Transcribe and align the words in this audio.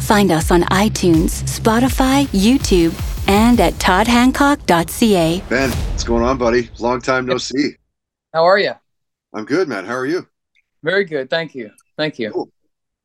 Find 0.00 0.30
us 0.30 0.50
on 0.50 0.62
iTunes, 0.64 1.42
Spotify, 1.44 2.26
YouTube, 2.28 2.92
and 3.28 3.58
at 3.60 3.74
toddhancock.ca. 3.74 5.42
Ben, 5.48 5.70
what's 5.70 6.04
going 6.04 6.22
on, 6.22 6.38
buddy? 6.38 6.70
Long 6.78 7.00
time 7.00 7.26
no 7.26 7.38
see. 7.38 7.70
How 8.32 8.44
are 8.44 8.58
you? 8.58 8.72
I'm 9.32 9.44
good, 9.44 9.68
man. 9.68 9.84
How 9.84 9.94
are 9.94 10.06
you? 10.06 10.26
Very 10.82 11.04
good. 11.04 11.30
Thank 11.30 11.54
you. 11.54 11.70
Thank 11.96 12.18
you. 12.18 12.30
Cool. 12.30 12.50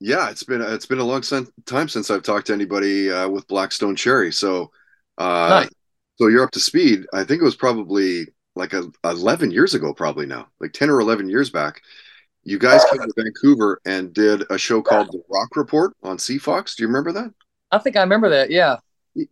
Yeah, 0.02 0.30
it's 0.30 0.44
been 0.44 0.62
it's 0.62 0.86
been 0.86 1.00
a 1.00 1.04
long 1.04 1.24
sen- 1.24 1.48
time 1.66 1.90
since 1.90 2.10
I've 2.10 2.24
talked 2.24 2.48
to 2.48 2.54
anybody 2.54 3.12
uh, 3.12 3.28
with 3.28 3.48
Black 3.48 3.72
Stone 3.72 3.96
Cherry. 3.96 4.32
So, 4.32 4.72
uh, 5.18 5.48
Nice. 5.64 5.70
so 6.16 6.28
you're 6.28 6.44
up 6.44 6.52
to 6.52 6.60
speed. 6.60 7.06
I 7.14 7.24
think 7.24 7.42
it 7.42 7.46
was 7.46 7.56
probably 7.56 8.28
like 8.56 8.74
a, 8.74 8.90
11 9.04 9.52
years 9.52 9.74
ago, 9.74 9.94
probably 9.94 10.26
now, 10.26 10.48
like 10.60 10.74
10 10.74 10.90
or 10.90 11.00
11 11.00 11.30
years 11.30 11.50
back. 11.50 11.82
You 12.44 12.58
guys 12.58 12.84
came 12.86 13.02
to 13.02 13.14
Vancouver 13.16 13.82
and 13.86 14.14
did 14.14 14.44
a 14.50 14.58
show 14.58 14.82
called 14.82 15.12
The 15.12 15.22
Rock 15.30 15.56
Report 15.56 15.94
on 16.04 16.18
CFox. 16.18 16.76
Do 16.76 16.84
you 16.84 16.88
remember 16.88 17.12
that? 17.12 17.34
I 17.72 17.78
think 17.78 17.96
I 17.98 18.02
remember 18.02 18.30
that. 18.30 18.50
Yeah. 18.50 18.78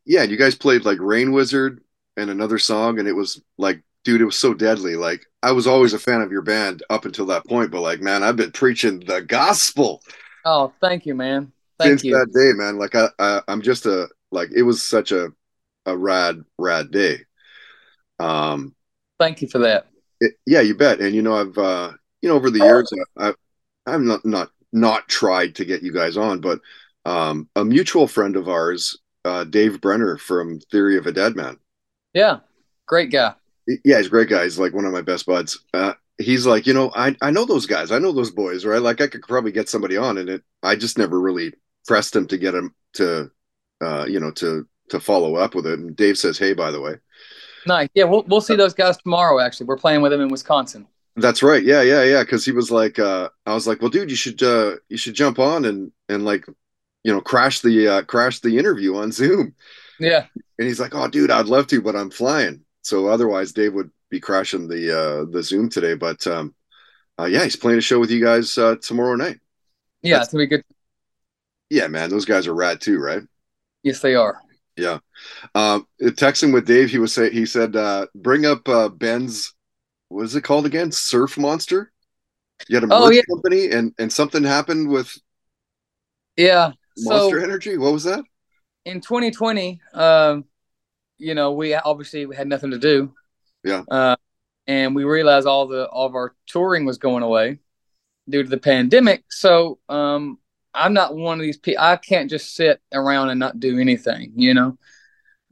Yeah, 0.06 0.24
you 0.24 0.38
guys 0.38 0.56
played 0.56 0.86
like 0.86 1.00
Rain 1.00 1.32
Wizard 1.32 1.82
and 2.18 2.30
another 2.30 2.60
song, 2.60 3.00
and 3.00 3.08
it 3.08 3.14
was 3.14 3.42
like, 3.58 3.82
dude, 4.04 4.22
it 4.22 4.26
was 4.26 4.38
so 4.38 4.54
deadly. 4.54 4.96
Like, 4.96 5.26
I 5.42 5.52
was 5.52 5.68
always 5.68 5.94
a 5.94 6.00
fan 6.00 6.22
of 6.22 6.32
your 6.32 6.42
band 6.42 6.84
up 6.90 7.06
until 7.06 7.26
that 7.28 7.46
point, 7.46 7.72
but 7.72 7.82
like, 7.82 8.02
man, 8.02 8.24
I've 8.24 8.36
been 8.36 8.52
preaching 8.52 9.00
the 9.00 9.22
gospel 9.22 10.02
Oh, 10.50 10.72
thank 10.80 11.06
you, 11.06 11.14
man. 11.14 11.52
Thank 11.78 11.90
since 11.90 12.04
you. 12.06 12.14
that 12.14 12.32
day, 12.34 12.54
man. 12.54 12.78
Like, 12.78 12.96
I, 12.96 13.10
I, 13.20 13.42
I'm 13.50 13.62
just 13.62 13.86
a 13.86 14.08
like, 14.32 14.50
it 14.56 14.62
was 14.64 14.82
such 14.82 15.12
a, 15.12 15.28
a 15.86 15.96
rad, 15.98 16.42
rad 16.58 16.90
day. 16.90 17.20
Um, 18.18 18.74
Thank 19.20 19.42
you 19.42 19.50
for 19.50 19.60
that. 19.60 19.88
it, 20.22 20.36
yeah, 20.46 20.62
you 20.62 20.74
bet. 20.76 21.02
And 21.02 21.14
you 21.14 21.22
know, 21.22 21.36
I've, 21.36 21.58
uh, 21.58 21.92
you 22.22 22.30
know, 22.30 22.36
over 22.36 22.50
the 22.50 22.60
years, 22.60 22.92
I, 23.18 23.30
I, 23.30 23.34
I'm 23.86 24.06
not, 24.06 24.26
not, 24.26 24.50
not 24.74 25.08
tried 25.08 25.56
to 25.56 25.66
get 25.66 25.84
you 25.84 25.94
guys 25.94 26.18
on, 26.18 26.42
but 26.42 26.60
um, 27.06 27.50
a 27.56 27.64
mutual 27.64 28.08
friend 28.08 28.36
of 28.36 28.50
ours, 28.50 29.00
uh, 29.26 29.44
Dave 29.46 29.80
Brenner 29.82 30.18
from 30.18 30.60
Theory 30.72 30.98
of 30.98 31.08
a 31.08 31.12
Deadman. 31.12 31.58
Yeah. 32.14 32.40
Great 32.86 33.12
guy. 33.12 33.34
yeah, 33.84 33.98
he's 33.98 34.08
a 34.08 34.10
great 34.10 34.30
guy. 34.30 34.44
He's 34.44 34.60
like 34.60 34.74
one 34.74 34.86
of 34.86 34.94
my 34.94 35.02
best 35.02 35.26
buds. 35.26 35.60
Uh, 35.74 35.94
he's 36.18 36.46
like, 36.46 36.66
you 36.68 36.74
know, 36.74 36.92
I 36.96 37.16
I 37.22 37.32
know 37.32 37.46
those 37.46 37.66
guys. 37.66 37.92
I 37.92 38.00
know 38.00 38.12
those 38.12 38.32
boys, 38.32 38.66
right? 38.66 38.82
Like 38.82 39.02
I 39.02 39.08
could 39.08 39.22
probably 39.22 39.52
get 39.52 39.70
somebody 39.70 39.98
on, 39.98 40.18
and 40.18 40.30
it. 40.30 40.44
I 40.64 40.76
just 40.76 40.98
never 40.98 41.20
really 41.20 41.54
pressed 41.86 42.16
him 42.16 42.28
to 42.28 42.38
get 42.38 42.56
him 42.56 42.74
to, 42.94 43.30
uh, 43.82 44.06
you 44.08 44.20
know, 44.20 44.32
to 44.32 44.68
to 44.90 45.00
follow 45.00 45.36
up 45.36 45.54
with 45.54 45.68
it. 45.68 45.80
And 45.80 45.96
Dave 45.96 46.18
says, 46.18 46.38
hey, 46.38 46.54
by 46.54 46.72
the 46.72 46.80
way, 46.80 46.96
Nice. 47.68 47.90
Yeah, 47.94 48.06
we'll 48.06 48.24
we'll 48.24 48.42
see 48.42 48.56
those 48.56 48.74
guys 48.74 48.98
tomorrow. 48.98 49.40
Actually, 49.40 49.68
we're 49.68 49.78
playing 49.78 50.02
with 50.02 50.12
them 50.12 50.22
in 50.22 50.30
Wisconsin. 50.30 50.88
That's 51.18 51.44
right. 51.44 51.64
Yeah, 51.64 51.82
yeah, 51.82 52.04
yeah. 52.04 52.24
Because 52.24 52.46
he 52.46 52.52
was 52.52 52.72
like, 52.72 53.00
uh, 53.00 53.30
I 53.46 53.54
was 53.54 53.68
like, 53.68 53.82
well, 53.82 53.90
dude, 53.90 54.10
you 54.10 54.16
should 54.16 54.42
uh, 54.42 54.76
you 54.90 54.98
should 54.98 55.16
jump 55.16 55.40
on 55.40 55.66
and 55.66 55.92
and 56.08 56.24
like, 56.24 56.46
you 57.04 57.14
know, 57.14 57.22
crash 57.22 57.62
the 57.62 57.88
uh, 57.88 58.02
crash 58.04 58.40
the 58.40 58.58
interview 58.58 58.96
on 58.96 59.12
Zoom. 59.12 59.56
Yeah. 60.00 60.26
And 60.60 60.68
he's 60.68 60.80
like, 60.80 60.96
oh, 60.96 61.08
dude, 61.08 61.32
I'd 61.32 61.48
love 61.48 61.68
to, 61.68 61.82
but 61.82 61.96
I'm 61.96 62.12
flying. 62.12 62.62
So 62.82 63.08
otherwise, 63.08 63.52
Dave 63.52 63.74
would 63.74 63.92
be 64.10 64.20
crashing 64.20 64.68
the 64.68 64.98
uh, 64.98 65.26
the 65.26 65.44
Zoom 65.44 65.70
today. 65.70 65.96
But 65.96 66.26
um, 66.28 66.54
uh, 67.20 67.26
yeah, 67.26 67.44
he's 67.44 67.56
playing 67.56 67.80
a 67.80 67.82
show 67.82 68.00
with 68.00 68.12
you 68.12 68.24
guys 68.24 68.58
uh, 68.58 68.76
tomorrow 68.82 69.16
night. 69.16 69.40
Yeah. 70.02 70.22
It's 70.22 70.32
gonna 70.32 70.44
be 70.44 70.48
good. 70.48 70.64
Yeah, 71.70 71.88
man, 71.88 72.10
those 72.10 72.26
guys 72.26 72.48
are 72.48 72.56
rad 72.56 72.80
too, 72.80 73.00
right? 73.00 73.24
Yes, 73.84 74.00
they 74.00 74.16
are. 74.16 74.40
Yeah. 74.78 75.00
Um, 75.56 75.88
texting 76.00 76.54
with 76.54 76.68
Dave, 76.68 76.90
he 76.90 77.00
was 77.00 77.14
say 77.14 77.32
he 77.32 77.46
said, 77.46 77.76
uh, 77.76 78.06
bring 78.16 78.46
up 78.46 78.70
uh, 78.70 78.90
Ben's 78.90 79.54
what 80.10 80.24
is 80.24 80.36
it 80.36 80.42
called 80.42 80.66
again? 80.66 80.92
Surf 80.92 81.38
Monster. 81.38 81.92
You 82.68 82.76
had 82.80 82.84
a 82.84 82.88
Oh, 82.92 83.10
yeah. 83.10 83.22
company, 83.30 83.72
and 83.72 83.94
and 84.00 84.12
something 84.12 84.44
happened 84.44 84.90
with 84.90 85.18
Yeah. 86.36 86.74
Monster 86.98 87.40
So 87.40 87.44
Energy. 87.44 87.78
What 87.78 87.94
was 87.94 88.04
that? 88.06 88.24
in 88.86 89.02
2020, 89.02 89.82
um, 89.94 90.46
you 91.18 91.36
know, 91.36 91.52
we 91.52 91.74
obviously 91.74 92.26
we 92.26 92.36
had 92.38 92.48
nothing 92.48 92.72
to 92.72 92.78
do. 92.80 93.14
Yeah. 93.64 93.84
Uh, 93.90 94.16
and 94.66 94.96
we 94.96 95.04
realized 95.04 95.46
all 95.46 95.68
the 95.68 95.88
all 95.90 96.06
of 96.08 96.16
our 96.16 96.34
touring 96.48 96.86
was 96.86 96.98
going 96.98 97.22
away 97.24 97.60
due 98.30 98.44
to 98.44 98.50
the 98.50 98.58
pandemic. 98.58 99.26
So 99.30 99.80
um, 99.90 100.40
I'm 100.74 100.94
not 100.94 101.16
one 101.16 101.38
of 101.40 101.44
these 101.44 101.58
people. 101.58 101.84
I 101.84 101.98
can't 101.98 102.30
just 102.30 102.56
sit 102.56 102.82
around 102.94 103.30
and 103.30 103.40
not 103.40 103.60
do 103.60 103.78
anything. 103.80 104.32
You 104.38 104.54
know, 104.54 104.78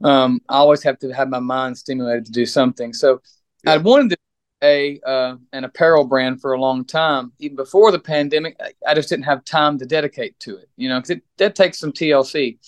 um, 0.02 0.40
I 0.48 0.56
always 0.56 0.82
have 0.84 0.98
to 1.00 1.10
have 1.12 1.28
my 1.28 1.40
mind 1.40 1.76
stimulated 1.76 2.26
to 2.26 2.32
do 2.32 2.46
something. 2.46 2.92
So 2.94 3.20
Yeah. 3.64 3.74
I'd 3.74 3.84
wanted 3.84 4.10
to 4.10 4.16
a 4.62 5.00
uh, 5.04 5.36
an 5.52 5.64
apparel 5.64 6.04
brand 6.04 6.40
for 6.40 6.52
a 6.52 6.60
long 6.60 6.84
time, 6.84 7.32
even 7.38 7.56
before 7.56 7.92
the 7.92 7.98
pandemic. 7.98 8.56
I, 8.60 8.72
I 8.86 8.94
just 8.94 9.08
didn't 9.08 9.24
have 9.24 9.44
time 9.44 9.78
to 9.78 9.86
dedicate 9.86 10.38
to 10.40 10.56
it. 10.56 10.68
You 10.76 10.88
know, 10.88 10.98
because 10.98 11.10
it 11.10 11.22
that 11.38 11.54
takes 11.54 11.78
some 11.78 11.92
TLC. 11.92 12.58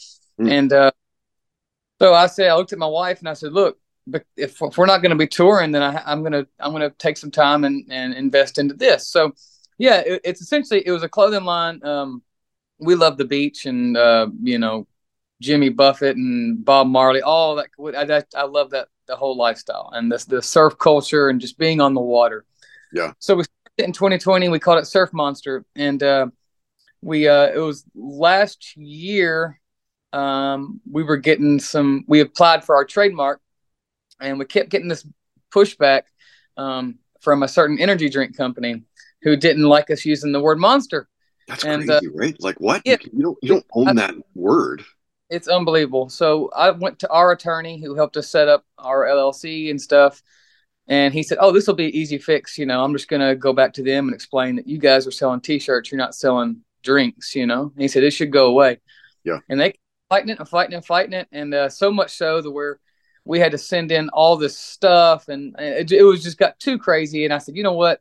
Mm. 0.40 0.50
And 0.50 0.72
uh, 0.72 0.90
so 2.00 2.14
I 2.14 2.26
said, 2.26 2.48
I 2.48 2.54
looked 2.54 2.72
at 2.72 2.78
my 2.78 2.86
wife 2.86 3.18
and 3.18 3.28
I 3.28 3.32
said, 3.32 3.52
look, 3.52 3.78
if, 4.36 4.62
if 4.62 4.78
we're 4.78 4.86
not 4.86 5.02
going 5.02 5.10
to 5.10 5.16
be 5.16 5.26
touring, 5.26 5.72
then 5.72 5.82
I, 5.82 6.02
I'm 6.06 6.22
gonna 6.22 6.46
I'm 6.60 6.72
gonna 6.72 6.90
take 6.90 7.16
some 7.16 7.30
time 7.30 7.64
and, 7.64 7.86
and 7.90 8.14
invest 8.14 8.58
into 8.58 8.74
this. 8.74 9.08
So 9.08 9.32
yeah, 9.78 10.00
it, 10.00 10.20
it's 10.24 10.40
essentially 10.40 10.82
it 10.86 10.92
was 10.92 11.02
a 11.02 11.08
clothing 11.08 11.44
line. 11.44 11.84
Um, 11.84 12.22
we 12.78 12.94
love 12.94 13.16
the 13.18 13.24
beach 13.24 13.66
and 13.66 13.96
uh, 13.96 14.28
you 14.42 14.58
know 14.58 14.86
Jimmy 15.40 15.68
Buffett 15.68 16.16
and 16.16 16.64
Bob 16.64 16.86
Marley, 16.86 17.22
all 17.22 17.56
that. 17.56 17.68
I, 17.96 18.16
I, 18.16 18.42
I 18.42 18.44
love 18.44 18.70
that 18.70 18.88
the 19.08 19.16
whole 19.16 19.36
lifestyle 19.36 19.90
and 19.94 20.12
this 20.12 20.24
the 20.24 20.40
surf 20.40 20.78
culture 20.78 21.28
and 21.30 21.40
just 21.40 21.58
being 21.58 21.80
on 21.80 21.94
the 21.94 22.00
water. 22.00 22.44
Yeah. 22.92 23.12
So 23.18 23.34
we 23.34 23.44
started 23.44 23.88
in 23.88 23.92
2020. 23.92 24.48
We 24.48 24.58
called 24.58 24.78
it 24.78 24.86
Surf 24.86 25.12
Monster, 25.12 25.64
and 25.74 26.02
uh, 26.02 26.26
we 27.02 27.26
uh, 27.26 27.48
it 27.48 27.58
was 27.58 27.84
last 27.94 28.76
year. 28.76 29.60
Um, 30.12 30.80
we 30.90 31.02
were 31.02 31.16
getting 31.16 31.58
some. 31.58 32.04
We 32.06 32.20
applied 32.20 32.64
for 32.64 32.76
our 32.76 32.84
trademark, 32.84 33.40
and 34.20 34.38
we 34.38 34.44
kept 34.44 34.70
getting 34.70 34.88
this 34.88 35.06
pushback 35.50 36.02
um, 36.56 36.98
from 37.20 37.42
a 37.42 37.48
certain 37.48 37.78
energy 37.78 38.08
drink 38.08 38.36
company 38.36 38.84
who 39.22 39.36
didn't 39.36 39.64
like 39.64 39.90
us 39.90 40.04
using 40.04 40.32
the 40.32 40.40
word 40.40 40.58
monster. 40.58 41.08
That's 41.48 41.64
And, 41.64 41.86
crazy, 41.86 42.08
right? 42.08 42.36
Like 42.40 42.60
what? 42.60 42.82
yeah. 42.84 42.96
you, 43.02 43.10
you 43.12 43.22
don't 43.22 43.38
you 43.42 43.48
don't 43.48 43.66
own 43.72 43.96
that 43.96 44.14
word. 44.34 44.84
It's 45.30 45.48
unbelievable. 45.48 46.08
So 46.08 46.50
I 46.54 46.70
went 46.70 47.00
to 47.00 47.10
our 47.10 47.32
attorney 47.32 47.80
who 47.80 47.94
helped 47.94 48.16
us 48.16 48.28
set 48.28 48.48
up 48.48 48.64
our 48.78 49.04
LLC 49.04 49.70
and 49.70 49.80
stuff. 49.80 50.22
And 50.86 51.12
he 51.12 51.22
said, 51.22 51.38
Oh, 51.40 51.52
this 51.52 51.66
will 51.66 51.74
be 51.74 51.86
an 51.86 51.94
easy 51.94 52.18
fix. 52.18 52.56
You 52.56 52.64
know, 52.64 52.82
I'm 52.82 52.94
just 52.94 53.08
going 53.08 53.20
to 53.20 53.36
go 53.36 53.52
back 53.52 53.74
to 53.74 53.82
them 53.82 54.06
and 54.06 54.14
explain 54.14 54.56
that 54.56 54.66
you 54.66 54.78
guys 54.78 55.06
are 55.06 55.10
selling 55.10 55.40
t 55.40 55.58
shirts. 55.58 55.90
You're 55.90 55.98
not 55.98 56.14
selling 56.14 56.62
drinks, 56.82 57.34
you 57.34 57.46
know? 57.46 57.70
And 57.74 57.82
he 57.82 57.88
said, 57.88 58.04
It 58.04 58.12
should 58.12 58.32
go 58.32 58.46
away. 58.46 58.80
Yeah. 59.24 59.40
And 59.50 59.60
they 59.60 59.74
fighting 60.08 60.30
it 60.30 60.38
and 60.38 60.48
fighting 60.48 60.74
and 60.74 60.84
fighting 60.84 61.12
it. 61.12 61.28
And 61.30 61.52
uh, 61.52 61.68
so 61.68 61.90
much 61.90 62.16
so 62.16 62.40
that 62.40 62.50
where 62.50 62.80
we 63.26 63.38
had 63.38 63.52
to 63.52 63.58
send 63.58 63.92
in 63.92 64.08
all 64.08 64.38
this 64.38 64.58
stuff 64.58 65.28
and 65.28 65.54
it, 65.58 65.92
it 65.92 66.02
was 66.02 66.22
just 66.22 66.38
got 66.38 66.58
too 66.58 66.78
crazy. 66.78 67.26
And 67.26 67.34
I 67.34 67.38
said, 67.38 67.56
You 67.56 67.62
know 67.62 67.74
what? 67.74 68.00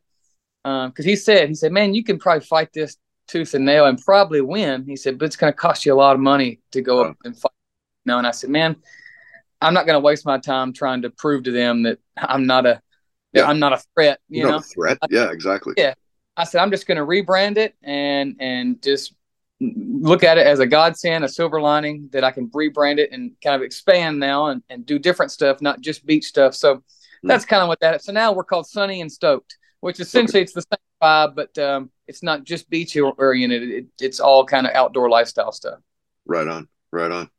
Because 0.64 1.04
he 1.04 1.16
said, 1.16 1.50
He 1.50 1.54
said, 1.54 1.72
Man, 1.72 1.92
you 1.92 2.02
can 2.02 2.18
probably 2.18 2.44
fight 2.44 2.72
this 2.72 2.96
tooth 3.28 3.54
and 3.54 3.64
nail 3.64 3.86
and 3.86 4.00
probably 4.02 4.40
win. 4.40 4.84
He 4.84 4.96
said, 4.96 5.18
but 5.18 5.26
it's 5.26 5.36
going 5.36 5.52
to 5.52 5.56
cost 5.56 5.86
you 5.86 5.94
a 5.94 5.96
lot 5.96 6.14
of 6.14 6.20
money 6.20 6.60
to 6.72 6.82
go 6.82 7.04
up 7.04 7.16
and 7.24 7.38
fight. 7.38 7.52
You 8.04 8.12
know, 8.12 8.18
and 8.18 8.26
I 8.26 8.32
said, 8.32 8.50
man, 8.50 8.76
I'm 9.60 9.74
not 9.74 9.86
going 9.86 9.94
to 9.94 10.00
waste 10.00 10.26
my 10.26 10.38
time 10.38 10.72
trying 10.72 11.02
to 11.02 11.10
prove 11.10 11.44
to 11.44 11.52
them 11.52 11.82
that 11.84 11.98
I'm 12.16 12.46
not 12.46 12.66
a, 12.66 12.82
yeah. 13.32 13.46
I'm 13.46 13.58
not 13.58 13.72
a 13.72 13.82
threat. 13.94 14.18
You 14.28 14.40
You're 14.40 14.50
know, 14.50 14.60
threat. 14.60 14.98
Yeah, 15.10 15.30
exactly. 15.30 15.74
Yeah. 15.76 15.94
I 16.36 16.44
said, 16.44 16.60
I'm 16.60 16.70
just 16.70 16.86
going 16.86 16.98
to 16.98 17.04
rebrand 17.04 17.58
it 17.58 17.74
and 17.82 18.36
and 18.40 18.82
just 18.82 19.14
look 19.60 20.22
at 20.22 20.38
it 20.38 20.46
as 20.46 20.60
a 20.60 20.66
godsend, 20.66 21.24
a 21.24 21.28
silver 21.28 21.60
lining 21.60 22.08
that 22.12 22.22
I 22.22 22.30
can 22.30 22.48
rebrand 22.50 22.98
it 22.98 23.10
and 23.10 23.32
kind 23.42 23.56
of 23.56 23.62
expand 23.62 24.20
now 24.20 24.46
and, 24.46 24.62
and 24.70 24.86
do 24.86 25.00
different 25.00 25.32
stuff, 25.32 25.60
not 25.60 25.80
just 25.80 26.06
beach 26.06 26.26
stuff. 26.26 26.54
So 26.54 26.84
that's 27.24 27.44
kind 27.44 27.62
of 27.62 27.68
what 27.68 27.80
that 27.80 27.96
is. 27.96 28.04
So 28.04 28.12
now 28.12 28.32
we're 28.32 28.44
called 28.44 28.68
Sunny 28.68 29.00
and 29.00 29.10
Stoked, 29.10 29.58
which 29.80 29.98
essentially 29.98 30.42
it's 30.42 30.52
the 30.52 30.62
same 30.62 30.78
vibe, 31.02 31.34
but 31.34 31.58
um, 31.58 31.90
it's 32.08 32.22
not 32.22 32.44
just 32.44 32.68
beach 32.70 32.96
oriented. 32.96 33.70
It, 33.70 33.86
it's 34.00 34.18
all 34.18 34.44
kind 34.44 34.66
of 34.66 34.74
outdoor 34.74 35.08
lifestyle 35.08 35.52
stuff. 35.52 35.78
Right 36.26 36.48
on. 36.48 36.68
Right 36.90 37.12
on. 37.12 37.30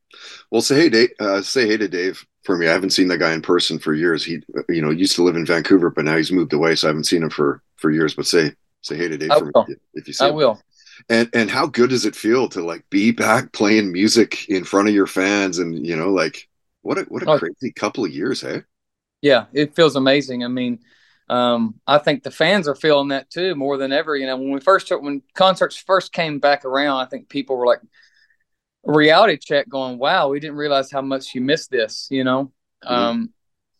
Well, 0.51 0.62
say 0.62 0.75
hey, 0.75 0.89
Dave. 0.89 1.10
Uh, 1.19 1.42
say 1.42 1.68
hey 1.68 1.77
to 1.77 1.88
Dave 1.88 2.25
for 2.44 2.57
me. 2.57 2.68
I 2.68 2.71
haven't 2.71 2.92
seen 2.92 3.07
that 3.10 3.18
guy 3.18 3.33
in 3.33 3.42
person 3.42 3.80
for 3.80 3.94
years. 3.94 4.24
He, 4.24 4.42
you 4.69 4.81
know, 4.81 4.92
used 4.92 5.16
to 5.18 5.24
live 5.24 5.36
in 5.36 5.45
Vancouver, 5.45 5.89
but 5.89 6.06
now 6.06 6.18
he's 6.18 6.31
moved 6.31 6.54
away, 6.54 6.75
so 6.75 6.88
I 6.88 6.89
haven't 6.89 7.04
seen 7.06 7.24
him 7.24 7.30
for 7.30 7.62
for 7.75 7.92
years. 7.92 8.16
But 8.16 8.27
say 8.27 8.54
say 8.81 8.95
hey 8.95 9.07
to 9.07 9.18
Dave 9.18 9.31
I 9.31 9.39
for 9.39 9.45
me 9.45 9.51
will. 9.54 9.68
if 9.94 10.07
you 10.07 10.13
see 10.13 10.25
I 10.25 10.30
him. 10.30 10.36
will. 10.36 10.62
And 11.10 11.30
and 11.33 11.50
how 11.50 11.66
good 11.68 11.89
does 11.89 12.06
it 12.06 12.16
feel 12.16 12.50
to 12.50 12.63
like 12.63 12.89
be 12.89 13.12
back 13.12 13.51
playing 13.54 13.92
music 13.92 14.50
in 14.50 14.63
front 14.63 14.88
of 14.88 14.94
your 14.94 15.07
fans 15.07 15.60
and 15.60 15.86
you 15.86 15.95
know 15.95 16.10
like 16.10 16.48
what 16.81 16.98
a 16.98 17.01
what 17.04 17.24
a 17.24 17.30
oh, 17.30 17.39
crazy 17.39 17.71
couple 17.71 18.06
of 18.06 18.12
years, 18.12 18.42
hey? 18.42 18.63
Yeah, 19.21 19.45
it 19.54 19.75
feels 19.75 19.95
amazing. 19.95 20.44
I 20.44 20.48
mean, 20.48 20.80
um, 21.30 21.76
I 21.86 22.00
think 22.00 22.24
the 22.24 22.31
fans 22.31 22.68
are 22.68 22.76
feeling 22.76 23.10
that 23.10 23.30
too 23.30 23.54
more 23.56 23.78
than 23.78 23.92
ever. 23.92 24.16
You 24.16 24.26
know, 24.26 24.38
when 24.38 24.52
we 24.52 24.60
first 24.60 24.90
when 24.90 25.22
concerts 25.36 25.78
first 25.78 26.12
came 26.12 26.40
back 26.40 26.66
around, 26.66 27.00
I 27.00 27.06
think 27.06 27.30
people 27.30 27.56
were 27.56 27.68
like 27.68 27.81
reality 28.84 29.38
check, 29.38 29.70
going, 29.70 30.00
"Wow, 30.00 30.30
we 30.30 30.40
didn't 30.40 30.58
realize 30.58 30.92
how 30.92 31.02
much 31.02 31.36
you 31.36 31.42
missed 31.42 31.70
this." 31.70 32.08
You 32.10 32.24
know, 32.24 32.52
mm-hmm. 32.84 32.94
um, 32.94 33.34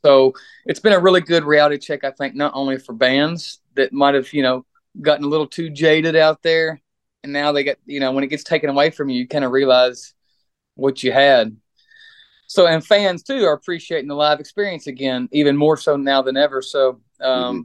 so 0.06 0.34
it's 0.66 0.80
been 0.80 0.94
a 0.94 1.00
really 1.00 1.22
good 1.22 1.44
reality 1.44 1.80
check, 1.80 2.04
I 2.04 2.12
think, 2.12 2.36
not 2.36 2.54
only 2.54 2.78
for 2.78 2.94
bands 2.94 3.60
that 3.76 3.92
might 3.94 4.14
have 4.14 4.32
you 4.32 4.44
know 4.44 4.66
gotten 5.02 5.26
a 5.26 5.30
little 5.30 5.48
too 5.48 5.72
jaded 5.72 6.16
out 6.16 6.44
there, 6.44 6.80
and 7.24 7.34
now 7.34 7.52
they 7.52 7.64
get 7.64 7.80
you 7.86 8.00
know 8.00 8.12
when 8.12 8.24
it 8.24 8.28
gets 8.28 8.44
taken 8.44 8.70
away 8.70 8.92
from 8.92 9.10
you, 9.10 9.22
you 9.22 9.28
kind 9.28 9.44
of 9.44 9.52
realize 9.52 10.14
what 10.76 11.04
you 11.04 11.12
had. 11.12 11.58
So 12.46 12.68
and 12.68 12.86
fans 12.86 13.24
too 13.24 13.44
are 13.46 13.54
appreciating 13.54 14.08
the 14.08 14.16
live 14.16 14.40
experience 14.40 14.86
again, 14.86 15.30
even 15.32 15.58
more 15.58 15.78
so 15.78 15.98
now 15.98 16.22
than 16.22 16.38
ever. 16.38 16.62
So 16.62 17.02
um, 17.22 17.56
mm-hmm. 17.56 17.62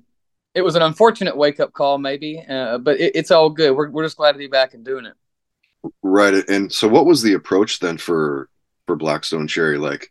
it 0.55 0.63
was 0.63 0.75
an 0.75 0.83
unfortunate 0.83 1.37
wake 1.37 1.61
up 1.61 1.73
call, 1.73 1.99
maybe, 1.99 2.43
uh, 2.49 2.79
but 2.79 2.99
it, 3.01 3.13
it's 3.15 3.31
all 3.31 3.51
good. 3.51 3.77
We're 3.77 3.91
we're 3.91 4.05
just 4.05 4.17
glad 4.17 4.33
to 4.33 4.39
be 4.39 4.47
back 4.47 4.75
and 4.75 4.85
doing 4.85 5.07
it. 5.07 5.15
Right. 6.03 6.35
And 6.49 6.73
so, 6.73 6.89
what 6.89 7.07
was 7.07 7.23
the 7.23 7.35
approach 7.35 7.81
then 7.81 7.99
for 7.99 8.49
for 8.87 8.97
Black 8.97 9.25
Stone 9.25 9.49
Cherry? 9.49 9.79
Like, 9.79 10.11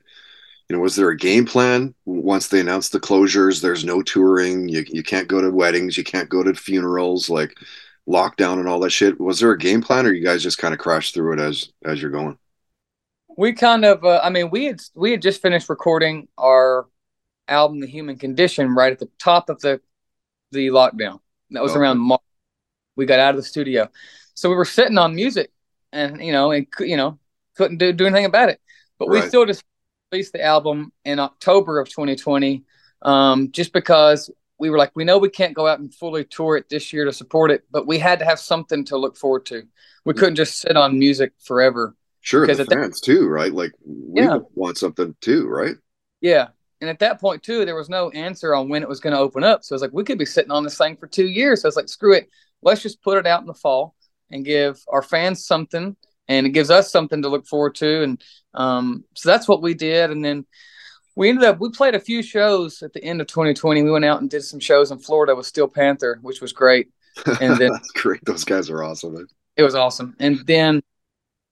you 0.69 0.75
know, 0.75 0.81
was 0.81 0.95
there 0.95 1.09
a 1.09 1.17
game 1.17 1.45
plan 1.45 1.93
once 2.05 2.47
they 2.47 2.59
announced 2.59 2.91
the 2.91 2.99
closures? 2.99 3.61
There's 3.61 3.83
no 3.83 4.01
touring. 4.01 4.69
You 4.69 4.83
you 4.87 5.03
can't 5.03 5.27
go 5.27 5.41
to 5.41 5.49
weddings. 5.49 5.97
You 5.97 6.03
can't 6.03 6.29
go 6.29 6.43
to 6.43 6.53
funerals. 6.53 7.29
Like 7.29 7.55
lockdown 8.07 8.59
and 8.59 8.67
all 8.67 8.79
that 8.81 8.91
shit. 8.91 9.19
Was 9.19 9.39
there 9.39 9.51
a 9.51 9.57
game 9.57 9.81
plan, 9.81 10.05
or 10.05 10.11
you 10.11 10.23
guys 10.23 10.43
just 10.43 10.57
kind 10.57 10.73
of 10.73 10.79
crashed 10.79 11.13
through 11.13 11.33
it 11.33 11.39
as 11.39 11.71
as 11.85 12.01
you're 12.01 12.11
going? 12.11 12.37
We 13.37 13.53
kind 13.53 13.85
of. 13.85 14.03
Uh, 14.03 14.19
I 14.23 14.29
mean, 14.29 14.49
we 14.49 14.65
had 14.65 14.81
we 14.95 15.11
had 15.11 15.21
just 15.21 15.41
finished 15.41 15.69
recording 15.69 16.27
our 16.37 16.85
album, 17.47 17.79
The 17.79 17.87
Human 17.87 18.17
Condition, 18.17 18.73
right 18.75 18.91
at 18.91 18.99
the 18.99 19.09
top 19.19 19.49
of 19.49 19.59
the 19.61 19.81
the 20.51 20.67
lockdown. 20.67 21.19
That 21.51 21.63
was 21.63 21.75
oh, 21.75 21.79
around 21.79 21.99
March. 21.99 22.21
We 22.95 23.05
got 23.05 23.19
out 23.19 23.31
of 23.31 23.37
the 23.37 23.43
studio, 23.43 23.89
so 24.35 24.49
we 24.49 24.55
were 24.55 24.65
sitting 24.65 24.97
on 24.97 25.15
music 25.15 25.51
and 25.93 26.21
you 26.21 26.31
know, 26.31 26.51
and 26.51 26.67
you 26.79 26.97
know, 26.97 27.19
couldn't 27.55 27.77
do, 27.77 27.93
do 27.93 28.05
anything 28.05 28.25
about 28.25 28.49
it. 28.49 28.59
But 28.99 29.09
right. 29.09 29.23
we 29.23 29.27
still 29.29 29.45
just 29.45 29.63
released 30.11 30.33
the 30.33 30.43
album 30.43 30.91
in 31.05 31.19
October 31.19 31.79
of 31.79 31.89
2020, 31.89 32.63
um, 33.01 33.51
just 33.51 33.73
because 33.73 34.29
we 34.59 34.69
were 34.69 34.77
like, 34.77 34.91
we 34.95 35.03
know 35.03 35.17
we 35.17 35.29
can't 35.29 35.53
go 35.53 35.67
out 35.67 35.79
and 35.79 35.93
fully 35.93 36.25
tour 36.25 36.57
it 36.57 36.69
this 36.69 36.93
year 36.93 37.05
to 37.05 37.13
support 37.13 37.51
it, 37.51 37.63
but 37.71 37.87
we 37.87 37.99
had 37.99 38.19
to 38.19 38.25
have 38.25 38.39
something 38.39 38.85
to 38.85 38.97
look 38.97 39.17
forward 39.17 39.45
to. 39.47 39.63
We 40.05 40.13
couldn't 40.13 40.35
just 40.35 40.59
sit 40.59 40.75
on 40.75 40.99
music 40.99 41.33
forever. 41.43 41.95
Sure, 42.21 42.45
because 42.45 42.57
the 42.57 42.65
fans 42.65 43.01
that, 43.01 43.05
too, 43.05 43.27
right? 43.27 43.51
Like 43.51 43.73
we 43.85 44.21
yeah. 44.21 44.39
want 44.55 44.77
something 44.77 45.15
too, 45.19 45.47
right? 45.47 45.75
Yeah, 46.21 46.49
and 46.83 46.89
at 46.89 46.99
that 46.99 47.21
point 47.21 47.43
too, 47.43 47.63
there 47.63 47.75
was 47.75 47.89
no 47.89 48.09
answer 48.09 48.53
on 48.53 48.67
when 48.67 48.83
it 48.83 48.89
was 48.89 48.99
going 48.99 49.13
to 49.13 49.19
open 49.19 49.43
up. 49.43 49.63
So 49.63 49.73
I 49.73 49.75
was 49.75 49.81
like, 49.81 49.93
we 49.93 50.03
could 50.03 50.17
be 50.17 50.25
sitting 50.25 50.51
on 50.51 50.63
this 50.63 50.77
thing 50.77 50.97
for 50.97 51.07
two 51.07 51.27
years. 51.27 51.61
So 51.61 51.67
I 51.67 51.69
was 51.69 51.77
like, 51.77 51.87
screw 51.87 52.13
it, 52.13 52.29
let's 52.61 52.81
just 52.81 53.01
put 53.01 53.17
it 53.17 53.25
out 53.25 53.39
in 53.39 53.47
the 53.47 53.53
fall 53.53 53.95
and 54.29 54.43
give 54.43 54.83
our 54.89 55.01
fans 55.01 55.45
something 55.45 55.95
and 56.27 56.45
it 56.45 56.49
gives 56.49 56.69
us 56.69 56.91
something 56.91 57.21
to 57.21 57.29
look 57.29 57.47
forward 57.47 57.75
to. 57.75 58.03
And 58.03 58.23
um, 58.53 59.05
so 59.15 59.29
that's 59.29 59.47
what 59.47 59.61
we 59.61 59.73
did. 59.73 60.11
And 60.11 60.23
then 60.23 60.45
we 61.15 61.29
ended 61.29 61.45
up 61.45 61.59
we 61.59 61.69
played 61.69 61.95
a 61.95 61.99
few 61.99 62.21
shows 62.21 62.81
at 62.81 62.91
the 62.91 63.03
end 63.03 63.21
of 63.21 63.27
2020 63.27 63.83
we 63.83 63.91
went 63.91 64.03
out 64.03 64.19
and 64.19 64.29
did 64.29 64.41
some 64.41 64.59
shows 64.59 64.89
in 64.89 64.97
florida 64.97 65.35
with 65.35 65.45
steel 65.45 65.67
panther 65.67 66.17
which 66.23 66.41
was 66.41 66.53
great. 66.53 66.89
And 67.39 67.55
then 67.57 67.71
that's 67.71 67.91
great. 67.95 68.25
Those 68.25 68.43
guys 68.43 68.69
are 68.69 68.83
awesome 68.83 69.27
it 69.55 69.63
was 69.63 69.75
awesome. 69.75 70.15
And 70.19 70.39
then 70.47 70.81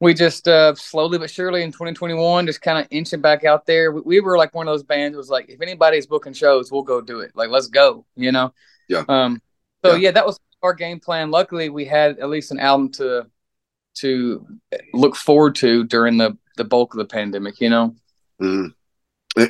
we 0.02 0.14
just 0.14 0.48
uh, 0.48 0.76
slowly 0.76 1.18
but 1.18 1.30
surely 1.30 1.64
in 1.64 1.72
2021 1.72 2.46
just 2.46 2.62
kind 2.62 2.78
of 2.78 2.88
inching 2.92 3.22
back 3.22 3.46
out 3.46 3.66
there 3.66 3.92
we, 3.92 4.02
we, 4.02 4.20
were 4.20 4.38
like 4.38 4.54
one 4.54 4.68
of 4.68 4.74
those 4.74 4.84
bands 4.84 5.16
was 5.16 5.30
like 5.30 5.48
if 5.48 5.62
anybody's 5.62 6.08
booking 6.08 6.34
shows 6.34 6.72
we'll 6.72 6.82
go 6.82 7.00
do 7.00 7.22
it 7.22 7.32
like 7.36 7.50
let's 7.50 7.68
go 7.68 8.06
you 8.16 8.32
know 8.32 8.54
yeah 8.90 9.04
um 9.08 9.42
so 9.84 9.94
yeah, 9.94 9.98
yeah 9.98 10.12
that 10.12 10.26
was 10.26 10.40
our 10.62 10.74
game 10.74 11.00
plan. 11.00 11.32
Luckily, 11.32 11.70
we 11.70 11.86
had 11.86 12.20
at 12.20 12.30
least 12.30 12.52
an 12.52 12.60
album 12.60 12.92
to 12.94 13.28
to 13.96 14.48
look 14.94 15.16
forward 15.16 15.56
to 15.56 15.84
during 15.84 16.18
the 16.18 16.38
the 16.58 16.64
bulk 16.64 16.94
of 16.94 17.00
the 17.00 17.06
pandemic. 17.06 17.60
You 17.60 17.70
know. 17.70 17.96
Mm. 18.42 18.74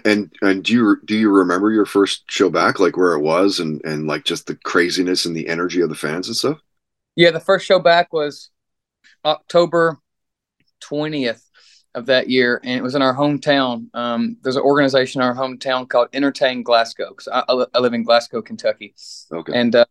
And 0.06 0.32
and 0.44 0.64
do 0.64 0.74
you 0.74 0.98
do 1.06 1.16
you 1.16 1.30
remember 1.30 1.72
your 1.72 1.88
first 1.88 2.30
show 2.30 2.50
back, 2.50 2.80
like 2.80 2.98
where 2.98 3.14
it 3.14 3.22
was, 3.22 3.60
and 3.60 3.82
and 3.84 4.06
like 4.06 4.26
just 4.26 4.46
the 4.46 4.56
craziness 4.56 5.26
and 5.26 5.36
the 5.36 5.48
energy 5.48 5.82
of 5.82 5.90
the 5.90 5.96
fans 5.96 6.28
and 6.28 6.38
stuff? 6.38 6.60
Yeah, 7.16 7.32
the 7.32 7.40
first 7.40 7.66
show 7.66 7.80
back 7.80 8.14
was 8.14 8.52
October 9.26 9.98
twentieth 10.82 11.48
of 11.94 12.06
that 12.06 12.30
year, 12.30 12.60
and 12.64 12.78
it 12.78 12.84
was 12.84 12.96
in 12.96 13.02
our 13.02 13.16
hometown. 13.16 13.88
Um, 13.94 14.38
there's 14.42 14.56
an 14.56 14.64
organization 14.64 15.22
in 15.22 15.28
our 15.28 15.36
hometown 15.36 15.88
called 15.88 16.10
Entertain 16.14 16.64
Glasgow 16.64 17.10
because 17.10 17.28
I, 17.28 17.44
I, 17.74 17.80
live 17.80 17.94
in 17.94 18.04
Glasgow, 18.04 18.42
Kentucky. 18.42 18.96
Okay. 19.32 19.52
And 19.54 19.76
uh, 19.76 19.86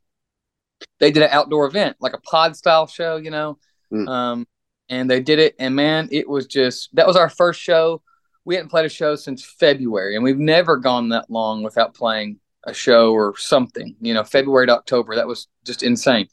they 0.99 1.11
did 1.11 1.23
an 1.23 1.29
outdoor 1.31 1.67
event, 1.67 1.97
like 2.01 2.15
a 2.15 2.21
pod 2.21 2.57
style 2.57 2.87
show, 2.87 3.17
you 3.17 3.31
know. 3.31 3.59
Mm. 3.93 4.09
Um, 4.09 4.47
and 4.89 5.11
they 5.11 5.21
did 5.21 5.39
it, 5.39 5.55
and 5.59 5.75
man, 5.77 6.09
it 6.11 6.29
was 6.29 6.47
just 6.47 6.95
that 6.97 7.07
was 7.07 7.17
our 7.17 7.29
first 7.29 7.61
show. 7.61 8.03
We 8.45 8.55
hadn't 8.55 8.71
played 8.71 8.87
a 8.87 8.91
show 8.91 9.15
since 9.15 9.45
February, 9.45 10.15
and 10.15 10.25
we've 10.25 10.39
never 10.39 10.77
gone 10.77 11.11
that 11.11 11.31
long 11.31 11.63
without 11.63 11.95
playing 11.95 12.41
a 12.65 12.75
show 12.75 13.13
or 13.13 13.37
something. 13.37 13.95
You 14.01 14.15
know, 14.15 14.25
February 14.25 14.67
to 14.67 14.77
October, 14.77 15.17
that 15.17 15.27
was 15.27 15.49
just 15.65 15.83
insane. 15.83 16.29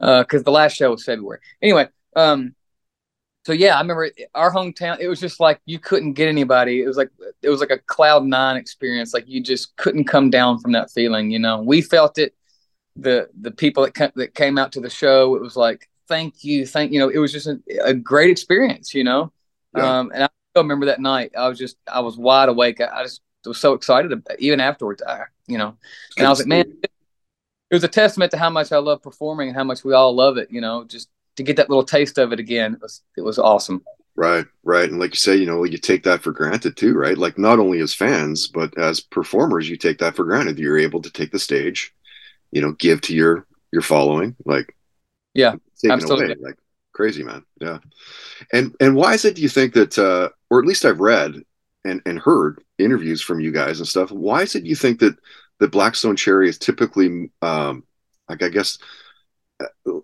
Because 0.00 0.40
uh, 0.40 0.44
the 0.44 0.50
last 0.50 0.76
show 0.76 0.90
was 0.90 1.04
February. 1.04 1.40
Anyway, 1.62 1.88
um, 2.16 2.54
so 3.48 3.54
yeah, 3.54 3.76
I 3.76 3.80
remember 3.80 4.10
our 4.34 4.52
hometown. 4.52 5.00
It 5.00 5.08
was 5.08 5.20
just 5.20 5.40
like 5.40 5.58
you 5.64 5.78
couldn't 5.78 6.12
get 6.12 6.28
anybody. 6.28 6.82
It 6.82 6.86
was 6.86 6.98
like 6.98 7.08
it 7.40 7.48
was 7.48 7.60
like 7.60 7.70
a 7.70 7.78
cloud 7.78 8.26
nine 8.26 8.58
experience. 8.58 9.14
Like 9.14 9.26
you 9.26 9.42
just 9.42 9.74
couldn't 9.78 10.04
come 10.04 10.28
down 10.28 10.58
from 10.58 10.72
that 10.72 10.90
feeling. 10.90 11.30
You 11.30 11.38
know, 11.38 11.62
we 11.62 11.80
felt 11.80 12.18
it 12.18 12.34
the 12.94 13.30
the 13.40 13.50
people 13.50 13.84
that 13.84 13.94
ca- 13.94 14.12
that 14.16 14.34
came 14.34 14.58
out 14.58 14.72
to 14.72 14.82
the 14.82 14.90
show. 14.90 15.34
It 15.34 15.40
was 15.40 15.56
like 15.56 15.88
thank 16.08 16.44
you, 16.44 16.66
thank 16.66 16.92
you 16.92 16.98
know. 16.98 17.08
It 17.08 17.16
was 17.16 17.32
just 17.32 17.46
a, 17.46 17.58
a 17.82 17.94
great 17.94 18.28
experience, 18.28 18.92
you 18.92 19.02
know. 19.02 19.32
Yeah. 19.74 20.00
Um, 20.00 20.12
and 20.12 20.24
I 20.24 20.28
still 20.52 20.64
remember 20.64 20.84
that 20.84 21.00
night. 21.00 21.32
I 21.34 21.48
was 21.48 21.56
just 21.56 21.78
I 21.90 22.00
was 22.00 22.18
wide 22.18 22.50
awake. 22.50 22.82
I, 22.82 23.00
I 23.00 23.02
just 23.02 23.22
was 23.46 23.56
so 23.56 23.72
excited 23.72 24.12
about, 24.12 24.38
even 24.38 24.60
afterwards. 24.60 25.02
I, 25.02 25.22
you 25.46 25.56
know, 25.56 25.74
and 26.18 26.26
I 26.26 26.28
was 26.28 26.40
like, 26.40 26.48
man, 26.48 26.66
it 26.82 27.74
was 27.74 27.82
a 27.82 27.88
testament 27.88 28.30
to 28.32 28.36
how 28.36 28.50
much 28.50 28.72
I 28.72 28.76
love 28.76 29.02
performing 29.02 29.48
and 29.48 29.56
how 29.56 29.64
much 29.64 29.84
we 29.84 29.94
all 29.94 30.14
love 30.14 30.36
it. 30.36 30.48
You 30.50 30.60
know, 30.60 30.84
just 30.84 31.08
to 31.38 31.42
get 31.42 31.56
that 31.56 31.70
little 31.70 31.84
taste 31.84 32.18
of 32.18 32.32
it 32.32 32.38
again, 32.38 32.74
it 32.74 32.82
was 32.82 33.02
it 33.16 33.22
was 33.22 33.38
awesome. 33.38 33.82
Right, 34.14 34.46
right, 34.64 34.90
and 34.90 34.98
like 34.98 35.12
you 35.12 35.18
say, 35.18 35.36
you 35.36 35.46
know, 35.46 35.64
you 35.64 35.78
take 35.78 36.02
that 36.02 36.22
for 36.22 36.32
granted 36.32 36.76
too, 36.76 36.94
right? 36.94 37.16
Like 37.16 37.38
not 37.38 37.58
only 37.58 37.80
as 37.80 37.94
fans, 37.94 38.48
but 38.48 38.76
as 38.76 39.00
performers, 39.00 39.68
you 39.68 39.76
take 39.76 39.98
that 39.98 40.16
for 40.16 40.24
granted. 40.24 40.58
You're 40.58 40.78
able 40.78 41.00
to 41.02 41.10
take 41.10 41.30
the 41.30 41.38
stage, 41.38 41.94
you 42.50 42.60
know 42.60 42.72
give 42.72 43.00
to 43.02 43.14
your 43.14 43.46
your 43.72 43.82
following 43.82 44.34
like 44.44 44.74
yeah 45.34 45.54
absolutely 45.88 46.26
away. 46.26 46.36
like 46.40 46.56
crazy 46.92 47.22
man 47.22 47.44
yeah 47.60 47.78
and 48.52 48.74
and 48.80 48.94
why 48.94 49.14
is 49.14 49.24
it 49.24 49.36
do 49.36 49.42
you 49.42 49.48
think 49.48 49.74
that 49.74 49.98
uh 49.98 50.28
or 50.50 50.58
at 50.58 50.66
least 50.66 50.84
i've 50.84 51.00
read 51.00 51.34
and 51.84 52.00
and 52.06 52.18
heard 52.18 52.62
interviews 52.78 53.20
from 53.20 53.40
you 53.40 53.52
guys 53.52 53.78
and 53.78 53.88
stuff 53.88 54.10
why 54.10 54.42
is 54.42 54.54
it 54.54 54.64
you 54.64 54.74
think 54.74 55.00
that 55.00 55.16
the 55.60 55.66
Black 55.66 55.96
Stone 55.96 56.14
Cherry 56.14 56.48
is 56.48 56.58
typically 56.58 57.30
um 57.42 57.84
like 58.28 58.42
i 58.42 58.48
guess 58.48 58.78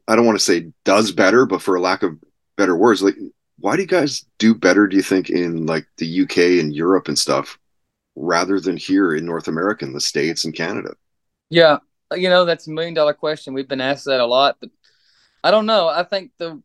i 0.09 0.17
don't 0.17 0.27
want 0.27 0.39
to 0.39 0.45
say 0.45 0.71
does 0.85 1.13
better 1.13 1.47
but 1.47 1.63
for 1.63 1.77
a 1.77 1.81
lack 1.81 2.03
of 2.03 2.19
better 2.57 2.77
words 2.77 3.03
like 3.03 3.17
why 3.59 3.77
do 3.77 3.83
you 3.83 3.89
guys 3.89 4.25
do 4.39 4.55
better 4.55 4.87
do 4.87 4.97
you 4.97 5.03
think 5.03 5.31
in 5.31 5.67
like 5.67 5.87
the 5.99 6.23
uk 6.23 6.37
and 6.37 6.75
europe 6.75 7.09
and 7.09 7.19
stuff 7.19 7.59
rather 8.17 8.61
than 8.61 8.77
here 8.77 9.15
in 9.15 9.25
north 9.25 9.49
america 9.49 9.85
in 9.85 9.93
the 9.93 10.01
states 10.01 10.45
and 10.45 10.55
canada 10.55 10.95
yeah 11.51 11.79
you 12.17 12.29
know, 12.29 12.45
that's 12.45 12.67
a 12.67 12.71
million 12.71 12.95
dollar 12.95 13.15
question. 13.15 13.55
We've 13.55 13.69
been 13.69 13.81
asked 13.81 14.05
that 14.07 14.21
a 14.21 14.27
lot, 14.27 14.57
but 14.61 14.71
I 15.43 15.51
don't 15.51 15.67
know. 15.67 15.89
I 15.89 16.05
think 16.05 16.33
the 16.39 16.63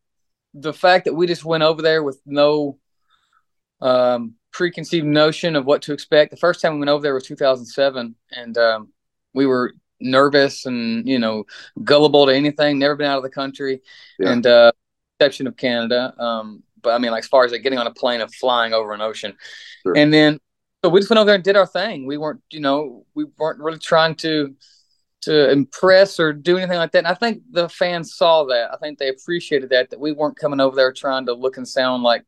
the 0.54 0.74
fact 0.74 1.06
that 1.06 1.14
we 1.14 1.28
just 1.28 1.46
went 1.46 1.64
over 1.64 1.82
there 1.82 2.02
with 2.02 2.20
no 2.26 2.80
um, 3.82 4.36
preconceived 4.52 5.06
notion 5.06 5.56
of 5.56 5.66
what 5.66 5.84
to 5.84 5.94
expect. 5.94 6.32
The 6.32 6.38
first 6.38 6.62
time 6.62 6.74
we 6.74 6.80
went 6.80 6.90
over 6.90 7.04
there 7.04 7.14
was 7.14 7.26
2007, 7.26 8.16
and 8.32 8.58
um, 8.58 8.90
we 9.34 9.46
were 9.46 9.74
nervous 10.02 10.66
and 10.66 11.08
you 11.08 11.20
know 11.20 11.46
gullible 11.84 12.26
to 12.26 12.36
anything. 12.36 12.80
Never 12.80 12.96
been 12.96 13.08
out 13.08 13.18
of 13.18 13.24
the 13.24 13.30
country, 13.30 13.82
yeah. 14.18 14.32
and 14.32 14.46
uh, 14.46 14.72
exception 15.20 15.48
of 15.48 15.58
Canada. 15.58 16.14
Um, 16.22 16.64
but 16.82 16.94
I 16.94 16.98
mean, 16.98 17.12
like 17.12 17.24
as 17.24 17.28
far 17.28 17.46
as 17.46 17.52
like 17.52 17.64
getting 17.64 17.80
on 17.80 17.88
a 17.88 17.94
plane 17.94 18.22
and 18.22 18.34
flying 18.34 18.74
over 18.74 18.94
an 18.94 19.02
ocean, 19.02 19.36
sure. 19.84 19.98
and 19.98 20.14
then 20.14 20.40
so 20.84 20.90
we 20.90 21.02
just 21.02 21.10
went 21.10 21.20
over 21.20 21.26
there 21.26 21.36
and 21.36 21.44
did 21.44 21.58
our 21.58 21.66
thing. 21.66 22.06
We 22.06 22.18
weren't, 22.18 22.42
you 22.52 22.62
know, 22.62 23.06
we 23.14 23.26
weren't 23.38 23.60
really 23.60 23.80
trying 23.80 24.16
to 24.16 24.56
to 25.22 25.52
impress 25.52 26.18
or 26.18 26.32
do 26.32 26.58
anything 26.58 26.78
like 26.78 26.94
that. 26.94 27.00
And 27.00 27.08
I 27.08 27.14
think 27.14 27.44
the 27.52 27.68
fans 27.68 28.16
saw 28.16 28.46
that. 28.46 28.74
I 28.74 28.78
think 28.78 28.98
they 28.98 29.10
appreciated 29.10 29.70
that 29.72 29.90
that 29.90 30.00
we 30.00 30.14
weren't 30.14 30.38
coming 30.38 30.62
over 30.62 30.76
there 30.76 30.94
trying 30.94 31.26
to 31.26 31.34
look 31.34 31.58
and 31.58 31.68
sound 31.68 32.04
like 32.04 32.24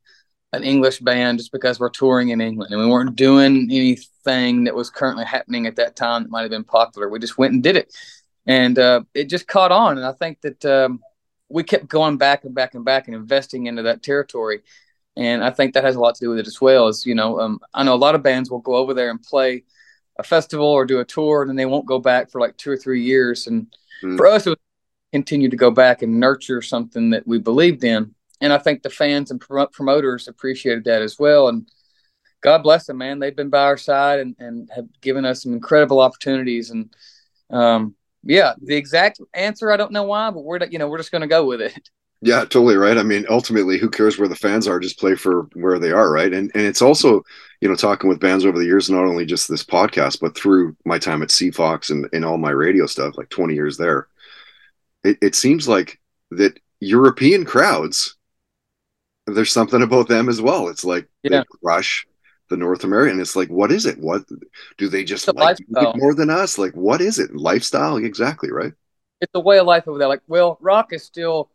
an 0.54 0.64
English 0.64 1.00
band 1.00 1.40
just 1.40 1.52
because 1.52 1.80
we're 1.80 1.90
touring 1.90 2.30
in 2.30 2.42
England 2.42 2.74
and 2.74 2.82
we 2.82 2.88
weren't 2.88 3.16
doing 3.16 3.70
anything 3.72 4.66
that 4.66 4.76
was 4.76 4.90
currently 4.90 5.24
happening 5.24 5.66
at 5.66 5.78
that 5.78 5.96
time 5.96 6.24
that 6.24 6.32
might 6.32 6.42
have 6.42 6.52
been 6.52 6.64
popular. 6.64 7.10
We 7.10 7.20
just 7.20 7.38
went 7.38 7.54
and 7.54 7.64
did 7.64 7.78
it, 7.78 7.96
and 8.46 8.78
uh, 8.78 9.02
it 9.14 9.30
just 9.30 9.48
caught 9.48 9.72
on. 9.72 9.98
And 9.98 10.06
I 10.06 10.12
think 10.14 10.42
that 10.42 10.66
um, 10.66 11.00
we 11.50 11.64
kept 11.64 11.88
going 11.88 12.18
back 12.18 12.44
and 12.44 12.54
back 12.54 12.76
and 12.76 12.84
back 12.84 13.08
and 13.08 13.16
investing 13.16 13.68
into 13.68 13.84
that 13.84 14.04
territory. 14.04 14.62
And 15.18 15.44
I 15.44 15.52
think 15.52 15.74
that 15.74 15.84
has 15.84 15.96
a 15.96 16.00
lot 16.00 16.16
to 16.16 16.26
do 16.26 16.30
with 16.30 16.40
it 16.40 16.48
as 16.48 16.62
well. 16.62 16.88
As 16.88 17.06
you 17.06 17.16
know, 17.16 17.40
um, 17.40 17.60
I 17.74 17.84
know 17.84 17.94
a 17.94 17.96
lot 17.96 18.16
of 18.16 18.24
bands 18.24 18.50
will 18.50 18.60
go 18.60 18.76
over 18.76 18.94
there 18.94 19.10
and 19.10 19.22
play 19.22 19.64
a 20.18 20.24
festival 20.24 20.68
or 20.68 20.86
do 20.86 21.00
a 21.00 21.06
tour, 21.06 21.42
and 21.42 21.50
then 21.50 21.56
they 21.56 21.66
won't 21.66 21.86
go 21.86 22.00
back 22.00 22.32
for 22.32 22.40
like 22.40 22.58
two 22.58 22.72
or 22.72 22.78
three 22.78 23.04
years. 23.04 23.48
And 23.48 23.68
mm. 24.04 24.18
for 24.18 24.28
us, 24.28 24.48
it 24.48 24.52
was 24.52 24.60
continue 25.12 25.50
to 25.50 25.58
go 25.58 25.72
back 25.72 26.02
and 26.02 26.20
nurture 26.20 26.62
something 26.62 27.10
that 27.10 27.28
we 27.28 27.38
believed 27.38 27.84
in. 27.84 28.16
And 28.42 28.52
I 28.52 28.58
think 28.58 28.82
the 28.82 28.90
fans 28.90 29.32
and 29.32 29.40
promoters 29.40 30.28
appreciated 30.28 30.84
that 30.86 31.02
as 31.02 31.18
well. 31.20 31.48
And 31.48 31.70
God 32.42 32.64
bless 32.64 32.88
them, 32.88 32.98
man. 32.98 33.20
They've 33.20 33.36
been 33.36 33.50
by 33.50 33.64
our 33.64 33.78
side 33.78 34.20
and, 34.20 34.36
and 34.40 34.70
have 34.76 34.88
given 35.00 35.26
us 35.26 35.44
some 35.44 35.54
incredible 35.54 36.02
opportunities. 36.02 36.72
And 36.72 36.94
um, 37.52 37.96
yeah, 38.24 38.54
the 38.62 38.76
exact 38.76 39.22
answer 39.34 39.72
I 39.72 39.78
don't 39.78 39.92
know 39.92 40.04
why, 40.04 40.32
but 40.32 40.44
we're 40.44 40.64
you 40.66 40.80
know 40.80 40.88
we're 40.88 40.98
just 40.98 41.12
going 41.12 41.22
to 41.22 41.28
go 41.28 41.46
with 41.46 41.62
it. 41.62 41.90
Yeah, 42.24 42.42
totally 42.42 42.76
right. 42.76 43.00
I 43.00 43.02
mean, 43.02 43.26
ultimately, 43.32 43.80
who 43.80 43.90
cares 43.90 44.20
where 44.20 44.28
the 44.28 44.36
fans 44.36 44.68
are? 44.68 44.80
Just 44.80 45.00
play 45.00 45.16
for 45.16 45.50
where 45.54 45.80
they 45.80 45.92
are, 45.92 46.12
right? 46.12 46.32
And 46.32 46.52
and 46.54 46.64
it's 46.64 46.84
also, 46.84 47.24
you 47.62 47.68
know, 47.68 47.74
talking 47.74 48.08
with 48.08 48.20
bands 48.20 48.46
over 48.46 48.60
the 48.60 48.66
years, 48.66 48.92
not 48.92 49.06
only 49.06 49.26
just 49.26 49.50
this 49.50 49.64
podcast, 49.64 50.20
but 50.20 50.36
through 50.36 50.78
my 50.86 51.00
time 51.00 51.24
at 51.24 51.30
CFOX 51.30 51.90
and, 51.90 52.08
and 52.14 52.24
all 52.24 52.38
my 52.38 52.52
radio 52.52 52.86
stuff, 52.86 53.18
like 53.18 53.30
20 53.30 53.56
years 53.56 53.76
there. 53.76 54.08
It, 55.04 55.18
it 55.20 55.34
seems 55.34 55.68
like 55.68 56.00
that 56.30 56.60
European 56.80 57.44
crowds, 57.44 58.16
there's 59.28 59.52
something 59.52 59.82
about 59.82 60.08
them 60.08 60.30
as 60.30 60.42
well. 60.42 60.68
It's 60.68 60.84
like 60.84 61.08
yeah. 61.24 61.40
they 61.40 61.44
crush 61.64 62.06
the 62.50 62.58
North 62.58 62.84
American. 62.84 63.20
It's 63.20 63.36
like, 63.36 63.50
what 63.50 63.72
is 63.72 63.86
it? 63.86 63.98
What 64.00 64.24
do 64.78 64.90
they 64.90 65.04
just 65.04 65.34
like 65.34 65.58
more 65.70 66.14
than 66.14 66.30
us? 66.30 66.58
Like, 66.58 66.74
what 66.74 67.02
is 67.02 67.20
it? 67.20 67.36
Lifestyle, 67.36 67.98
exactly, 67.98 68.52
right? 68.52 68.74
It's 69.22 69.32
a 69.36 69.40
way 69.40 69.60
of 69.60 69.68
life 69.68 69.88
over 69.88 69.98
there. 69.98 70.08
Like, 70.08 70.22
well, 70.28 70.58
rock 70.62 70.94
is 70.94 71.04
still 71.04 71.52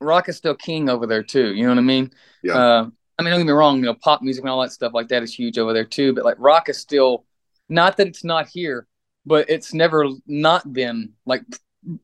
rock 0.00 0.28
is 0.28 0.36
still 0.36 0.54
king 0.54 0.88
over 0.88 1.06
there 1.06 1.22
too. 1.22 1.54
You 1.54 1.64
know 1.64 1.70
what 1.70 1.78
I 1.78 1.82
mean? 1.82 2.10
Yeah. 2.42 2.54
Uh, 2.54 2.86
I 3.18 3.22
mean, 3.22 3.30
don't 3.30 3.40
get 3.40 3.46
me 3.46 3.52
wrong. 3.52 3.76
You 3.78 3.84
know, 3.84 3.94
pop 3.94 4.22
music 4.22 4.42
and 4.42 4.50
all 4.50 4.62
that 4.62 4.72
stuff 4.72 4.92
like 4.94 5.08
that 5.08 5.22
is 5.22 5.34
huge 5.34 5.58
over 5.58 5.72
there 5.72 5.84
too. 5.84 6.12
But 6.12 6.24
like, 6.24 6.36
rock 6.38 6.68
is 6.68 6.78
still 6.78 7.24
not 7.68 7.96
that 7.96 8.06
it's 8.06 8.24
not 8.24 8.48
here, 8.48 8.86
but 9.24 9.48
it's 9.48 9.72
never 9.72 10.08
not 10.26 10.72
been 10.72 11.12
like 11.26 11.42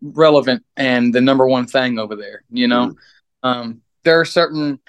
relevant 0.03 0.65
and 0.77 1.15
the 1.15 1.21
number 1.21 1.47
one 1.47 1.67
thing 1.67 1.99
over 1.99 2.17
there. 2.17 2.45
You 2.51 2.69
know, 2.69 2.89
mm-hmm. 2.89 3.49
um, 3.49 3.81
there 4.05 4.21
are 4.21 4.25
certain 4.25 4.81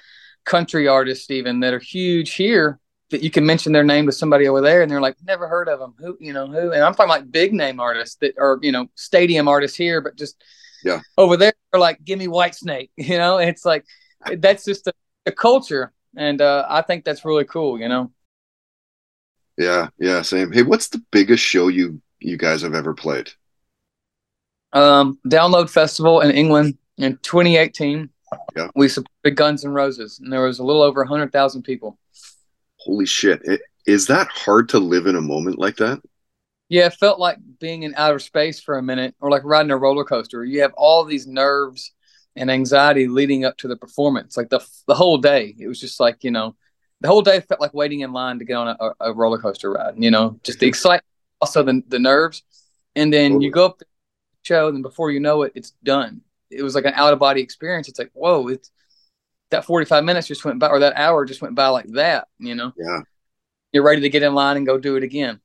country 0.45 0.87
artists 0.87 1.29
even 1.29 1.59
that 1.59 1.73
are 1.73 1.79
huge 1.79 2.33
here 2.33 2.79
that 3.11 3.23
you 3.23 3.31
can 3.31 3.45
mention 3.45 3.71
their 3.71 3.83
name 3.83 4.05
to 4.05 4.11
somebody 4.11 4.47
over 4.47 4.61
there 4.61 4.81
and 4.81 4.91
they're 4.91 5.01
like 5.01 5.15
never 5.23 5.47
heard 5.47 5.67
of 5.67 5.79
them 5.79 5.93
who 5.99 6.17
you 6.19 6.33
know 6.33 6.47
who? 6.47 6.71
And 6.71 6.83
i'm 6.83 6.93
talking 6.93 7.09
like 7.09 7.31
big 7.31 7.53
name 7.53 7.79
artists 7.79 8.15
that 8.21 8.37
are 8.37 8.59
you 8.61 8.71
know 8.71 8.87
stadium 8.95 9.47
artists 9.47 9.77
here 9.77 10.01
but 10.01 10.15
just 10.15 10.41
yeah. 10.83 11.01
over 11.17 11.37
there 11.37 11.53
are 11.73 11.79
like 11.79 12.03
give 12.03 12.19
me 12.19 12.27
Whitesnake 12.27 12.89
you 12.97 13.17
know? 13.17 13.37
It's 13.37 13.65
like 13.65 13.85
that's 14.37 14.65
just 14.65 14.87
a, 14.87 14.93
a 15.25 15.31
culture. 15.31 15.93
And 16.17 16.41
uh, 16.41 16.65
i 16.69 16.81
think 16.81 17.05
that's 17.05 17.25
really 17.25 17.45
cool 17.45 17.79
you 17.79 17.87
know? 17.87 18.11
Yeah 19.57 19.89
yeah 19.99 20.21
same. 20.21 20.51
Hey 20.51 20.63
what's 20.63 20.89
the 20.89 21.03
biggest 21.11 21.43
show 21.43 21.67
you 21.67 22.01
you 22.19 22.37
guys 22.37 22.61
have 22.61 22.73
ever 22.73 22.93
played? 22.93 23.29
Um 24.73 25.19
download 25.27 25.69
festival 25.69 26.21
in 26.21 26.31
england 26.31 26.77
in 26.97 27.17
2018 27.17 28.09
yeah. 28.55 28.69
We 28.75 28.87
supported 28.87 29.35
guns 29.35 29.63
and 29.63 29.73
roses 29.73 30.19
and 30.19 30.31
there 30.31 30.43
was 30.43 30.59
a 30.59 30.63
little 30.63 30.81
over 30.81 31.01
100000 31.01 31.63
people. 31.63 31.97
Holy 32.77 33.05
shit. 33.05 33.41
It, 33.43 33.61
is 33.85 34.07
that 34.07 34.27
hard 34.27 34.69
to 34.69 34.79
live 34.79 35.07
in 35.07 35.15
a 35.15 35.21
moment 35.21 35.59
like 35.59 35.77
that? 35.77 36.01
Yeah 36.69 36.85
it 36.85 36.93
felt 36.93 37.19
like 37.19 37.37
being 37.59 37.83
in 37.83 37.95
outer 37.95 38.19
space 38.19 38.59
for 38.59 38.77
a 38.77 38.83
minute 38.83 39.15
or 39.19 39.29
like 39.29 39.43
riding 39.43 39.71
a 39.71 39.77
roller 39.77 40.03
coaster. 40.03 40.43
You 40.43 40.61
have 40.61 40.73
all 40.73 41.03
these 41.03 41.27
nerves 41.27 41.91
and 42.35 42.51
anxiety 42.51 43.07
leading 43.07 43.43
up 43.45 43.57
to 43.57 43.67
the 43.67 43.75
performance 43.75 44.37
like 44.37 44.49
the, 44.49 44.65
the 44.87 44.95
whole 44.95 45.17
day. 45.17 45.55
It 45.57 45.67
was 45.67 45.79
just 45.79 45.99
like 45.99 46.23
you 46.23 46.31
know 46.31 46.55
the 47.01 47.07
whole 47.07 47.21
day 47.21 47.39
felt 47.39 47.61
like 47.61 47.73
waiting 47.73 48.01
in 48.01 48.13
line 48.13 48.39
to 48.39 48.45
get 48.45 48.55
on 48.55 48.75
a, 48.79 48.91
a 48.99 49.13
roller 49.13 49.39
coaster 49.39 49.71
ride 49.71 49.95
you 49.97 50.11
know 50.11 50.39
just 50.43 50.59
the 50.59 50.67
excitement 50.67 51.03
also 51.41 51.63
the, 51.63 51.83
the 51.87 51.99
nerves. 51.99 52.43
And 52.95 53.13
then 53.13 53.31
totally. 53.31 53.45
you 53.45 53.51
go 53.51 53.65
up 53.65 53.79
the 53.79 53.85
show 54.43 54.67
and 54.67 54.83
before 54.83 55.11
you 55.11 55.19
know 55.19 55.43
it 55.43 55.51
it's 55.55 55.71
done 55.83 56.21
it 56.49 56.63
was 56.63 56.75
like 56.75 56.85
an 56.85 56.93
out 56.95 57.13
of 57.13 57.19
body 57.19 57.41
experience. 57.41 57.87
It's 57.87 57.99
like 57.99 58.11
whoa 58.13 58.47
it's 58.47 58.71
that 59.51 59.65
45 59.65 60.03
minutes 60.03 60.27
just 60.27 60.45
went 60.45 60.59
by 60.59 60.67
or 60.67 60.79
that 60.79 60.95
hour 60.95 61.25
just 61.25 61.41
went 61.41 61.55
by 61.55 61.67
like 61.67 61.87
that 61.93 62.27
you 62.37 62.55
know? 62.55 62.73
Yeah. 62.77 63.01
You're 63.71 63.83
ready 63.83 64.01
to 64.01 64.09
get 64.09 64.23
in 64.23 64.33
line 64.33 64.57
and 64.57 64.65
go 64.65 64.77
do 64.77 64.95
it 64.95 65.03
again. 65.03 65.39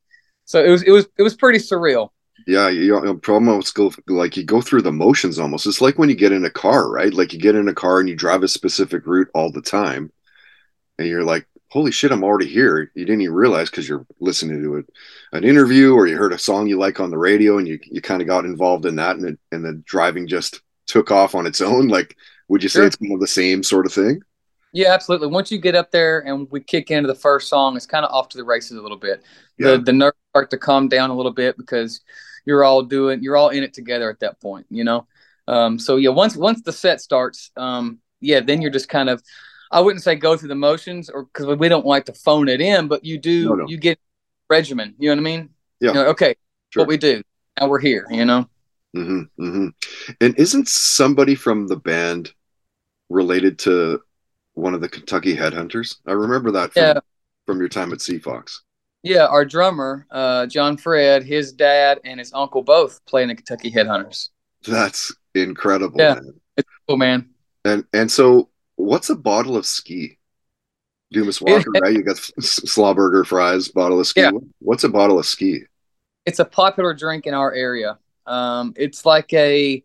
So 0.45 0.63
it 0.63 0.71
was 0.71 0.83
it 0.83 0.91
was 0.91 1.07
it 1.19 1.23
was 1.23 1.35
pretty 1.35 1.59
surreal. 1.59 2.11
Yeah 2.47 2.69
you 2.69 3.01
know, 3.01 3.15
problem 3.15 3.57
with 3.57 3.67
school 3.67 3.95
like 4.09 4.37
you 4.37 4.45
go 4.45 4.61
through 4.61 4.83
the 4.83 4.93
motions 4.93 5.39
almost. 5.39 5.67
It's 5.67 5.81
like 5.81 5.99
when 5.99 6.09
you 6.09 6.15
get 6.15 6.33
in 6.33 6.45
a 6.45 6.51
car 6.51 6.91
right? 6.91 7.13
Like 7.13 7.33
you 7.33 7.39
get 7.39 7.55
in 7.55 7.69
a 7.69 7.75
car 7.75 8.01
and 8.01 8.09
you 8.09 8.17
drive 8.17 8.43
a 8.43 8.49
specific 8.49 9.07
route 9.07 9.29
all 9.35 9.51
the 9.51 9.63
time 9.63 10.13
and 10.99 11.09
you're 11.09 11.25
like 11.25 11.47
holy 11.75 11.91
shit 11.91 12.13
i'm 12.13 12.23
already 12.23 12.49
here. 12.49 12.93
You 12.95 13.05
didn't 13.05 13.23
even 13.23 13.35
realize 13.35 13.69
because 13.69 13.89
you're 13.89 14.07
listening 14.21 14.63
to 14.63 14.77
it, 14.77 14.87
an 15.33 15.43
interview 15.43 15.93
or 15.93 16.07
you 16.07 16.17
heard 16.17 16.33
a 16.33 16.39
song 16.39 16.69
you 16.69 16.79
like 16.79 17.01
on 17.01 17.11
the 17.11 17.19
radio 17.19 17.59
and 17.59 17.67
you, 17.67 17.81
you 17.83 18.01
kind 18.01 18.23
of 18.23 18.29
got 18.29 18.45
involved 18.45 18.87
in 18.87 18.95
that 18.97 19.17
and, 19.17 19.31
it, 19.31 19.39
and 19.51 19.65
the 19.65 19.73
driving 19.85 20.29
just 20.29 20.63
took 20.87 21.11
off 21.11 21.35
on 21.35 21.47
its 21.47 21.61
own 21.61 21.89
like 21.89 22.17
would 22.49 22.63
you 22.63 22.69
say 22.69 22.81
sure. 22.81 22.87
it's 22.87 22.97
kind 22.97 23.13
of 23.13 23.21
the 23.21 23.27
same 23.27 23.63
sort 23.63 23.87
of 23.87 23.93
thing? 23.93 24.21
Yeah, 24.73 24.93
absolutely. 24.93 25.29
Once 25.29 25.51
you 25.51 25.59
get 25.59 25.75
up 25.75 25.93
there 25.93 26.21
and 26.27 26.51
we 26.51 26.61
kick 26.61 26.91
into 26.91 27.07
the 27.07 27.15
first 27.15 27.49
song, 27.49 27.77
it's 27.77 27.87
kind 27.87 28.05
of 28.05 28.13
off 28.13 28.29
to 28.31 28.37
the 28.37 28.45
races 28.45 28.77
a 28.77 28.83
little 28.83 28.99
bit. 28.99 29.23
Yeah. 29.57 29.73
The 29.73 29.79
the 29.79 29.93
nerves 29.93 30.17
start 30.31 30.51
to 30.51 30.59
calm 30.59 30.89
down 30.89 31.11
a 31.11 31.17
little 31.17 31.33
bit 31.33 31.57
because 31.57 32.01
you're 32.45 32.65
all 32.65 32.83
doing 32.83 33.23
you're 33.23 33.37
all 33.37 33.51
in 33.51 33.63
it 33.63 33.73
together 33.73 34.11
at 34.11 34.21
that 34.21 34.41
point, 34.41 34.67
you 34.71 34.85
know. 34.85 35.07
Um, 35.47 35.79
so 35.79 35.97
yeah, 35.97 36.11
once 36.11 36.37
once 36.37 36.61
the 36.63 36.73
set 36.73 37.01
starts, 37.01 37.51
um, 37.57 38.01
yeah, 38.21 38.41
then 38.41 38.61
you're 38.61 38.71
just 38.71 38.89
kind 38.89 39.09
of 39.09 39.23
I 39.71 39.81
wouldn't 39.81 40.03
say 40.03 40.17
go 40.17 40.37
through 40.37 40.49
the 40.49 40.55
motions 40.55 41.09
or 41.09 41.25
because 41.25 41.47
we 41.57 41.69
don't 41.69 41.87
like 41.87 42.07
to 42.07 42.13
phone 42.13 42.49
it 42.49 42.61
in, 42.61 42.89
but 42.89 43.05
you 43.05 43.19
do 43.19 43.51
no, 43.51 43.55
no. 43.55 43.69
you 43.69 43.79
get 43.79 43.99
regimen. 44.51 44.95
You 44.99 45.09
know 45.11 45.15
what 45.15 45.21
I 45.21 45.37
mean? 45.37 45.51
Yeah. 45.81 45.89
You 45.89 45.95
know, 45.95 46.07
okay, 46.07 46.35
sure. 46.71 46.83
what 46.83 46.89
we 46.89 46.97
do 46.97 47.23
now 47.61 47.69
we're 47.69 47.81
here. 47.81 48.07
You 48.11 48.25
know. 48.25 48.49
Mm-hmm, 48.95 49.43
mm-hmm. 49.43 49.69
And 50.21 50.39
isn't 50.39 50.69
somebody 50.69 51.35
from 51.35 51.67
the 51.67 51.77
band 51.77 52.33
related 53.09 53.59
to 53.61 54.01
one 54.55 54.75
of 54.75 54.81
the 54.81 54.89
Kentucky 54.89 55.37
Headhunters? 55.37 55.97
I 56.07 56.13
remember 56.13 56.53
that 56.53 56.73
from, 56.73 56.83
yeah. 56.83 57.01
from 57.47 57.59
your 57.59 57.69
time 57.69 57.93
at 57.93 57.99
CFOX. 57.99 58.59
Yeah, 59.03 59.27
our 59.27 59.45
drummer, 59.45 60.07
uh, 60.11 60.47
John 60.47 60.77
Fred, 60.77 61.25
his 61.25 61.53
dad 61.53 62.01
and 62.05 62.19
his 62.19 62.33
uncle 62.33 62.63
both 62.63 63.05
play 63.05 63.23
in 63.23 63.29
the 63.29 63.35
Kentucky 63.35 63.71
Headhunters. 63.71 64.31
That's 64.67 65.15
incredible. 65.35 66.01
Yeah, 66.01 66.15
man. 66.15 66.41
it's 66.57 66.69
cool, 66.89 66.97
man. 66.97 67.29
And 67.67 67.85
and 67.93 68.11
so, 68.11 68.49
what's 68.77 69.11
a 69.11 69.15
bottle 69.15 69.57
of 69.57 69.67
ski? 69.67 70.19
Dumas 71.13 71.41
Walker, 71.41 71.71
right? 71.83 71.93
You 71.93 72.03
got 72.03 72.17
Slawburger 72.17 73.27
fries, 73.27 73.69
bottle 73.69 74.01
of 74.01 74.07
ski. 74.07 74.23
Yeah. 74.23 74.31
What's 74.59 74.85
a 74.85 74.89
bottle 74.89 75.19
of 75.19 75.27
ski? 75.27 75.65
It's 76.25 76.39
a 76.39 76.45
popular 76.45 76.95
drink 76.95 77.27
in 77.27 77.35
our 77.35 77.53
area. 77.53 77.99
Um, 78.27 78.75
it's 78.77 79.05
like 79.05 79.33
a 79.33 79.83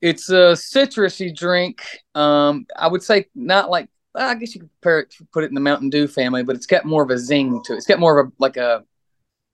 it's 0.00 0.30
a 0.30 0.54
citrusy 0.54 1.34
drink. 1.34 1.82
Um, 2.14 2.66
I 2.76 2.88
would 2.88 3.02
say 3.02 3.26
not 3.34 3.70
like 3.70 3.88
I 4.14 4.34
guess 4.34 4.54
you 4.54 4.62
could 4.62 4.70
compare 4.80 5.00
it, 5.00 5.14
put 5.32 5.44
it 5.44 5.48
in 5.48 5.54
the 5.54 5.60
Mountain 5.60 5.90
Dew 5.90 6.08
family, 6.08 6.42
but 6.42 6.56
it's 6.56 6.66
got 6.66 6.84
more 6.84 7.02
of 7.02 7.10
a 7.10 7.18
zing 7.18 7.62
to 7.64 7.74
it. 7.74 7.76
It's 7.76 7.86
got 7.86 8.00
more 8.00 8.18
of 8.18 8.28
a 8.28 8.32
like 8.38 8.56
a 8.56 8.84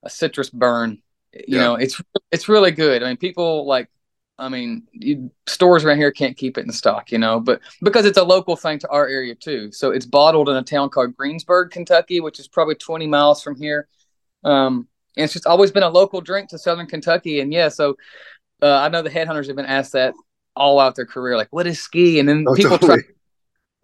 a 0.03 0.11
citrus 0.11 0.51
burn. 0.51 1.03
You 1.33 1.59
yeah. 1.59 1.61
know, 1.61 1.75
it's 1.75 2.01
it's 2.33 2.49
really 2.49 2.71
good. 2.71 3.03
I 3.03 3.09
mean, 3.09 3.17
people 3.17 3.67
like 3.67 3.91
I 4.39 4.49
mean, 4.49 4.83
you, 4.93 5.31
stores 5.47 5.85
around 5.85 5.97
here 5.97 6.13
can't 6.13 6.37
keep 6.37 6.59
it 6.59 6.67
in 6.67 6.73
stock, 6.73 7.11
you 7.11 7.19
know, 7.19 7.41
but 7.41 7.61
because 7.83 8.05
it's 8.05 8.19
a 8.19 8.25
local 8.25 8.55
thing 8.55 8.79
to 8.81 8.89
our 8.89 9.09
area 9.09 9.35
too. 9.35 9.73
So 9.73 9.91
it's 9.91 10.05
bottled 10.05 10.49
in 10.49 10.57
a 10.57 10.63
town 10.63 10.91
called 10.91 11.17
Greensburg, 11.17 11.71
Kentucky, 11.71 12.21
which 12.21 12.39
is 12.39 12.47
probably 12.47 12.75
20 12.75 13.07
miles 13.07 13.43
from 13.43 13.57
here. 13.57 13.89
Um, 14.45 14.89
and 15.17 15.25
it's 15.25 15.33
just 15.33 15.47
always 15.47 15.71
been 15.71 15.83
a 15.83 15.89
local 15.89 16.21
drink 16.21 16.51
to 16.51 16.59
Southern 16.59 16.87
Kentucky. 16.87 17.41
And 17.41 17.53
yeah, 17.53 17.69
so 17.69 17.97
uh, 18.63 18.77
I 18.79 18.89
know 18.89 19.03
the 19.03 19.11
headhunters 19.11 19.47
have 19.47 19.57
been 19.57 19.67
asked 19.67 19.93
that 19.93 20.15
all 20.55 20.79
out 20.79 20.95
their 20.95 21.07
career, 21.07 21.37
like, 21.37 21.53
what 21.53 21.67
is 21.67 21.81
ski? 21.81 22.19
And 22.19 22.29
then 22.29 22.45
oh, 22.49 22.55
people 22.55 22.79
totally. 22.79 23.03
try 23.03 23.13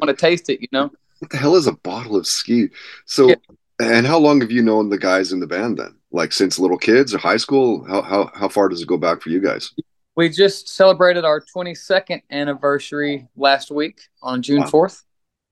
want 0.01 0.19
to 0.19 0.21
taste 0.21 0.49
it, 0.49 0.61
you 0.61 0.69
know? 0.73 0.91
What 1.21 1.31
the 1.31 1.37
hell 1.37 1.55
is 1.55 1.67
a 1.67 1.73
bottle 1.73 2.17
of 2.17 2.27
ski? 2.27 2.69
So, 3.07 3.29
yeah. 3.29 3.35
and 3.81 4.07
how 4.07 4.19
long 4.19 4.41
have 4.41 4.51
you 4.51 4.63
known 4.63 4.89
the 4.89 4.99
guys 4.99 5.33
in 5.33 5.41
the 5.41 5.47
band 5.47 5.79
then? 5.79 5.97
Like 6.11 6.33
since 6.33 6.59
little 6.59 6.79
kids 6.79 7.15
or 7.15 7.19
high 7.19 7.37
school? 7.37 7.85
How, 7.85 8.03
how, 8.03 8.31
how 8.35 8.49
far 8.49 8.69
does 8.69 8.83
it 8.83 8.89
go 8.89 8.97
back 8.97 9.23
for 9.23 9.31
you 9.31 9.41
guys? 9.41 9.73
We 10.17 10.29
just 10.29 10.69
celebrated 10.69 11.25
our 11.25 11.41
22nd 11.41 12.23
anniversary 12.31 13.29
last 13.37 13.71
week 13.71 14.01
on 14.23 14.43
June 14.43 14.61
wow. 14.61 14.67
4th. 14.67 15.03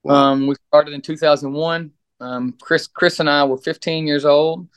Wow. 0.02 0.14
Um, 0.14 0.46
we 0.46 0.54
started 0.68 0.92
in 0.92 1.00
2001. 1.00 1.92
Um, 2.20 2.54
Chris, 2.60 2.86
Chris 2.86 3.20
and 3.20 3.30
I 3.30 3.44
were 3.44 3.56
15 3.56 4.06
years 4.06 4.26
old 4.26 4.68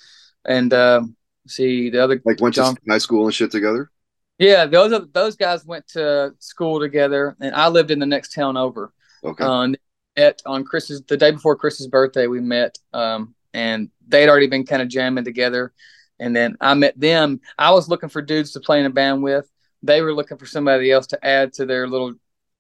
and 0.45 0.73
uh, 0.73 1.03
see 1.47 1.89
the 1.89 2.03
other 2.03 2.21
like 2.25 2.39
went 2.41 2.55
John, 2.55 2.75
to 2.75 2.81
high 2.89 2.97
school 2.97 3.25
and 3.25 3.33
shit 3.33 3.51
together. 3.51 3.89
Yeah, 4.39 4.65
those 4.65 5.07
those 5.13 5.35
guys 5.35 5.65
went 5.65 5.88
to 5.89 6.33
school 6.39 6.79
together, 6.79 7.35
and 7.39 7.55
I 7.55 7.67
lived 7.67 7.91
in 7.91 8.00
the 8.00 8.05
next 8.05 8.33
town 8.33 8.57
over. 8.57 8.93
Okay. 9.23 9.43
Uh, 9.43 9.69
met 10.17 10.41
on 10.45 10.63
Chris's 10.63 11.01
the 11.03 11.17
day 11.17 11.31
before 11.31 11.55
Chris's 11.55 11.88
birthday. 11.88 12.27
We 12.27 12.39
met, 12.39 12.77
um, 12.93 13.35
and 13.53 13.89
they'd 14.07 14.29
already 14.29 14.47
been 14.47 14.65
kind 14.65 14.81
of 14.81 14.88
jamming 14.88 15.23
together. 15.23 15.73
And 16.19 16.35
then 16.35 16.55
I 16.62 16.73
met 16.75 17.00
them. 17.00 17.41
I 17.57 17.71
was 17.71 17.89
looking 17.89 18.09
for 18.09 18.21
dudes 18.21 18.51
to 18.51 18.59
play 18.59 18.79
in 18.79 18.85
a 18.85 18.89
band 18.89 19.23
with. 19.23 19.50
they 19.83 20.01
were 20.01 20.13
looking 20.13 20.38
for 20.38 20.45
somebody 20.45 20.91
else 20.91 21.07
to 21.07 21.25
add 21.25 21.53
to 21.53 21.65
their 21.65 21.88
little 21.88 22.13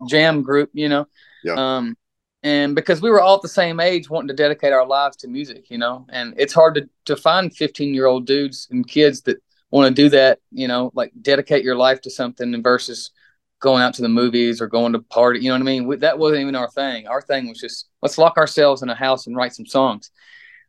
jam 0.07 0.43
group, 0.43 0.69
you 0.73 0.89
know. 0.89 1.07
Yeah. 1.43 1.53
Um, 1.53 1.97
and 2.43 2.75
because 2.75 3.01
we 3.01 3.09
were 3.09 3.21
all 3.21 3.37
at 3.37 3.41
the 3.41 3.47
same 3.47 3.79
age, 3.79 4.09
wanting 4.09 4.27
to 4.27 4.33
dedicate 4.33 4.73
our 4.73 4.85
lives 4.85 5.15
to 5.17 5.29
music, 5.29 5.69
you 5.69 5.77
know, 5.77 6.05
and 6.09 6.33
it's 6.37 6.53
hard 6.53 6.75
to 6.75 6.89
to 7.05 7.15
find 7.15 7.55
15 7.55 7.93
year 7.93 8.05
old 8.05 8.27
dudes 8.27 8.67
and 8.69 8.87
kids 8.87 9.21
that 9.21 9.41
want 9.71 9.87
to 9.87 10.01
do 10.03 10.09
that, 10.09 10.39
you 10.51 10.67
know, 10.67 10.91
like 10.93 11.11
dedicate 11.21 11.63
your 11.63 11.75
life 11.75 12.01
to 12.01 12.09
something 12.09 12.61
versus 12.61 13.11
going 13.59 13.81
out 13.81 13.93
to 13.93 14.01
the 14.01 14.09
movies 14.09 14.61
or 14.61 14.67
going 14.67 14.91
to 14.91 14.99
party. 14.99 15.39
You 15.39 15.47
know 15.47 15.55
what 15.55 15.61
I 15.61 15.63
mean? 15.63 15.87
We, 15.87 15.95
that 15.97 16.19
wasn't 16.19 16.41
even 16.41 16.55
our 16.55 16.69
thing. 16.69 17.07
Our 17.07 17.21
thing 17.21 17.47
was 17.47 17.59
just 17.59 17.87
let's 18.01 18.17
lock 18.17 18.37
ourselves 18.37 18.83
in 18.83 18.89
a 18.89 18.95
house 18.95 19.25
and 19.25 19.35
write 19.37 19.55
some 19.55 19.65
songs. 19.65 20.11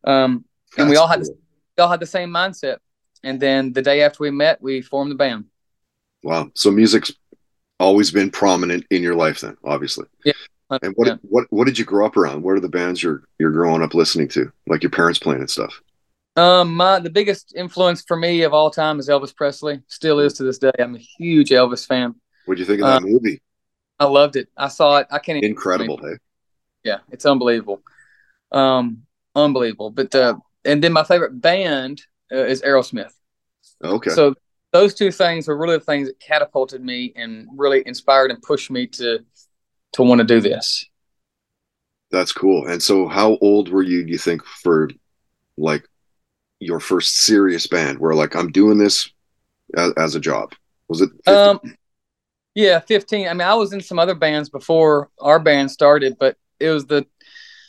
Um, 0.04 0.44
and 0.78 0.88
we 0.88 0.96
all 0.96 1.08
had 1.08 1.22
cool. 1.22 1.36
we 1.76 1.82
all 1.82 1.90
had 1.90 2.00
the 2.00 2.06
same 2.06 2.30
mindset. 2.30 2.78
And 3.24 3.40
then 3.40 3.72
the 3.72 3.82
day 3.82 4.02
after 4.02 4.22
we 4.22 4.30
met, 4.30 4.62
we 4.62 4.80
formed 4.80 5.10
the 5.10 5.16
band. 5.16 5.46
Wow. 6.22 6.50
So 6.54 6.70
music's 6.70 7.12
always 7.80 8.10
been 8.10 8.30
prominent 8.30 8.86
in 8.90 9.02
your 9.02 9.14
life 9.14 9.40
then, 9.40 9.56
obviously. 9.64 10.06
And 10.70 10.92
what 10.96 11.08
Yeah. 11.08 11.16
what 11.22 11.46
what 11.50 11.66
did 11.66 11.78
you 11.78 11.84
grow 11.84 12.06
up 12.06 12.16
around? 12.16 12.42
What 12.42 12.56
are 12.56 12.60
the 12.60 12.68
bands 12.68 13.02
you're 13.02 13.22
you're 13.38 13.50
growing 13.52 13.82
up 13.82 13.94
listening 13.94 14.28
to? 14.28 14.50
Like 14.66 14.82
your 14.82 14.90
parents 14.90 15.18
playing 15.18 15.40
and 15.40 15.50
stuff. 15.50 15.80
Um, 16.36 16.74
my 16.74 16.98
the 16.98 17.10
biggest 17.10 17.54
influence 17.56 18.02
for 18.02 18.16
me 18.16 18.42
of 18.42 18.52
all 18.52 18.70
time 18.70 18.98
is 18.98 19.08
Elvis 19.08 19.34
Presley. 19.34 19.82
Still 19.88 20.18
is 20.18 20.34
to 20.34 20.42
this 20.42 20.58
day. 20.58 20.72
I'm 20.78 20.96
a 20.96 20.98
huge 20.98 21.50
Elvis 21.50 21.86
fan. 21.86 22.14
What'd 22.46 22.58
you 22.58 22.64
think 22.66 22.80
of 22.80 22.86
Uh, 22.88 22.98
that 23.00 23.06
movie? 23.06 23.40
I 24.00 24.06
loved 24.06 24.36
it. 24.36 24.48
I 24.56 24.68
saw 24.68 24.98
it. 24.98 25.06
I 25.10 25.18
can't 25.18 25.38
even 25.38 25.50
Incredible, 25.50 25.98
hey? 25.98 26.16
yeah, 26.82 26.98
it's 27.10 27.24
unbelievable. 27.24 27.80
Um, 28.50 29.02
unbelievable. 29.36 29.90
But 29.90 30.14
uh, 30.14 30.36
and 30.64 30.82
then 30.82 30.92
my 30.92 31.04
favorite 31.04 31.40
band 31.40 32.02
uh, 32.32 32.38
is 32.38 32.62
Aerosmith. 32.62 33.12
Okay. 33.84 34.10
So 34.10 34.34
those 34.72 34.94
two 34.94 35.12
things 35.12 35.46
were 35.46 35.56
really 35.56 35.78
the 35.78 35.84
things 35.84 36.08
that 36.08 36.18
catapulted 36.18 36.84
me 36.84 37.12
and 37.14 37.46
really 37.56 37.82
inspired 37.86 38.32
and 38.32 38.42
pushed 38.42 38.70
me 38.72 38.88
to 38.88 39.24
to 39.94 40.02
want 40.02 40.20
to 40.20 40.24
do 40.24 40.40
this. 40.40 40.86
That's 42.10 42.32
cool. 42.32 42.66
And 42.66 42.82
so 42.82 43.08
how 43.08 43.38
old 43.40 43.68
were 43.70 43.82
you, 43.82 44.04
do 44.04 44.12
you 44.12 44.18
think, 44.18 44.44
for 44.44 44.90
like 45.56 45.84
your 46.60 46.80
first 46.80 47.16
serious 47.16 47.66
band 47.66 47.98
where 47.98 48.14
like 48.14 48.36
I'm 48.36 48.52
doing 48.52 48.78
this 48.78 49.10
as, 49.76 49.92
as 49.96 50.14
a 50.14 50.20
job? 50.20 50.52
Was 50.88 51.00
it 51.00 51.10
50? 51.24 51.30
Um, 51.32 51.60
yeah, 52.54 52.78
fifteen. 52.78 53.26
I 53.26 53.32
mean, 53.32 53.46
I 53.46 53.54
was 53.54 53.72
in 53.72 53.80
some 53.80 53.98
other 53.98 54.14
bands 54.14 54.48
before 54.48 55.10
our 55.20 55.40
band 55.40 55.70
started, 55.70 56.16
but 56.18 56.36
it 56.60 56.70
was 56.70 56.86
the 56.86 57.04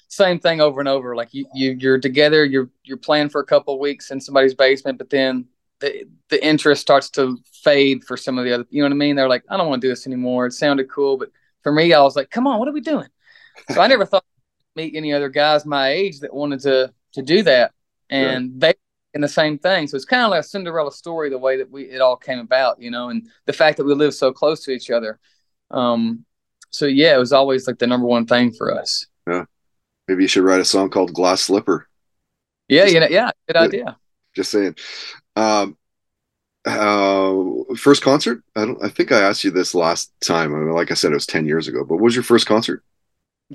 same 0.09 0.39
thing 0.39 0.61
over 0.61 0.79
and 0.79 0.87
over. 0.87 1.15
Like 1.15 1.33
you, 1.33 1.47
you 1.55 1.71
you're 1.71 1.99
together, 1.99 2.45
you're 2.45 2.69
you're 2.83 2.97
playing 2.97 3.29
for 3.29 3.41
a 3.41 3.45
couple 3.45 3.73
of 3.73 3.79
weeks 3.79 4.11
in 4.11 4.21
somebody's 4.21 4.53
basement, 4.53 4.99
but 4.99 5.09
then 5.09 5.45
the 5.79 6.07
the 6.29 6.43
interest 6.45 6.81
starts 6.81 7.09
to 7.11 7.37
fade 7.63 8.03
for 8.03 8.15
some 8.15 8.37
of 8.37 8.45
the 8.45 8.53
other. 8.53 8.65
You 8.69 8.83
know 8.83 8.89
what 8.89 8.93
I 8.93 8.97
mean? 8.97 9.15
They're 9.15 9.27
like, 9.27 9.43
I 9.49 9.57
don't 9.57 9.69
want 9.69 9.81
to 9.81 9.87
do 9.87 9.91
this 9.91 10.05
anymore. 10.05 10.45
It 10.45 10.53
sounded 10.53 10.87
cool, 10.89 11.17
but 11.17 11.31
for 11.65 11.71
me, 11.71 11.91
I 11.93 12.01
was 12.03 12.15
like, 12.15 12.29
come 12.29 12.45
on, 12.45 12.59
what 12.59 12.67
are 12.67 12.73
we 12.73 12.79
doing? 12.79 13.07
So 13.71 13.81
I 13.81 13.87
never 13.87 14.05
thought 14.05 14.23
I'd 14.23 14.83
meet 14.83 14.95
any 14.95 15.13
other 15.13 15.29
guys 15.29 15.65
my 15.65 15.89
age 15.89 16.19
that 16.19 16.31
wanted 16.31 16.59
to 16.61 16.93
to 17.13 17.23
do 17.23 17.41
that, 17.41 17.71
and 18.07 18.61
they 18.61 18.75
in 19.15 19.21
the 19.21 19.27
same 19.27 19.57
thing. 19.57 19.87
So 19.87 19.95
it's 19.95 20.05
kind 20.05 20.21
of 20.21 20.29
like 20.29 20.41
a 20.41 20.43
Cinderella 20.43 20.91
story, 20.91 21.31
the 21.31 21.39
way 21.39 21.57
that 21.57 21.71
we 21.71 21.85
it 21.85 22.01
all 22.01 22.17
came 22.17 22.37
about, 22.37 22.79
you 22.79 22.91
know, 22.91 23.09
and 23.09 23.27
the 23.47 23.53
fact 23.53 23.77
that 23.77 23.83
we 23.83 23.95
live 23.95 24.13
so 24.13 24.31
close 24.31 24.63
to 24.65 24.71
each 24.71 24.91
other. 24.91 25.19
Um, 25.71 26.23
so 26.69 26.85
yeah, 26.85 27.15
it 27.15 27.19
was 27.19 27.33
always 27.33 27.65
like 27.65 27.79
the 27.79 27.87
number 27.87 28.05
one 28.05 28.27
thing 28.27 28.51
for 28.51 28.71
us. 28.71 29.07
Yeah, 29.27 29.45
maybe 30.07 30.21
you 30.21 30.27
should 30.27 30.43
write 30.43 30.59
a 30.59 30.65
song 30.65 30.91
called 30.91 31.15
Glass 31.15 31.41
Slipper. 31.41 31.87
Yeah, 32.67 32.85
you 32.85 32.99
know, 32.99 33.07
yeah, 33.09 33.31
good 33.47 33.57
idea. 33.57 33.97
Just 34.35 34.51
saying. 34.51 34.75
Um, 35.35 35.77
uh, 36.65 37.75
first 37.75 38.01
concert? 38.01 38.43
I 38.55 38.65
don't. 38.65 38.83
I 38.83 38.89
think 38.89 39.11
I 39.11 39.21
asked 39.21 39.43
you 39.43 39.51
this 39.51 39.75
last 39.75 40.11
time. 40.21 40.53
I 40.53 40.59
mean, 40.59 40.71
like 40.71 40.91
I 40.91 40.95
said, 40.95 41.11
it 41.11 41.15
was 41.15 41.25
ten 41.27 41.45
years 41.45 41.67
ago. 41.67 41.83
But 41.83 41.95
what 41.95 42.03
was 42.03 42.15
your 42.15 42.23
first 42.23 42.47
concert? 42.47 42.83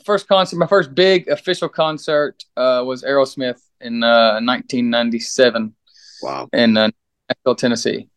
First 0.04 0.28
concert, 0.28 0.56
my 0.56 0.68
first 0.68 0.94
big 0.94 1.26
official 1.28 1.68
concert, 1.68 2.44
uh, 2.56 2.82
was 2.86 3.02
Aerosmith 3.02 3.60
in 3.80 4.04
uh, 4.04 4.34
1997 4.40 5.74
Wow. 6.22 6.48
in 6.52 6.76
uh, 6.76 6.90
Nashville, 7.28 7.56
Tennessee. 7.56 8.08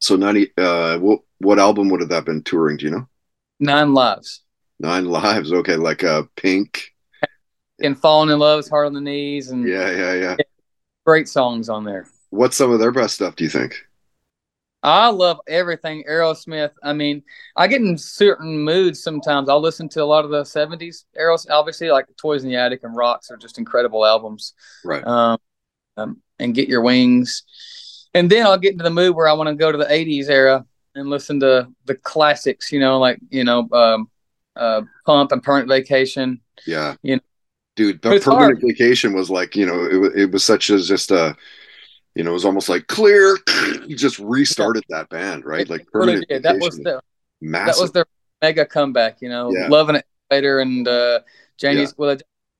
So 0.00 0.14
ninety. 0.16 0.52
Uh, 0.56 0.98
what 0.98 1.20
what 1.38 1.58
album 1.58 1.88
would 1.88 2.00
have 2.00 2.10
that 2.10 2.24
been 2.24 2.42
touring? 2.42 2.76
Do 2.76 2.84
you 2.84 2.90
know? 2.92 3.08
Nine 3.58 3.94
lives. 3.94 4.42
Nine 4.78 5.06
Lives. 5.06 5.52
Okay, 5.52 5.76
like 5.76 6.04
uh, 6.04 6.24
Pink. 6.36 6.92
And 7.80 7.98
Falling 7.98 8.30
in 8.30 8.38
Love 8.38 8.60
is 8.60 8.68
Hard 8.68 8.86
on 8.86 8.92
the 8.94 9.00
Knees 9.00 9.50
and 9.50 9.66
Yeah, 9.66 9.90
yeah, 9.90 10.14
yeah. 10.14 10.36
great 11.04 11.28
songs 11.28 11.68
on 11.70 11.84
there. 11.84 12.06
What's 12.30 12.56
some 12.56 12.70
of 12.70 12.78
their 12.78 12.92
best 12.92 13.14
stuff? 13.14 13.36
Do 13.36 13.44
you 13.44 13.50
think? 13.50 13.85
I 14.82 15.08
love 15.08 15.40
everything 15.48 16.04
Aerosmith. 16.08 16.70
I 16.82 16.92
mean, 16.92 17.22
I 17.56 17.66
get 17.66 17.80
in 17.80 17.98
certain 17.98 18.58
moods 18.58 19.02
sometimes. 19.02 19.48
I'll 19.48 19.60
listen 19.60 19.88
to 19.90 20.02
a 20.02 20.04
lot 20.04 20.24
of 20.24 20.30
the 20.30 20.44
70s 20.44 21.06
Aeros, 21.18 21.46
obviously, 21.50 21.90
like 21.90 22.06
Toys 22.16 22.44
in 22.44 22.50
the 22.50 22.56
Attic 22.56 22.84
and 22.84 22.94
Rocks 22.94 23.30
are 23.30 23.36
just 23.36 23.58
incredible 23.58 24.06
albums. 24.06 24.54
Right. 24.84 25.04
Um, 25.04 25.38
um, 25.96 26.22
and 26.38 26.54
Get 26.54 26.68
Your 26.68 26.82
Wings. 26.82 27.42
And 28.14 28.30
then 28.30 28.46
I'll 28.46 28.58
get 28.58 28.72
into 28.72 28.84
the 28.84 28.90
mood 28.90 29.14
where 29.16 29.28
I 29.28 29.32
want 29.32 29.48
to 29.48 29.54
go 29.54 29.72
to 29.72 29.78
the 29.78 29.86
80s 29.86 30.28
era 30.28 30.64
and 30.94 31.08
listen 31.10 31.40
to 31.40 31.68
the 31.84 31.94
classics, 31.96 32.70
you 32.70 32.80
know, 32.80 32.98
like, 32.98 33.18
you 33.30 33.44
know, 33.44 33.68
um, 33.72 34.10
uh, 34.54 34.82
Pump 35.04 35.32
and 35.32 35.42
Permanent 35.42 35.68
Vacation. 35.68 36.40
Yeah. 36.66 36.94
You 37.02 37.16
know. 37.16 37.22
Dude, 37.74 38.00
But 38.00 38.10
the 38.10 38.16
it's 38.16 38.24
permanent 38.24 38.62
hard. 38.62 38.62
vacation 38.62 39.12
was 39.12 39.30
like, 39.30 39.54
you 39.56 39.66
know, 39.66 39.84
it, 39.84 40.18
it 40.20 40.30
was 40.32 40.44
such 40.44 40.70
as 40.70 40.88
just 40.88 41.10
a, 41.10 41.36
you 42.16 42.24
know, 42.24 42.30
it 42.30 42.34
was 42.34 42.44
almost 42.44 42.68
like 42.68 42.86
clear. 42.88 43.36
You 43.86 43.94
just 43.94 44.18
restarted 44.18 44.82
that 44.88 45.08
band, 45.10 45.44
right? 45.44 45.68
Like 45.68 45.86
permanent. 45.92 46.26
That 46.42 46.58
was 46.58 46.76
the, 46.78 47.00
massive. 47.40 47.74
that 47.76 47.80
was 47.80 47.92
their 47.92 48.06
mega 48.42 48.66
comeback, 48.66 49.18
you 49.20 49.28
know, 49.28 49.52
Yeah. 49.52 49.68
loving 49.68 49.94
it 49.96 50.04
later 50.30 50.58
and 50.60 50.88
uh 50.88 51.20
Janie's 51.56 51.96
well 51.96 52.16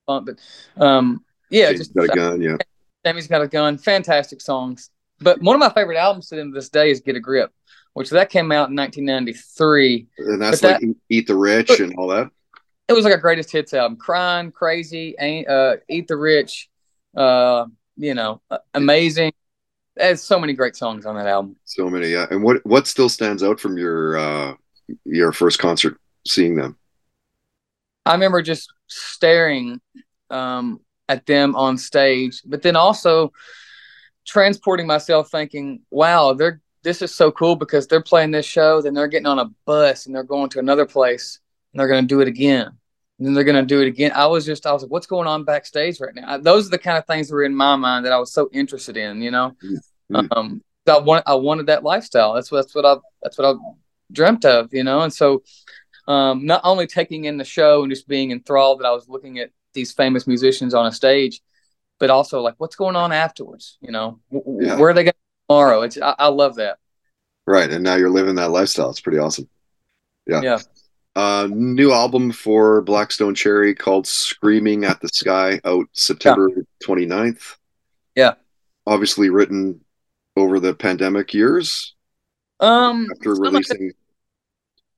Pump, 0.06 0.28
but 0.28 0.84
um 0.84 1.24
yeah, 1.50 1.66
James 1.68 1.78
just 1.80 1.94
got 1.94 2.04
a 2.04 2.08
gun, 2.08 2.40
yeah. 2.40 2.56
Sammy's 3.04 3.26
got 3.26 3.42
a 3.42 3.48
gun. 3.48 3.76
Fantastic 3.78 4.40
songs. 4.40 4.90
But 5.20 5.40
one 5.40 5.54
of 5.56 5.60
my 5.60 5.70
favorite 5.70 5.96
albums 5.96 6.28
to 6.28 6.36
them 6.36 6.52
this 6.52 6.68
day 6.68 6.90
is 6.90 7.00
Get 7.00 7.16
a 7.16 7.20
Grip, 7.20 7.52
which 7.94 8.10
that 8.10 8.30
came 8.30 8.52
out 8.52 8.68
in 8.70 8.76
1993. 8.76 10.06
And 10.18 10.42
that's 10.42 10.60
But 10.60 10.72
like 10.74 10.82
Eat- 10.82 10.96
Eat 11.08 11.26
the 11.26 11.36
Rich 11.36 11.80
and 11.80 11.94
all 11.96 12.08
that. 12.08 12.30
It 12.88 12.92
was 12.92 13.04
like 13.04 13.14
a 13.14 13.18
greatest 13.18 13.50
hits 13.50 13.74
album. 13.74 13.96
Crying, 13.96 14.52
Crazy, 14.52 15.14
Ain't 15.18 15.48
uh, 15.48 15.76
Eat 15.88 16.06
the 16.08 16.16
Rich, 16.16 16.68
uh, 17.16 17.66
you 17.96 18.14
know, 18.14 18.40
amazing. 18.74 19.32
There's 19.96 20.22
so 20.22 20.38
many 20.38 20.52
great 20.52 20.76
songs 20.76 21.06
on 21.06 21.16
that 21.16 21.26
album. 21.26 21.56
So 21.64 21.88
many, 21.88 22.08
yeah. 22.08 22.26
And 22.30 22.42
what 22.42 22.64
what 22.66 22.86
still 22.86 23.08
stands 23.08 23.42
out 23.42 23.58
from 23.58 23.78
your 23.78 24.18
uh 24.18 24.54
your 25.04 25.32
first 25.32 25.58
concert 25.58 25.98
seeing 26.26 26.56
them? 26.56 26.76
I 28.04 28.12
remember 28.12 28.42
just 28.42 28.72
staring 28.86 29.80
um, 30.30 30.80
at 31.08 31.26
them 31.26 31.56
on 31.56 31.76
stage, 31.76 32.42
but 32.44 32.62
then 32.62 32.76
also 32.76 33.32
transporting 34.26 34.86
myself, 34.86 35.30
thinking, 35.30 35.80
"Wow, 35.90 36.34
they're 36.34 36.60
this 36.86 37.02
is 37.02 37.12
so 37.12 37.32
cool 37.32 37.56
because 37.56 37.88
they're 37.88 38.00
playing 38.00 38.30
this 38.30 38.46
show, 38.46 38.80
then 38.80 38.94
they're 38.94 39.08
getting 39.08 39.26
on 39.26 39.40
a 39.40 39.50
bus 39.64 40.06
and 40.06 40.14
they're 40.14 40.22
going 40.22 40.48
to 40.48 40.60
another 40.60 40.86
place 40.86 41.40
and 41.72 41.80
they're 41.80 41.88
going 41.88 42.04
to 42.04 42.06
do 42.06 42.20
it 42.20 42.28
again, 42.28 42.70
then 43.18 43.32
they're 43.34 43.44
going 43.44 43.56
to 43.56 43.66
do 43.66 43.80
it 43.80 43.86
again." 43.86 44.12
I 44.14 44.26
was 44.26 44.44
just, 44.44 44.66
I 44.66 44.72
was 44.72 44.82
like, 44.82 44.90
"What's 44.90 45.06
going 45.06 45.26
on 45.26 45.44
backstage 45.44 46.00
right 46.00 46.14
now?" 46.14 46.38
Those 46.38 46.66
are 46.66 46.70
the 46.70 46.78
kind 46.78 46.98
of 46.98 47.06
things 47.06 47.28
that 47.28 47.34
were 47.34 47.44
in 47.44 47.54
my 47.54 47.76
mind 47.76 48.04
that 48.04 48.12
I 48.12 48.18
was 48.18 48.32
so 48.32 48.48
interested 48.52 48.96
in, 48.96 49.22
you 49.22 49.30
know. 49.30 49.56
Mm. 50.10 50.28
Um, 50.30 50.62
I 50.88 50.98
want, 50.98 51.24
I 51.26 51.34
wanted 51.34 51.66
that 51.66 51.82
lifestyle. 51.82 52.34
That's 52.34 52.50
what, 52.52 52.62
that's 52.62 52.74
what 52.74 52.84
I, 52.84 52.96
that's 53.22 53.38
what 53.38 53.56
I 53.56 53.58
dreamt 54.12 54.44
of, 54.44 54.72
you 54.72 54.84
know, 54.84 55.00
and 55.00 55.12
so 55.12 55.42
um, 56.06 56.46
not 56.46 56.60
only 56.62 56.86
taking 56.86 57.24
in 57.24 57.38
the 57.38 57.44
show 57.44 57.82
and 57.82 57.90
just 57.90 58.06
being 58.06 58.30
enthralled 58.30 58.80
that 58.80 58.86
I 58.86 58.92
was 58.92 59.08
looking 59.08 59.40
at 59.40 59.50
these 59.72 59.92
famous 59.92 60.28
musicians 60.28 60.74
on 60.74 60.86
a 60.86 60.92
stage, 60.92 61.40
but 61.98 62.10
also 62.10 62.40
like 62.40 62.54
what's 62.58 62.76
going 62.76 62.94
on 62.94 63.10
afterwards. 63.10 63.78
You 63.80 63.90
know, 63.90 64.20
W- 64.32 64.64
Yeah. 64.64 64.78
where 64.78 64.90
are 64.90 64.94
they 64.94 65.04
going 65.04 65.14
tomorrow? 65.48 65.82
It's 65.82 66.00
I, 66.00 66.14
I 66.18 66.28
love 66.28 66.54
that. 66.56 66.78
Right. 67.46 67.68
And 67.68 67.82
now 67.82 67.96
you're 67.96 68.10
living 68.10 68.36
that 68.36 68.50
lifestyle. 68.52 68.90
It's 68.90 69.00
pretty 69.00 69.18
awesome. 69.18 69.48
Yeah. 70.26 70.42
Yeah. 70.42 70.58
Uh 71.16 71.48
new 71.50 71.92
album 71.92 72.30
for 72.30 72.82
Black 72.82 73.10
Stone 73.10 73.34
Cherry 73.34 73.74
called 73.74 74.06
Screaming 74.06 74.84
at 74.84 75.00
the 75.00 75.08
Sky 75.08 75.58
out 75.64 75.86
September 75.92 76.50
29th. 76.84 77.56
Yeah. 78.14 78.34
Obviously 78.86 79.30
written 79.30 79.80
over 80.36 80.60
the 80.60 80.74
pandemic 80.74 81.32
years 81.32 81.94
Um, 82.60 83.06
after 83.16 83.30
releasing 83.34 83.92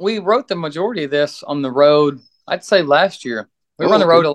we 0.01 0.19
wrote 0.19 0.49
the 0.49 0.57
majority 0.57 1.05
of 1.05 1.13
this 1.13 1.43
on 1.45 1.63
the 1.63 1.71
road. 1.71 2.19
I'd 2.49 2.65
say 2.65 2.83
last 2.83 3.25
year 3.25 3.49
we 3.79 3.87
were 3.87 3.93
Oh, 3.93 3.95
on 3.95 4.01
the 4.01 4.07
road, 4.07 4.27
a, 4.27 4.35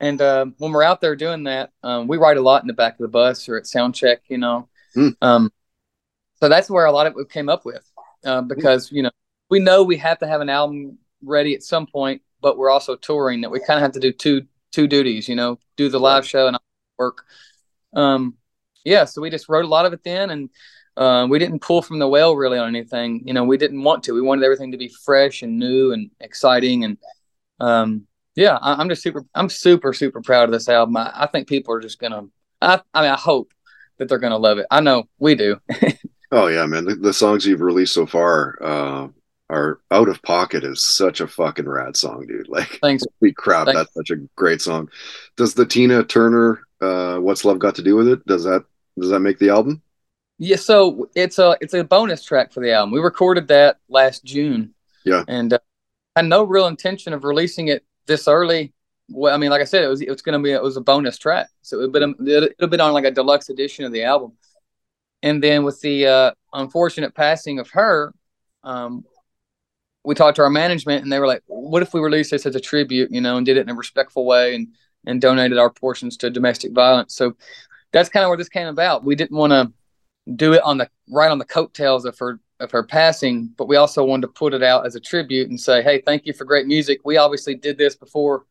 and 0.00 0.20
uh, 0.22 0.46
when 0.58 0.70
we're 0.70 0.82
out 0.84 1.00
there 1.00 1.16
doing 1.16 1.44
that, 1.44 1.70
um, 1.82 2.06
we 2.06 2.16
write 2.16 2.36
a 2.36 2.40
lot 2.42 2.62
in 2.62 2.68
the 2.68 2.72
back 2.74 2.92
of 2.94 2.98
the 2.98 3.08
bus 3.08 3.48
or 3.48 3.56
at 3.56 3.66
sound 3.66 3.94
check. 3.96 4.20
You 4.28 4.38
know, 4.38 4.68
Hmm. 4.94 5.08
um, 5.20 5.52
so 6.40 6.48
that's 6.48 6.70
where 6.70 6.84
a 6.86 6.92
lot 6.92 7.06
of 7.08 7.14
it 7.18 7.28
came 7.30 7.48
up 7.48 7.64
with 7.64 7.84
uh, 8.24 8.42
because 8.42 8.92
you 8.92 9.02
know 9.02 9.10
we 9.50 9.60
know 9.60 9.82
we 9.82 9.96
have 9.98 10.18
to 10.18 10.26
have 10.26 10.40
an 10.40 10.48
album 10.48 10.98
ready 11.22 11.54
at 11.54 11.62
some 11.62 11.86
point, 11.86 12.22
but 12.40 12.56
we're 12.58 12.70
also 12.70 12.96
touring 12.96 13.42
that 13.42 13.50
we 13.50 13.60
kind 13.60 13.78
of 13.78 13.82
have 13.82 13.92
to 13.92 14.00
do 14.00 14.12
two 14.12 14.42
two 14.72 14.86
duties. 14.86 15.28
You 15.28 15.36
know, 15.36 15.58
do 15.76 15.88
the 15.88 16.00
live 16.00 16.26
show 16.26 16.46
and 16.46 16.58
work. 16.98 17.24
Um, 17.94 18.34
yeah, 18.84 19.04
so 19.04 19.22
we 19.22 19.30
just 19.30 19.48
wrote 19.48 19.64
a 19.64 19.68
lot 19.68 19.86
of 19.86 19.92
it 19.92 20.04
then, 20.04 20.30
and 20.30 20.50
Uh, 20.96 21.26
we 21.28 21.40
didn't 21.40 21.58
pull 21.58 21.82
from 21.82 21.98
the 21.98 22.06
well 22.06 22.36
really 22.36 22.58
on 22.58 22.68
anything. 22.68 23.22
You 23.26 23.34
know, 23.34 23.42
we 23.42 23.56
didn't 23.56 23.82
want 23.82 24.04
to. 24.04 24.14
We 24.14 24.20
wanted 24.20 24.44
everything 24.44 24.70
to 24.72 24.78
be 24.78 24.88
fresh 25.04 25.42
and 25.42 25.58
new 25.58 25.92
and 25.92 26.10
exciting. 26.20 26.84
And 26.84 26.98
um, 27.58 28.06
yeah, 28.36 28.58
I, 28.62 28.80
am 28.80 28.88
just 28.88 29.02
super. 29.02 29.24
I'm 29.34 29.48
super 29.48 29.92
super 29.92 30.20
proud 30.22 30.44
of 30.44 30.52
this 30.52 30.68
album. 30.68 30.96
I, 30.96 31.10
I 31.12 31.26
think 31.26 31.48
people 31.48 31.74
are 31.74 31.80
just 31.80 31.98
gonna. 31.98 32.22
I, 32.62 32.80
I 32.94 33.02
mean, 33.02 33.10
I 33.10 33.16
hope 33.16 33.52
that 33.98 34.08
they're 34.08 34.18
gonna 34.18 34.38
love 34.38 34.58
it. 34.58 34.66
I 34.70 34.80
know 34.80 35.08
we 35.18 35.34
do. 35.34 35.60
oh 36.32 36.46
yeah, 36.46 36.66
man. 36.66 36.84
The, 36.84 36.94
the, 36.94 37.12
songs 37.12 37.44
you've 37.44 37.60
released 37.60 37.94
so 37.94 38.06
far. 38.06 38.58
Uh, 38.62 39.08
are 39.50 39.80
out 39.90 40.08
of 40.08 40.22
pocket 40.22 40.64
is 40.64 40.82
such 40.82 41.20
a 41.20 41.28
fucking 41.28 41.68
rad 41.68 41.96
song, 41.96 42.26
dude. 42.26 42.48
Like, 42.48 42.78
thanks. 42.80 43.04
Holy 43.20 43.32
crap, 43.32 43.66
Thanks. 43.66 43.78
that's 43.78 43.94
such 43.94 44.10
a 44.10 44.16
great 44.36 44.62
song. 44.62 44.88
Does 45.36 45.54
the 45.54 45.66
Tina 45.66 46.04
Turner 46.04 46.60
uh, 46.80 47.18
"What's 47.18 47.44
Love 47.44 47.58
Got 47.58 47.74
to 47.76 47.82
Do 47.82 47.96
with 47.96 48.08
It"? 48.08 48.26
Does 48.26 48.44
that 48.44 48.64
does 48.98 49.10
that 49.10 49.20
make 49.20 49.38
the 49.38 49.50
album? 49.50 49.82
Yeah, 50.38 50.56
so 50.56 51.08
it's 51.14 51.38
a 51.38 51.56
it's 51.60 51.74
a 51.74 51.84
bonus 51.84 52.24
track 52.24 52.52
for 52.52 52.60
the 52.60 52.72
album. 52.72 52.92
We 52.92 53.00
recorded 53.00 53.48
that 53.48 53.78
last 53.88 54.24
June. 54.24 54.74
Yeah, 55.04 55.24
and 55.28 55.52
uh, 55.52 55.58
had 56.16 56.26
no 56.26 56.44
real 56.44 56.66
intention 56.66 57.12
of 57.12 57.24
releasing 57.24 57.68
it 57.68 57.84
this 58.06 58.26
early. 58.26 58.72
Well, 59.10 59.34
I 59.34 59.36
mean, 59.36 59.50
like 59.50 59.60
I 59.60 59.64
said, 59.64 59.84
it 59.84 59.88
was 59.88 60.00
it 60.00 60.08
was 60.08 60.22
going 60.22 60.38
to 60.38 60.42
be 60.42 60.52
it 60.52 60.62
was 60.62 60.76
a 60.76 60.80
bonus 60.80 61.18
track, 61.18 61.48
so 61.62 61.80
it 61.80 61.92
would 61.92 62.02
have 62.02 62.16
been 62.18 62.26
it 62.26 62.56
would 62.58 62.70
been 62.70 62.80
on 62.80 62.94
like 62.94 63.04
a 63.04 63.10
deluxe 63.10 63.50
edition 63.50 63.84
of 63.84 63.92
the 63.92 64.04
album. 64.04 64.32
And 65.22 65.42
then 65.42 65.64
with 65.64 65.80
the 65.80 66.06
uh, 66.06 66.30
unfortunate 66.52 67.14
passing 67.14 67.58
of 67.58 67.70
her, 67.70 68.12
um, 68.62 69.04
we 70.04 70.14
talked 70.14 70.36
to 70.36 70.42
our 70.42 70.50
management, 70.50 71.02
and 71.02 71.12
they 71.12 71.18
were 71.18 71.26
like, 71.26 71.42
"What 71.46 71.82
if 71.82 71.94
we 71.94 72.00
release 72.00 72.30
this 72.30 72.46
as 72.46 72.54
a 72.54 72.60
tribute, 72.60 73.10
you 73.10 73.20
know, 73.20 73.36
and 73.36 73.46
did 73.46 73.56
it 73.56 73.62
in 73.62 73.70
a 73.70 73.74
respectful 73.74 74.26
way, 74.26 74.54
and 74.54 74.68
and 75.06 75.20
donated 75.20 75.58
our 75.58 75.70
portions 75.70 76.16
to 76.18 76.30
domestic 76.30 76.72
violence?" 76.72 77.14
So 77.14 77.34
that's 77.92 78.08
kind 78.08 78.24
of 78.24 78.28
where 78.28 78.38
this 78.38 78.48
came 78.48 78.68
about. 78.68 79.04
We 79.04 79.14
didn't 79.14 79.36
want 79.36 79.52
to 79.52 79.72
do 80.36 80.52
it 80.52 80.62
on 80.62 80.78
the 80.78 80.88
right 81.10 81.30
on 81.30 81.38
the 81.38 81.44
coattails 81.44 82.04
of 82.04 82.18
her 82.18 82.40
of 82.60 82.70
her 82.70 82.82
passing, 82.82 83.52
but 83.56 83.68
we 83.68 83.76
also 83.76 84.04
wanted 84.04 84.22
to 84.22 84.32
put 84.32 84.54
it 84.54 84.62
out 84.62 84.86
as 84.86 84.94
a 84.94 85.00
tribute 85.00 85.48
and 85.48 85.60
say, 85.60 85.82
"Hey, 85.82 86.00
thank 86.00 86.26
you 86.26 86.32
for 86.32 86.44
great 86.44 86.66
music. 86.66 87.00
We 87.04 87.16
obviously 87.16 87.54
did 87.54 87.78
this 87.78 87.96
before, 87.96 88.46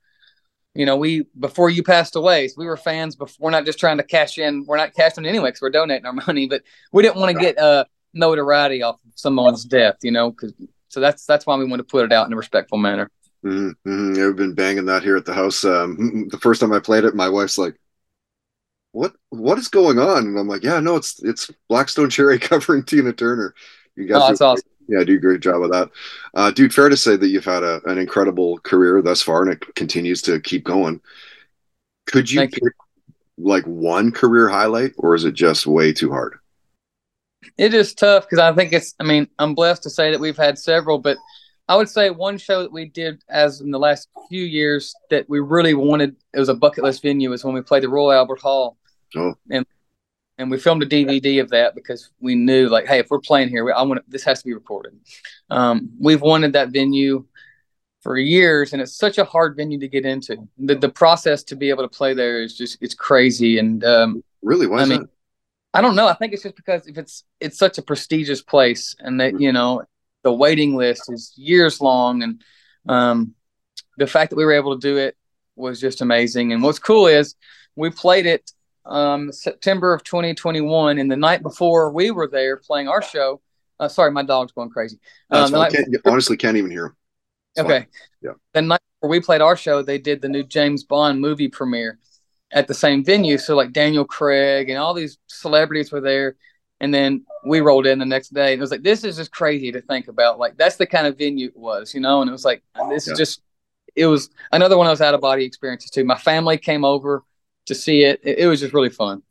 you 0.76 0.86
know, 0.86 0.98
we 0.98 1.26
before 1.40 1.70
you 1.70 1.84
passed 1.84 2.16
away. 2.16 2.48
So 2.48 2.56
we 2.58 2.66
were 2.66 2.78
fans 2.78 3.16
before. 3.16 3.46
We're 3.46 3.52
not 3.52 3.66
just 3.66 3.80
trying 3.80 3.98
to 3.98 4.04
cash 4.04 4.38
in. 4.38 4.66
We're 4.66 4.78
not 4.78 4.94
cashing 4.94 5.24
in 5.24 5.30
anyway 5.30 5.50
because 5.50 5.62
we're 5.62 5.70
donating 5.70 6.06
our 6.06 6.14
money, 6.28 6.48
but 6.48 6.64
we 6.92 7.04
didn't 7.04 7.18
want 7.18 7.36
to 7.36 7.40
get 7.40 7.58
uh, 7.58 7.86
notoriety 8.14 8.82
off 8.82 8.96
of 9.06 9.12
someone's 9.16 9.66
death, 9.66 9.98
you 10.02 10.12
know. 10.12 10.32
Because 10.32 10.54
so 10.94 11.00
that's 11.00 11.26
that's 11.26 11.48
why 11.48 11.56
we 11.58 11.66
want 11.66 11.80
to 11.80 11.84
put 11.84 12.06
it 12.06 12.14
out 12.14 12.28
in 12.28 12.34
a 12.34 12.38
respectful 12.38 12.78
manner. 12.78 13.10
Mm-hmm. 13.44 13.90
mm-hmm. 13.90 14.30
I've 14.30 14.36
been 14.36 14.54
banging 14.54 14.86
that 14.86 15.02
here 15.02 15.18
at 15.18 15.26
the 15.26 15.34
house. 15.34 15.66
Um, 15.66 16.28
the 16.32 16.38
first 16.38 16.62
time 16.62 16.72
I 16.72 16.80
played 16.80 17.04
it, 17.04 17.16
my 17.16 17.30
wife's 17.30 17.58
like, 17.58 17.76
what 18.92 19.16
what 19.30 19.58
is 19.58 19.70
going 19.70 19.98
on? 19.98 20.28
And 20.28 20.38
I'm 20.38 20.48
like, 20.48 20.64
yeah, 20.64 20.80
no, 20.80 20.96
it's 20.96 21.22
it's 21.24 21.50
Black 21.68 21.90
Stone 21.90 22.12
Cherry 22.12 22.38
covering 22.40 22.84
Tina 22.84 23.12
Turner. 23.12 23.56
You 23.96 24.06
guys, 24.06 24.22
oh, 24.22 24.28
that's 24.28 24.40
do, 24.40 24.46
awesome. 24.46 24.70
Yeah, 24.88 25.04
do 25.04 25.16
a 25.16 25.20
great 25.20 25.40
job 25.40 25.64
of 25.64 25.72
that, 25.72 25.90
uh, 26.36 26.52
dude. 26.52 26.74
Fair 26.74 26.90
to 26.90 26.98
say 26.98 27.16
that 27.16 27.28
you've 27.30 27.46
had 27.46 27.64
a, 27.64 27.82
an 27.86 27.98
incredible 27.98 28.60
career 28.60 29.02
thus 29.02 29.22
far, 29.22 29.42
and 29.42 29.52
it 29.52 29.76
continues 29.76 30.22
to 30.24 30.40
keep 30.40 30.64
going. 30.64 31.02
Could 32.06 32.30
you 32.30 32.42
Thank 32.42 32.54
pick 32.54 32.64
you. 32.64 32.72
like 33.38 33.64
one 33.66 34.12
career 34.12 34.48
highlight, 34.48 34.94
or 34.98 35.16
is 35.16 35.26
it 35.26 35.34
just 35.34 35.66
way 35.66 35.92
too 35.92 36.12
hard? 36.12 36.38
It 37.58 37.74
is 37.74 37.94
tough 37.94 38.26
because 38.30 38.40
I 38.40 38.54
think 38.54 38.74
it's. 38.74 38.96
I 39.00 39.04
mean, 39.04 39.28
I'm 39.40 39.56
blessed 39.56 39.84
to 39.84 39.90
say 39.90 40.12
that 40.12 40.20
we've 40.20 40.38
had 40.38 40.58
several, 40.58 41.00
but 41.00 41.18
I 41.68 41.76
would 41.76 41.90
say 41.90 42.10
one 42.10 42.38
show 42.38 42.62
that 42.62 42.72
we 42.72 42.86
did 42.86 43.24
as 43.30 43.62
in 43.62 43.72
the 43.72 43.80
last 43.80 44.10
few 44.30 44.44
years 44.44 44.94
that 45.10 45.30
we 45.30 45.40
really 45.40 45.74
wanted. 45.74 46.16
It 46.34 46.40
was 46.40 46.50
a 46.50 46.54
bucket 46.54 46.84
list 46.84 47.02
venue. 47.02 47.30
Was 47.30 47.44
when 47.44 47.54
we 47.54 47.62
played 47.62 47.84
the 47.84 47.90
Royal 47.90 48.12
Albert 48.12 48.42
Hall 48.42 48.78
Oh. 49.16 49.36
And 49.50 49.66
and 50.40 50.50
we 50.50 50.58
filmed 50.58 50.82
a 50.82 50.88
DVD 50.88 51.42
of 51.42 51.50
that 51.50 51.76
because 51.76 52.10
we 52.20 52.34
knew 52.34 52.68
like, 52.68 52.88
hey, 52.88 52.98
if 53.00 53.12
we're 53.12 53.20
playing 53.20 53.50
here, 53.50 53.72
I 53.72 53.84
want 53.84 54.02
this 54.10 54.24
has 54.24 54.40
to 54.40 54.46
be 54.46 54.54
recorded. 54.54 55.00
Um, 55.50 55.92
we've 56.00 56.22
wanted 56.22 56.54
that 56.54 56.70
venue 56.70 57.26
for 58.02 58.18
years, 58.18 58.74
and 58.74 58.82
it's 58.82 58.96
such 58.96 59.18
a 59.20 59.24
hard 59.24 59.56
venue 59.56 59.80
to 59.80 59.88
get 59.88 60.06
into. 60.06 60.48
The 60.58 60.76
the 60.76 60.90
process 60.90 61.44
to 61.46 61.56
be 61.56 61.70
able 61.70 61.84
to 61.84 61.90
play 61.90 62.14
there 62.14 62.42
is 62.42 62.58
just 62.58 62.80
it's 62.82 62.96
crazy. 62.96 63.60
And 63.60 63.84
um, 63.84 64.24
really, 64.42 64.68
why 64.68 64.82
I 64.82 64.86
mean, 64.86 65.02
that? 65.02 65.10
I 65.74 65.82
don't 65.82 65.96
know. 65.96 66.08
I 66.08 66.14
think 66.14 66.34
it's 66.34 66.44
just 66.44 66.56
because 66.56 66.88
if 66.88 66.98
it's 66.98 67.24
it's 67.40 67.58
such 67.58 67.78
a 67.78 67.82
prestigious 67.82 68.42
place, 68.42 68.96
and 69.00 69.20
that 69.20 69.40
you 69.40 69.52
know 69.52 69.84
the 70.24 70.32
waiting 70.32 70.76
list 70.76 71.12
is 71.12 71.34
years 71.36 71.82
long, 71.82 72.22
and 72.24 72.44
um, 72.88 73.34
the 73.98 74.08
fact 74.08 74.30
that 74.30 74.36
we 74.36 74.46
were 74.46 74.54
able 74.54 74.80
to 74.80 74.88
do 74.88 74.98
it 74.98 75.18
was 75.56 75.80
just 75.80 76.02
amazing. 76.02 76.54
And 76.54 76.62
what's 76.62 76.80
cool 76.80 77.08
is 77.08 77.36
we 77.76 77.90
played 77.90 78.26
it 78.26 78.52
um, 78.86 79.32
September 79.32 79.94
of 79.94 80.04
2021, 80.04 81.00
and 81.00 81.12
the 81.12 81.18
night 81.18 81.42
before 81.42 81.92
we 81.92 82.12
were 82.12 82.28
there 82.28 82.58
playing 82.58 82.88
our 82.88 83.02
show. 83.02 83.42
Uh, 83.80 83.88
sorry, 83.88 84.12
my 84.12 84.24
dog's 84.24 84.52
going 84.52 84.70
crazy. 84.70 85.00
Um, 85.32 85.52
can't, 85.52 85.92
before, 85.92 86.12
honestly, 86.12 86.38
can't 86.38 86.58
even 86.58 86.70
hear 86.70 86.88
him. 86.88 86.96
It's 87.56 87.66
okay. 87.66 87.80
Fine. 87.80 87.88
Yeah. 88.22 88.32
The 88.54 88.62
night 88.62 88.82
before 89.00 89.10
we 89.10 89.20
played 89.20 89.42
our 89.42 89.58
show, 89.58 89.82
they 89.82 89.98
did 89.98 90.22
the 90.22 90.30
new 90.30 90.44
James 90.44 90.84
Bond 90.84 91.20
movie 91.20 91.48
premiere 91.48 92.00
at 92.54 92.68
the 92.68 92.74
same 92.74 93.04
venue. 93.04 93.38
So 93.38 93.56
like 93.56 93.74
Daniel 93.74 94.06
Craig 94.06 94.70
and 94.70 94.78
all 94.78 94.94
these 94.94 95.18
celebrities 95.28 95.92
were 95.92 96.02
there. 96.02 96.36
And 96.80 96.94
then 96.94 97.26
we 97.46 97.62
rolled 97.62 97.88
in 97.88 98.00
the 98.00 98.06
next 98.06 98.34
day. 98.34 98.54
And 98.54 98.60
it 98.60 98.62
was 98.62 98.72
like, 98.72 98.84
this 98.84 99.04
is 99.04 99.18
just 99.18 99.32
crazy 99.32 99.72
to 99.72 99.82
think 99.82 100.08
about. 100.08 100.40
Like 100.40 100.58
that's 100.58 100.76
the 100.76 100.86
kind 100.86 101.08
of 101.08 101.18
venue 101.18 101.48
it 101.48 101.58
was, 101.58 101.94
you 101.94 102.00
know? 102.00 102.22
And 102.22 102.30
it 102.30 102.32
was 102.32 102.46
like, 102.46 102.64
this 102.90 103.08
yeah. 103.08 103.14
is 103.14 103.20
just, 103.20 103.42
it 103.96 104.06
was 104.06 104.30
another 104.52 104.78
one 104.78 104.88
of 104.88 104.92
those 104.92 105.06
out 105.06 105.14
of 105.14 105.22
body 105.22 105.46
experiences 105.46 105.92
too. 105.92 106.04
My 106.04 106.18
family 106.18 106.58
came 106.58 106.84
over 106.84 107.24
to 107.66 107.76
see 107.76 108.04
it. 108.04 108.20
It, 108.24 108.40
it 108.40 108.48
was 108.48 108.60
just 108.60 108.74
really 108.74 108.90
fun. 108.90 109.24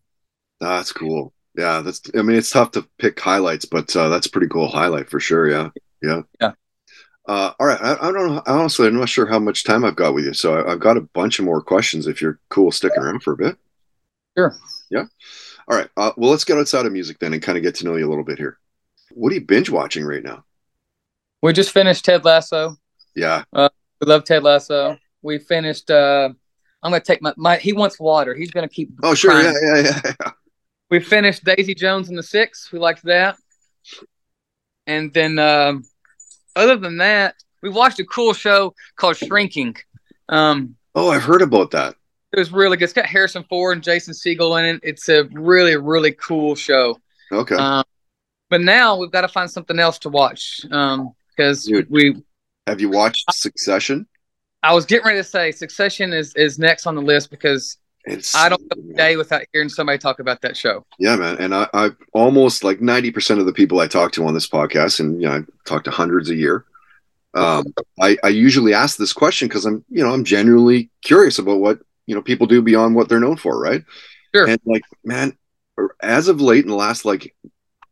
That's 0.61 0.93
cool. 0.93 1.33
Yeah, 1.55 1.83
that's. 1.83 2.01
I 2.17 2.23
mean, 2.23 2.37
it's 2.37 2.51
tough 2.51 2.71
to 2.71 2.89
pick 2.97 3.21
highlights, 3.21 3.67
but 3.67 3.95
uh, 3.95 4.09
that's 4.09 4.27
pretty 4.27 4.47
cool 4.47 4.69
highlight 4.69 5.11
for 5.11 5.21
sure. 5.21 5.51
Yeah, 5.51 5.69
yeah, 6.03 6.23
yeah. 6.41 6.53
Uh, 7.27 7.53
all 7.61 7.67
right, 7.67 7.81
I, 7.81 8.09
I, 8.09 8.13
don't 8.13 8.35
know. 8.35 8.43
Honestly, 8.47 8.89
I'm 8.89 8.99
not 8.99 9.09
sure 9.09 9.27
how 9.27 9.39
much 9.39 9.65
time 9.65 9.85
I've 9.85 9.97
got 9.97 10.15
with 10.15 10.25
you, 10.25 10.35
so 10.35 10.65
I, 10.67 10.71
have 10.71 10.81
got 10.81 10.97
a 10.97 11.03
bunch 11.03 11.39
of 11.39 11.45
more 11.45 11.63
questions. 11.63 12.07
If 12.07 12.21
you're 12.21 12.41
cool 12.49 12.73
sticking 12.73 13.01
around 13.01 13.23
for 13.23 13.33
a 13.33 13.37
bit. 13.37 13.57
Sure. 14.37 14.57
Yeah. 14.91 15.05
All 15.69 15.77
right. 15.77 15.89
Uh, 15.97 16.13
well, 16.17 16.31
let's 16.31 16.45
get 16.45 16.59
outside 16.59 16.87
of 16.87 16.93
music 16.93 17.19
then 17.21 17.33
and 17.33 17.43
kind 17.43 17.57
of 17.57 17.63
get 17.63 17.77
to 17.77 17.85
know 17.85 17.97
you 17.97 18.09
a 18.09 18.11
little 18.11 18.25
bit 18.25 18.39
here. 18.39 18.59
What 19.13 19.31
are 19.31 19.35
you 19.37 19.43
binge 19.43 19.71
watching 19.71 20.05
right 20.05 20.23
now? 20.23 20.45
We 21.43 21.53
just 21.53 21.71
finished 21.71 22.05
Ted 22.05 22.25
Lasso. 22.25 22.77
Yeah. 23.15 23.45
Uh, 23.53 23.69
we 24.01 24.07
love 24.09 24.25
Ted 24.25 24.43
Lasso. 24.43 24.99
We 25.23 25.39
finished 25.39 25.91
uh, 25.91 26.31
I'm 26.83 26.91
gonna 26.91 27.01
take 27.01 27.23
my, 27.23 27.33
my 27.37 27.57
he 27.57 27.73
wants 27.73 28.01
water. 28.01 28.35
He's 28.35 28.51
gonna 28.51 28.69
keep. 28.69 28.91
Oh 29.03 29.15
sure, 29.15 29.41
yeah, 29.41 29.53
yeah, 29.63 30.01
yeah, 30.05 30.31
We 30.91 31.01
finished 31.01 31.45
Daisy 31.45 31.75
Jones 31.75 32.09
and 32.09 32.19
the 32.19 32.23
Six. 32.23 32.73
We 32.73 32.79
liked 32.79 33.05
that. 33.05 33.37
And 34.87 35.13
then, 35.13 35.39
um, 35.39 35.85
other 36.57 36.77
than 36.77 36.99
that, 36.99 37.37
we 37.63 37.71
watched 37.71 38.01
a 38.01 38.05
cool 38.05 38.33
show 38.33 38.75
called 38.97 39.17
Shrinking. 39.17 39.77
Um, 40.29 40.77
oh, 40.95 41.11
I've 41.11 41.23
heard 41.23 41.43
about 41.43 41.71
that. 41.73 41.95
It 42.33 42.39
was 42.39 42.51
really 42.51 42.77
good. 42.77 42.85
It's 42.85 42.93
got 42.93 43.07
Harrison 43.07 43.45
Ford 43.45 43.77
and 43.77 43.85
Jason 43.85 44.15
Segel 44.15 44.59
in 44.59 44.77
it. 44.77 44.81
It's 44.83 45.09
a 45.09 45.25
really, 45.33 45.77
really 45.77 46.13
cool 46.13 46.55
show. 46.55 46.99
Okay. 47.31 47.57
Um, 47.57 47.85
but 48.49 48.61
now 48.61 48.97
we've 48.97 49.11
got 49.11 49.23
to 49.23 49.29
find 49.29 49.51
something 49.51 49.79
else 49.79 49.99
to 50.01 50.09
watch 50.09 50.61
because 50.63 51.71
um, 51.71 51.87
we. 51.89 52.23
Have 52.67 52.81
you 52.81 52.91
watched 52.91 53.25
Succession? 53.33 54.07
I 54.63 54.73
was 54.73 54.87
getting 54.87 55.07
ready 55.07 55.19
to 55.19 55.25
say 55.25 55.51
Succession 55.51 56.13
is 56.13 56.35
is 56.37 56.59
next 56.59 56.87
on 56.87 56.95
the 56.95 57.03
list 57.03 57.31
because 57.31 57.79
it's 58.05 58.35
I 58.35 58.49
don't 58.49 58.63
a 58.73 58.95
day 58.95 59.17
without 59.17 59.43
hearing 59.53 59.69
somebody 59.69 59.99
talk 59.99 60.19
about 60.19 60.41
that 60.43 60.57
show. 60.57 60.85
Yeah, 60.99 61.17
man. 61.17 61.37
And 61.39 61.55
I, 61.55 61.69
I 61.73 61.91
almost 62.13 62.65
like 62.65 62.81
ninety 62.81 63.11
percent 63.11 63.39
of 63.39 63.47
the 63.47 63.53
people 63.53 63.81
I 63.81 63.87
talk 63.87 64.13
to 64.13 64.27
on 64.27 64.35
this 64.35 64.49
podcast, 64.49 64.99
and 65.01 65.21
you 65.21 65.29
know, 65.29 65.37
I 65.37 65.41
talk 65.65 65.85
to 65.85 65.91
hundreds 65.91 66.29
a 66.31 66.35
year. 66.35 66.65
Um, 67.35 67.73
I, 68.01 68.19
I 68.23 68.29
usually 68.29 68.75
ask 68.75 68.99
this 68.99 69.13
question 69.13 69.49
because 69.49 69.65
I'm, 69.65 69.85
you 69.89 70.05
know, 70.05 70.13
I'm 70.13 70.25
genuinely 70.25 70.91
curious 71.03 71.39
about 71.39 71.61
what 71.61 71.79
you 72.07 72.15
know 72.15 72.23
people 72.23 72.47
do 72.47 72.61
beyond 72.61 72.95
what 72.95 73.09
they're 73.09 73.21
known 73.21 73.37
for, 73.37 73.59
right? 73.59 73.85
Sure. 74.35 74.49
And 74.49 74.61
like, 74.65 74.83
man, 75.05 75.37
as 76.03 76.29
of 76.29 76.41
late 76.41 76.65
in 76.65 76.71
the 76.71 76.77
last 76.77 77.05
like 77.05 77.35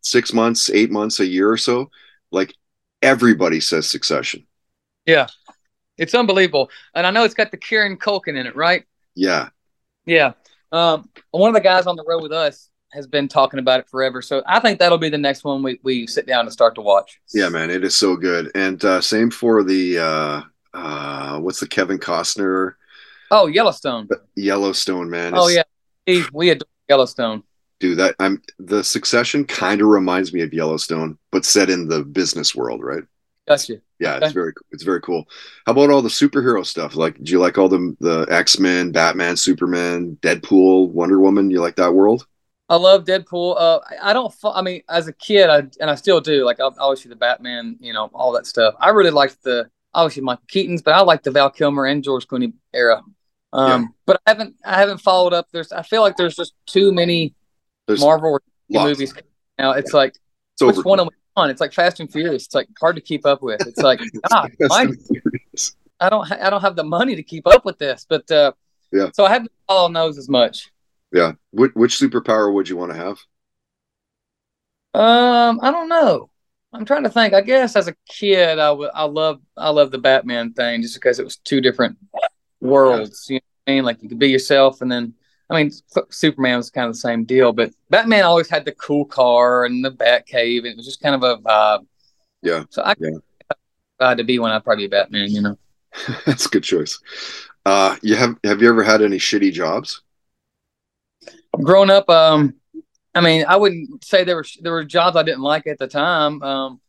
six 0.00 0.32
months, 0.32 0.70
eight 0.70 0.90
months, 0.90 1.20
a 1.20 1.26
year 1.26 1.50
or 1.50 1.56
so, 1.56 1.90
like 2.32 2.54
everybody 3.00 3.60
says 3.60 3.88
Succession. 3.88 4.46
Yeah. 5.06 5.28
It's 5.96 6.14
unbelievable, 6.14 6.70
and 6.94 7.06
I 7.06 7.10
know 7.10 7.24
it's 7.24 7.34
got 7.34 7.50
the 7.50 7.58
Kieran 7.58 7.98
Culkin 7.98 8.36
in 8.38 8.46
it, 8.46 8.56
right? 8.56 8.84
Yeah, 9.14 9.50
yeah. 10.10 10.32
Um, 10.72 11.08
one 11.30 11.48
of 11.48 11.54
the 11.54 11.60
guys 11.60 11.86
on 11.86 11.96
the 11.96 12.04
road 12.06 12.22
with 12.22 12.32
us 12.32 12.68
has 12.92 13.06
been 13.06 13.28
talking 13.28 13.60
about 13.60 13.80
it 13.80 13.88
forever, 13.88 14.20
so 14.20 14.42
I 14.46 14.58
think 14.58 14.78
that'll 14.78 14.98
be 14.98 15.08
the 15.08 15.18
next 15.18 15.44
one 15.44 15.62
we, 15.62 15.78
we 15.84 16.06
sit 16.06 16.26
down 16.26 16.44
and 16.46 16.52
start 16.52 16.74
to 16.74 16.80
watch. 16.80 17.20
Yeah, 17.32 17.48
man, 17.48 17.70
it 17.70 17.84
is 17.84 17.96
so 17.96 18.16
good, 18.16 18.50
and 18.54 18.84
uh, 18.84 19.00
same 19.00 19.30
for 19.30 19.62
the 19.62 19.98
uh, 19.98 20.42
uh, 20.74 21.38
what's 21.38 21.60
the 21.60 21.68
Kevin 21.68 21.98
Costner? 21.98 22.74
Oh, 23.30 23.46
Yellowstone. 23.46 24.08
Yellowstone, 24.34 25.08
man. 25.08 25.34
Oh 25.36 25.48
yeah, 25.48 25.62
he, 26.06 26.24
we 26.32 26.50
adore 26.50 26.66
Yellowstone. 26.88 27.44
Dude, 27.78 27.98
that 27.98 28.16
I'm 28.18 28.42
the 28.58 28.82
Succession 28.82 29.44
kind 29.44 29.80
of 29.80 29.86
reminds 29.86 30.32
me 30.32 30.42
of 30.42 30.52
Yellowstone, 30.52 31.18
but 31.30 31.44
set 31.44 31.70
in 31.70 31.88
the 31.88 32.02
business 32.02 32.54
world, 32.54 32.82
right? 32.82 33.04
Gotcha. 33.46 33.80
Yeah, 34.00 34.14
okay. 34.14 34.24
it's 34.24 34.34
very 34.34 34.52
it's 34.70 34.82
very 34.82 35.00
cool. 35.02 35.26
How 35.66 35.72
about 35.72 35.90
all 35.90 36.00
the 36.00 36.08
superhero 36.08 36.64
stuff? 36.64 36.96
Like, 36.96 37.22
do 37.22 37.30
you 37.30 37.38
like 37.38 37.58
all 37.58 37.68
the 37.68 37.94
the 38.00 38.26
X 38.30 38.58
Men, 38.58 38.92
Batman, 38.92 39.36
Superman, 39.36 40.16
Deadpool, 40.22 40.88
Wonder 40.88 41.20
Woman? 41.20 41.50
You 41.50 41.60
like 41.60 41.76
that 41.76 41.92
world? 41.92 42.26
I 42.70 42.76
love 42.76 43.04
Deadpool. 43.04 43.56
Uh, 43.58 43.80
I 44.00 44.14
don't. 44.14 44.34
I 44.42 44.62
mean, 44.62 44.82
as 44.88 45.06
a 45.06 45.12
kid, 45.12 45.50
I 45.50 45.58
and 45.80 45.90
I 45.90 45.96
still 45.96 46.20
do. 46.20 46.46
Like 46.46 46.60
I 46.60 46.70
always 46.78 47.02
see 47.02 47.10
the 47.10 47.16
Batman, 47.16 47.76
you 47.78 47.92
know, 47.92 48.10
all 48.14 48.32
that 48.32 48.46
stuff. 48.46 48.74
I 48.80 48.88
really 48.88 49.10
liked 49.10 49.42
the 49.42 49.68
obviously 49.92 50.22
Michael 50.22 50.44
Keaton's, 50.48 50.80
but 50.80 50.94
I 50.94 51.02
like 51.02 51.22
the 51.22 51.30
Val 51.30 51.50
Kilmer 51.50 51.84
and 51.84 52.02
George 52.02 52.26
Clooney 52.26 52.54
era. 52.72 53.02
Um, 53.52 53.82
yeah. 53.82 53.88
But 54.06 54.20
I 54.26 54.30
haven't. 54.30 54.56
I 54.64 54.78
haven't 54.78 54.98
followed 54.98 55.34
up. 55.34 55.48
There's. 55.52 55.72
I 55.72 55.82
feel 55.82 56.00
like 56.00 56.16
there's 56.16 56.36
just 56.36 56.54
too 56.66 56.90
many 56.90 57.34
there's 57.86 58.00
Marvel 58.00 58.38
movies 58.70 59.12
now. 59.58 59.72
It's 59.72 59.92
yeah. 59.92 59.98
like 59.98 60.14
it's 60.54 60.78
which 60.78 60.86
one 60.86 61.00
am 61.00 61.08
I 61.08 61.19
on? 61.40 61.50
It's 61.50 61.60
like 61.60 61.72
Fast 61.72 62.00
and 62.00 62.10
Furious. 62.10 62.46
It's 62.46 62.54
like 62.54 62.68
hard 62.80 62.96
to 62.96 63.02
keep 63.02 63.26
up 63.26 63.42
with. 63.42 63.66
It's 63.66 63.78
like 63.78 64.00
ah, 64.30 64.46
I 66.00 66.08
don't. 66.08 66.32
I 66.32 66.50
don't 66.50 66.60
have 66.60 66.76
the 66.76 66.84
money 66.84 67.16
to 67.16 67.22
keep 67.22 67.46
up 67.46 67.64
with 67.64 67.78
this. 67.78 68.06
But 68.08 68.30
uh, 68.30 68.52
yeah. 68.92 69.10
So 69.14 69.24
I 69.24 69.30
haven't 69.30 69.52
followed 69.66 69.94
those 69.94 70.18
as 70.18 70.28
much. 70.28 70.70
Yeah. 71.12 71.32
Which, 71.50 71.72
which 71.74 71.98
superpower 71.98 72.52
would 72.52 72.68
you 72.68 72.76
want 72.76 72.92
to 72.92 72.98
have? 72.98 73.18
Um, 74.94 75.60
I 75.62 75.70
don't 75.70 75.88
know. 75.88 76.30
I'm 76.72 76.84
trying 76.84 77.02
to 77.02 77.10
think. 77.10 77.34
I 77.34 77.40
guess 77.40 77.74
as 77.74 77.88
a 77.88 77.94
kid, 78.08 78.58
I 78.58 78.70
would. 78.70 78.90
I 78.94 79.04
love. 79.04 79.40
I 79.56 79.70
love 79.70 79.90
the 79.90 79.98
Batman 79.98 80.52
thing 80.52 80.82
just 80.82 80.94
because 80.94 81.18
it 81.18 81.24
was 81.24 81.36
two 81.36 81.60
different 81.60 81.98
worlds. 82.60 83.26
You 83.28 83.36
know 83.36 83.40
what 83.64 83.72
I 83.72 83.74
mean? 83.74 83.84
Like 83.84 84.02
you 84.02 84.08
could 84.08 84.18
be 84.18 84.30
yourself, 84.30 84.80
and 84.80 84.90
then 84.90 85.14
I 85.50 85.62
mean, 85.62 85.72
Superman 86.10 86.56
was 86.58 86.70
kind 86.70 86.86
of 86.86 86.94
the 86.94 86.98
same 87.00 87.24
deal, 87.24 87.52
but 87.52 87.72
Batman 87.88 88.24
always 88.24 88.48
had 88.48 88.64
the 88.64 88.72
cool 88.72 89.04
car 89.04 89.64
and 89.64 89.84
the 89.84 89.90
Bat 89.90 90.26
Cave, 90.26 90.64
and 90.64 90.72
it 90.72 90.76
was 90.76 90.86
just 90.86 91.02
kind 91.02 91.14
of 91.14 91.22
a 91.22 91.38
vibe. 91.38 91.86
Yeah. 92.42 92.64
So 92.70 92.82
I, 92.82 92.94
yeah. 92.98 94.14
to 94.14 94.24
be 94.24 94.38
one, 94.38 94.52
I'd 94.52 94.64
probably 94.64 94.84
be 94.84 94.90
Batman. 94.90 95.30
You 95.30 95.42
know. 95.42 95.58
That's 96.26 96.46
a 96.46 96.48
good 96.48 96.62
choice. 96.62 96.98
Uh, 97.66 97.96
you 98.00 98.14
have 98.14 98.36
have 98.44 98.62
you 98.62 98.68
ever 98.68 98.82
had 98.82 99.02
any 99.02 99.18
shitty 99.18 99.52
jobs? 99.52 100.02
growing 101.58 101.90
up, 101.90 102.08
um, 102.08 102.54
I 103.14 103.20
mean, 103.20 103.44
I 103.46 103.56
wouldn't 103.56 104.04
say 104.04 104.24
there 104.24 104.36
were 104.36 104.46
there 104.60 104.72
were 104.72 104.84
jobs 104.84 105.16
I 105.16 105.22
didn't 105.22 105.42
like 105.42 105.66
at 105.66 105.78
the 105.78 105.88
time. 105.88 106.42
Um, 106.42 106.80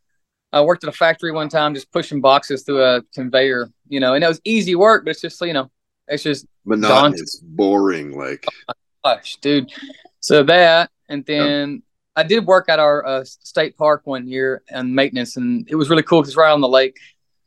I 0.53 0.61
worked 0.61 0.83
at 0.83 0.89
a 0.89 0.93
factory 0.93 1.31
one 1.31 1.49
time, 1.49 1.73
just 1.73 1.91
pushing 1.91 2.21
boxes 2.21 2.63
through 2.63 2.83
a 2.83 3.01
conveyor, 3.13 3.71
you 3.87 3.99
know, 3.99 4.13
and 4.13 4.23
it 4.23 4.27
was 4.27 4.41
easy 4.43 4.75
work, 4.75 5.03
but 5.03 5.11
it's 5.11 5.21
just 5.21 5.41
you 5.41 5.53
know, 5.53 5.71
it's 6.11 6.23
just 6.23 6.45
monotonous, 6.65 7.39
daunting. 7.39 7.55
boring, 7.55 8.17
like. 8.17 8.45
Oh 8.67 8.73
gosh, 9.03 9.37
dude. 9.37 9.71
So 10.19 10.43
that, 10.43 10.91
and 11.09 11.25
then 11.25 11.71
yeah. 11.71 12.21
I 12.21 12.23
did 12.23 12.45
work 12.45 12.69
at 12.69 12.79
our 12.79 13.05
uh, 13.05 13.23
state 13.23 13.77
park 13.77 14.01
one 14.05 14.27
year 14.27 14.61
and 14.69 14.93
maintenance, 14.93 15.37
and 15.37 15.67
it 15.69 15.75
was 15.75 15.89
really 15.89 16.03
cool 16.03 16.21
because 16.21 16.35
right 16.35 16.51
on 16.51 16.61
the 16.61 16.67
lake, 16.67 16.97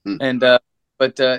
hmm. 0.05 0.17
and 0.21 0.43
uh, 0.43 0.59
but 0.99 1.19
uh, 1.21 1.39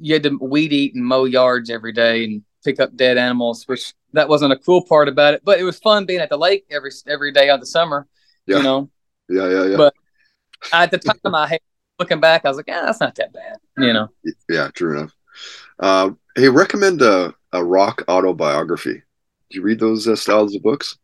you 0.00 0.14
had 0.14 0.22
to 0.24 0.38
weed 0.40 0.72
eat 0.72 0.94
and 0.94 1.04
mow 1.04 1.24
yards 1.24 1.70
every 1.70 1.92
day 1.92 2.24
and 2.24 2.42
pick 2.64 2.80
up 2.80 2.96
dead 2.96 3.18
animals, 3.18 3.64
which 3.68 3.94
that 4.12 4.28
wasn't 4.28 4.52
a 4.52 4.56
cool 4.56 4.84
part 4.84 5.08
about 5.08 5.34
it, 5.34 5.42
but 5.44 5.58
it 5.58 5.64
was 5.64 5.78
fun 5.78 6.06
being 6.06 6.20
at 6.20 6.30
the 6.30 6.38
lake 6.38 6.64
every 6.70 6.90
every 7.06 7.32
day 7.32 7.50
of 7.50 7.60
the 7.60 7.66
summer. 7.66 8.06
Yeah. 8.46 8.58
You 8.58 8.62
know. 8.62 8.90
Yeah, 9.28 9.48
yeah, 9.48 9.64
yeah. 9.66 9.76
But 9.76 9.94
at 10.72 10.90
the 10.90 10.98
time, 10.98 11.34
I 11.34 11.58
looking 11.98 12.20
back, 12.20 12.44
I 12.44 12.48
was 12.48 12.56
like, 12.56 12.68
yeah, 12.68 12.82
that's 12.86 13.00
not 13.00 13.14
that 13.16 13.32
bad. 13.32 13.58
You 13.78 13.92
know. 13.92 14.08
Yeah, 14.48 14.68
true 14.74 14.98
enough. 14.98 15.14
Hey, 16.34 16.48
recommend 16.48 17.02
a, 17.02 17.34
a 17.52 17.62
rock 17.62 18.04
autobiography. 18.08 19.02
Do 19.50 19.58
you 19.58 19.62
read 19.62 19.78
those 19.78 20.08
uh, 20.08 20.16
styles 20.16 20.54
of 20.54 20.62
books? 20.62 20.96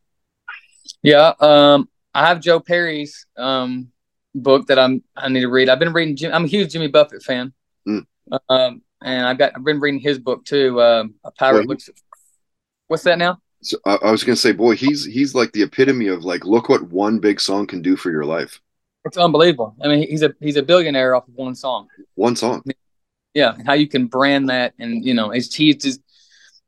Yeah, 1.03 1.35
um, 1.41 1.89
I 2.15 2.27
have 2.27 2.41
Joe 2.41 2.61
Perry's 2.61 3.27
um, 3.37 3.93
book 4.35 4.67
that 4.69 4.79
I'm 4.79 5.03
I 5.15 5.29
need 5.29 5.41
to 5.41 5.49
read. 5.49 5.69
I've 5.69 5.79
been 5.79 5.93
reading. 5.93 6.17
Jim, 6.17 6.33
I'm 6.33 6.45
a 6.45 6.49
huge 6.49 6.73
Jimmy 6.73 6.89
Buffett 6.89 7.23
fan. 7.23 7.53
Mm. 7.87 8.07
Um, 8.49 8.83
and 9.03 9.27
I've 9.27 9.39
got 9.39 9.53
I've 9.55 9.65
been 9.65 9.81
reading 9.81 10.01
his 10.01 10.19
book 10.19 10.45
too. 10.47 10.81
Um, 10.81 11.15
a 11.25 11.31
pirate 11.31 11.67
looks. 11.67 11.89
At, 11.89 11.97
what's 12.87 13.03
that 13.03 13.19
now? 13.19 13.41
So 13.61 13.77
I, 13.85 13.97
I 13.97 14.11
was 14.11 14.25
gonna 14.25 14.37
say, 14.37 14.53
boy, 14.53 14.77
he's 14.77 15.05
he's 15.05 15.35
like 15.35 15.53
the 15.53 15.63
epitome 15.63 16.09
of 16.09 16.25
like, 16.25 16.47
look 16.47 16.69
what 16.69 16.85
one 16.85 17.19
big 17.19 17.41
song 17.41 17.67
can 17.67 17.83
do 17.83 17.97
for 17.97 18.11
your 18.11 18.25
life. 18.25 18.61
It's 19.05 19.19
unbelievable. 19.19 19.77
I 19.83 19.89
mean, 19.89 20.09
he's 20.09 20.23
a 20.23 20.35
he's 20.41 20.57
a 20.57 20.63
billionaire 20.63 21.15
off 21.15 21.29
of 21.29 21.35
one 21.35 21.55
song. 21.55 21.89
One 22.15 22.35
song. 22.35 22.63
Yeah, 23.39 23.57
how 23.65 23.75
you 23.75 23.87
can 23.87 24.07
brand 24.07 24.49
that, 24.49 24.75
and 24.79 25.05
you 25.05 25.15
know, 25.15 25.31
he's 25.31 25.55
he's 25.55 25.77
just. 25.77 26.01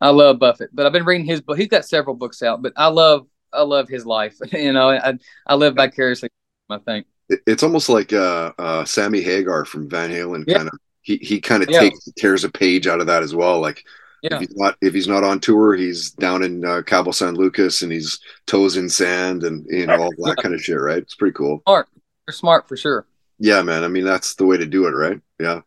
I 0.02 0.08
love 0.08 0.38
Buffett, 0.38 0.70
but 0.72 0.86
I've 0.86 0.92
been 0.92 1.04
reading 1.04 1.26
his 1.26 1.42
book. 1.42 1.58
He's 1.58 1.68
got 1.68 1.84
several 1.84 2.16
books 2.16 2.42
out, 2.42 2.62
but 2.62 2.72
I 2.76 2.86
love 2.86 3.26
I 3.52 3.62
love 3.62 3.88
his 3.88 4.06
life. 4.06 4.38
you 4.52 4.72
know, 4.72 4.88
I 4.90 5.18
I 5.46 5.54
live 5.56 5.74
vicariously. 5.74 6.30
I 6.70 6.78
think 6.78 7.06
it's 7.46 7.62
almost 7.62 7.88
like 7.88 8.12
uh, 8.12 8.52
uh, 8.58 8.84
Sammy 8.84 9.20
Hagar 9.20 9.64
from 9.64 9.88
Van 9.88 10.10
Halen, 10.10 10.44
yeah. 10.46 10.58
kind 10.58 10.68
of 10.68 10.78
he 11.02 11.16
he 11.18 11.40
kind 11.40 11.62
of 11.62 11.70
yeah. 11.70 11.80
takes 11.80 12.08
tears 12.16 12.44
a 12.44 12.50
page 12.50 12.86
out 12.86 13.00
of 13.00 13.06
that 13.06 13.22
as 13.22 13.34
well. 13.34 13.60
Like 13.60 13.84
yeah. 14.22 14.34
if 14.34 14.40
he's 14.40 14.56
not 14.56 14.76
if 14.80 14.94
he's 14.94 15.08
not 15.08 15.24
on 15.24 15.40
tour, 15.40 15.74
he's 15.74 16.10
down 16.10 16.42
in 16.42 16.64
uh, 16.64 16.82
Cabo 16.82 17.10
San 17.10 17.34
Lucas 17.34 17.82
and 17.82 17.92
he's 17.92 18.20
toes 18.46 18.76
in 18.76 18.88
sand 18.88 19.44
and 19.44 19.64
you 19.68 19.86
know 19.86 20.02
all 20.02 20.10
that 20.18 20.36
kind 20.42 20.54
of 20.54 20.62
shit. 20.62 20.78
Right? 20.80 20.98
It's 20.98 21.14
pretty 21.14 21.34
cool. 21.34 21.62
Smart, 21.66 21.88
you're 22.26 22.34
smart 22.34 22.68
for 22.68 22.76
sure. 22.76 23.06
Yeah, 23.38 23.62
man. 23.62 23.84
I 23.84 23.88
mean, 23.88 24.04
that's 24.04 24.34
the 24.34 24.44
way 24.44 24.58
to 24.58 24.66
do 24.66 24.86
it, 24.86 24.90
right? 24.90 25.20
Yeah. 25.38 25.62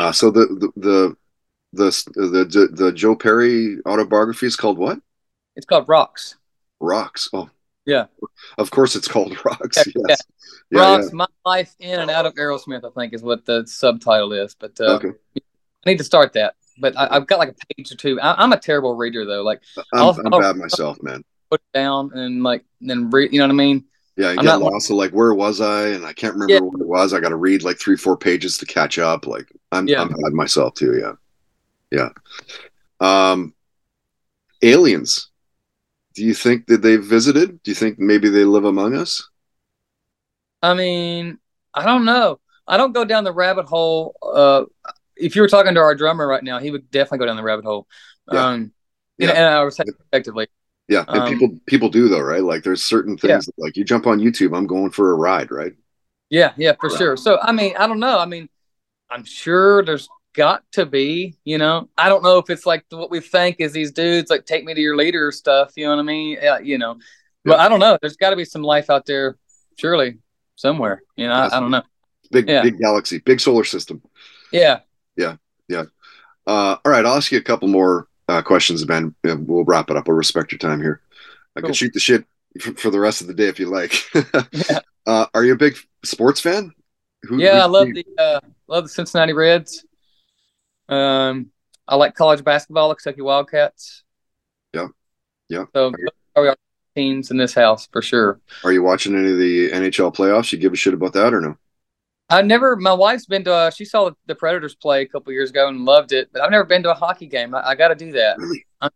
Uh, 0.00 0.12
so 0.12 0.30
the 0.30 0.46
the 0.46 0.72
the 0.80 1.16
the 1.72 2.12
the, 2.14 2.44
the, 2.44 2.68
the 2.72 2.92
Joe 2.92 3.14
Perry 3.14 3.76
autobiography 3.84 4.46
is 4.46 4.56
called 4.56 4.78
what? 4.78 4.98
It's 5.56 5.66
called 5.66 5.88
Rocks. 5.88 6.36
Rocks. 6.80 7.28
Oh, 7.34 7.50
yeah. 7.84 8.06
Of 8.56 8.70
course, 8.70 8.96
it's 8.96 9.06
called 9.06 9.36
Rocks. 9.44 9.76
Yeah, 9.76 10.02
yes. 10.08 10.20
Yeah. 10.70 10.80
Rocks, 10.80 11.08
yeah. 11.12 11.16
My 11.16 11.26
Life 11.44 11.74
in 11.80 12.00
and 12.00 12.10
Out 12.10 12.24
of 12.24 12.34
Aerosmith, 12.36 12.84
I 12.84 12.88
think 12.98 13.12
is 13.12 13.22
what 13.22 13.44
the 13.44 13.66
subtitle 13.66 14.32
is. 14.32 14.54
But 14.54 14.80
uh, 14.80 14.94
okay. 14.94 15.10
I 15.36 15.90
need 15.90 15.98
to 15.98 16.04
start 16.04 16.32
that. 16.32 16.54
But 16.78 16.96
I, 16.96 17.12
have 17.12 17.26
got 17.26 17.38
like 17.38 17.50
a 17.50 17.74
page 17.74 17.92
or 17.92 17.96
two. 17.96 18.18
I, 18.20 18.42
am 18.42 18.52
a 18.54 18.58
terrible 18.58 18.94
reader, 18.94 19.26
though. 19.26 19.42
Like, 19.42 19.60
I'm, 19.76 19.84
I'll, 19.92 20.18
I'm 20.24 20.32
I'll, 20.32 20.40
bad 20.40 20.56
myself, 20.56 21.02
man. 21.02 21.22
Put 21.50 21.60
it 21.60 21.78
down 21.78 22.12
and 22.14 22.42
like, 22.42 22.64
then 22.80 23.10
read, 23.10 23.34
you 23.34 23.38
know 23.38 23.44
what 23.44 23.52
I 23.52 23.56
mean? 23.56 23.84
Yeah, 24.16 24.32
you 24.32 24.38
I'm 24.38 24.44
get 24.44 24.60
lost. 24.60 24.88
So, 24.88 24.96
like, 24.96 25.12
where 25.12 25.32
was 25.34 25.60
I? 25.60 25.88
And 25.88 26.04
I 26.04 26.12
can't 26.12 26.34
remember 26.34 26.54
yeah. 26.54 26.60
what 26.60 26.80
it 26.80 26.86
was. 26.86 27.14
I 27.14 27.20
got 27.20 27.30
to 27.30 27.36
read 27.36 27.62
like 27.62 27.78
three, 27.78 27.96
four 27.96 28.16
pages 28.16 28.58
to 28.58 28.66
catch 28.66 28.98
up. 28.98 29.26
Like, 29.26 29.50
I'm, 29.72 29.88
yeah. 29.88 30.02
I'm 30.02 30.08
bad 30.08 30.32
myself, 30.32 30.74
too. 30.74 30.98
Yeah. 30.98 31.12
Yeah. 31.90 32.10
Um, 33.00 33.54
aliens 34.62 35.30
do 36.14 36.24
you 36.24 36.34
think 36.34 36.66
that 36.66 36.82
they've 36.82 37.02
visited? 37.02 37.62
Do 37.62 37.70
you 37.70 37.74
think 37.74 37.98
maybe 37.98 38.28
they 38.28 38.44
live 38.44 38.64
among 38.64 38.96
us? 38.96 39.28
I 40.62 40.74
mean, 40.74 41.38
I 41.72 41.84
don't 41.84 42.04
know. 42.04 42.40
I 42.66 42.76
don't 42.76 42.92
go 42.92 43.04
down 43.04 43.24
the 43.24 43.32
rabbit 43.32 43.66
hole. 43.66 44.14
Uh, 44.22 44.64
if 45.16 45.34
you 45.34 45.42
were 45.42 45.48
talking 45.48 45.74
to 45.74 45.80
our 45.80 45.94
drummer 45.94 46.26
right 46.26 46.42
now, 46.42 46.58
he 46.58 46.70
would 46.70 46.90
definitely 46.90 47.18
go 47.18 47.26
down 47.26 47.36
the 47.36 47.42
rabbit 47.42 47.64
hole. 47.64 47.86
Yeah. 48.30 48.44
Um, 48.44 48.72
yeah. 49.18 49.30
And, 49.30 49.46
I 49.46 49.64
was 49.64 49.80
effectively. 49.80 50.48
Yeah, 50.90 51.04
and 51.06 51.20
um, 51.20 51.28
people 51.28 51.56
people 51.66 51.88
do 51.88 52.08
though, 52.08 52.20
right? 52.20 52.42
Like 52.42 52.64
there's 52.64 52.82
certain 52.82 53.16
things 53.16 53.30
yeah. 53.30 53.38
that, 53.38 53.62
like 53.62 53.76
you 53.76 53.84
jump 53.84 54.08
on 54.08 54.18
YouTube, 54.18 54.56
I'm 54.56 54.66
going 54.66 54.90
for 54.90 55.12
a 55.12 55.14
ride, 55.14 55.52
right? 55.52 55.72
Yeah, 56.30 56.52
yeah, 56.56 56.72
for 56.80 56.88
right. 56.88 56.98
sure. 56.98 57.16
So 57.16 57.38
I 57.40 57.52
mean, 57.52 57.76
I 57.78 57.86
don't 57.86 58.00
know. 58.00 58.18
I 58.18 58.26
mean, 58.26 58.48
I'm 59.08 59.24
sure 59.24 59.84
there's 59.84 60.08
got 60.34 60.64
to 60.72 60.84
be, 60.84 61.36
you 61.44 61.58
know. 61.58 61.88
I 61.96 62.08
don't 62.08 62.24
know 62.24 62.38
if 62.38 62.50
it's 62.50 62.66
like 62.66 62.84
what 62.90 63.08
we 63.08 63.20
think 63.20 63.56
is 63.60 63.72
these 63.72 63.92
dudes 63.92 64.30
like 64.30 64.46
take 64.46 64.64
me 64.64 64.74
to 64.74 64.80
your 64.80 64.96
leader 64.96 65.30
stuff, 65.30 65.72
you 65.76 65.84
know 65.84 65.92
what 65.92 66.00
I 66.00 66.02
mean? 66.02 66.38
Yeah, 66.42 66.58
you 66.58 66.76
know. 66.76 66.98
But 67.44 67.60
I 67.60 67.68
don't 67.68 67.78
know. 67.78 67.96
There's 68.00 68.16
got 68.16 68.30
to 68.30 68.36
be 68.36 68.44
some 68.44 68.62
life 68.62 68.90
out 68.90 69.06
there, 69.06 69.38
surely, 69.78 70.18
somewhere. 70.56 71.02
You 71.14 71.28
know, 71.28 71.34
I, 71.34 71.56
I, 71.56 71.60
don't 71.60 71.70
know. 71.70 71.82
Big, 72.32 72.48
yeah. 72.48 72.62
big 72.62 72.78
galaxy, 72.78 73.18
big 73.18 73.40
solar 73.40 73.64
system. 73.64 74.02
Yeah. 74.52 74.80
Yeah. 75.16 75.36
Yeah. 75.68 75.84
Uh, 76.48 76.76
all 76.84 76.90
right. 76.90 77.06
I'll 77.06 77.16
ask 77.16 77.30
you 77.30 77.38
a 77.38 77.42
couple 77.42 77.68
more 77.68 78.08
uh, 78.30 78.42
questions, 78.42 78.84
Ben. 78.84 79.14
We'll 79.24 79.64
wrap 79.64 79.90
it 79.90 79.96
up. 79.96 80.06
We'll 80.06 80.16
respect 80.16 80.52
your 80.52 80.58
time 80.58 80.80
here. 80.80 81.00
I 81.56 81.60
cool. 81.60 81.68
can 81.68 81.74
shoot 81.74 81.92
the 81.92 82.00
shit 82.00 82.24
for, 82.60 82.72
for, 82.74 82.90
the 82.90 83.00
rest 83.00 83.20
of 83.20 83.26
the 83.26 83.34
day 83.34 83.48
if 83.48 83.58
you 83.58 83.66
like. 83.66 83.92
yeah. 84.14 84.78
uh, 85.06 85.26
are 85.34 85.44
you 85.44 85.54
a 85.54 85.56
big 85.56 85.76
sports 86.04 86.40
fan? 86.40 86.72
Who, 87.24 87.38
yeah, 87.38 87.62
I 87.62 87.66
love 87.66 87.88
the 87.88 88.06
uh, 88.16 88.40
love 88.68 88.84
the 88.84 88.88
Cincinnati 88.88 89.32
Reds. 89.32 89.84
Um, 90.88 91.50
I 91.86 91.96
like 91.96 92.14
college 92.14 92.44
basketball, 92.44 92.94
Kentucky 92.94 93.20
Wildcats. 93.20 94.04
Yeah, 94.72 94.88
yeah. 95.48 95.64
So 95.74 95.92
are 96.36 96.42
we 96.42 96.54
teams 96.94 97.30
in 97.30 97.36
this 97.36 97.54
house 97.54 97.88
for 97.92 98.02
sure. 98.02 98.40
Are 98.64 98.72
you 98.72 98.82
watching 98.82 99.14
any 99.14 99.32
of 99.32 99.38
the 99.38 99.70
NHL 99.70 100.14
playoffs? 100.14 100.52
You 100.52 100.58
give 100.58 100.72
a 100.72 100.76
shit 100.76 100.94
about 100.94 101.12
that 101.14 101.34
or 101.34 101.40
no? 101.40 101.56
I 102.30 102.42
never. 102.42 102.76
My 102.76 102.92
wife's 102.92 103.26
been 103.26 103.44
to. 103.44 103.72
She 103.74 103.84
saw 103.84 104.10
the 104.26 104.34
Predators 104.34 104.74
play 104.74 105.02
a 105.02 105.06
couple 105.06 105.32
years 105.32 105.50
ago 105.50 105.68
and 105.68 105.84
loved 105.84 106.12
it, 106.12 106.30
but 106.32 106.42
I've 106.42 106.50
never 106.50 106.64
been 106.64 106.82
to 106.84 106.92
a 106.92 106.94
hockey 106.94 107.26
game. 107.26 107.54
I, 107.54 107.70
I 107.70 107.74
got 107.74 107.88
to 107.88 107.94
do 107.94 108.12
that. 108.12 108.38
Really? 108.38 108.64
I, 108.80 108.88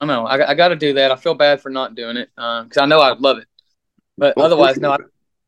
I 0.00 0.06
know. 0.06 0.26
I, 0.26 0.50
I 0.50 0.54
got 0.54 0.68
to 0.68 0.76
do 0.76 0.94
that. 0.94 1.10
I 1.10 1.16
feel 1.16 1.34
bad 1.34 1.60
for 1.60 1.70
not 1.70 1.94
doing 1.96 2.16
it 2.16 2.30
because 2.36 2.76
uh, 2.76 2.82
I 2.82 2.86
know 2.86 3.00
I'd 3.00 3.18
love 3.18 3.38
it, 3.38 3.48
but 4.16 4.36
well, 4.36 4.46
otherwise, 4.46 4.78
no. 4.78 4.92
I, 4.92 4.98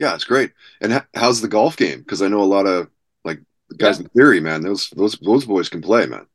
yeah, 0.01 0.15
it's 0.15 0.25
great. 0.25 0.53
And 0.81 1.05
how's 1.15 1.41
the 1.41 1.49
golf 1.49 1.77
game? 1.77 2.01
Because 2.01 2.23
I 2.23 2.29
know 2.29 2.41
a 2.41 2.43
lot 2.43 2.67
of 2.67 2.89
like 3.25 3.41
guys 3.77 3.99
yeah. 3.99 4.05
in 4.05 4.09
theory, 4.11 4.41
man. 4.41 4.63
Those 4.63 4.91
those 4.91 5.17
those 5.21 5.45
boys 5.45 5.69
can 5.69 5.81
play, 5.81 6.07
man. 6.07 6.27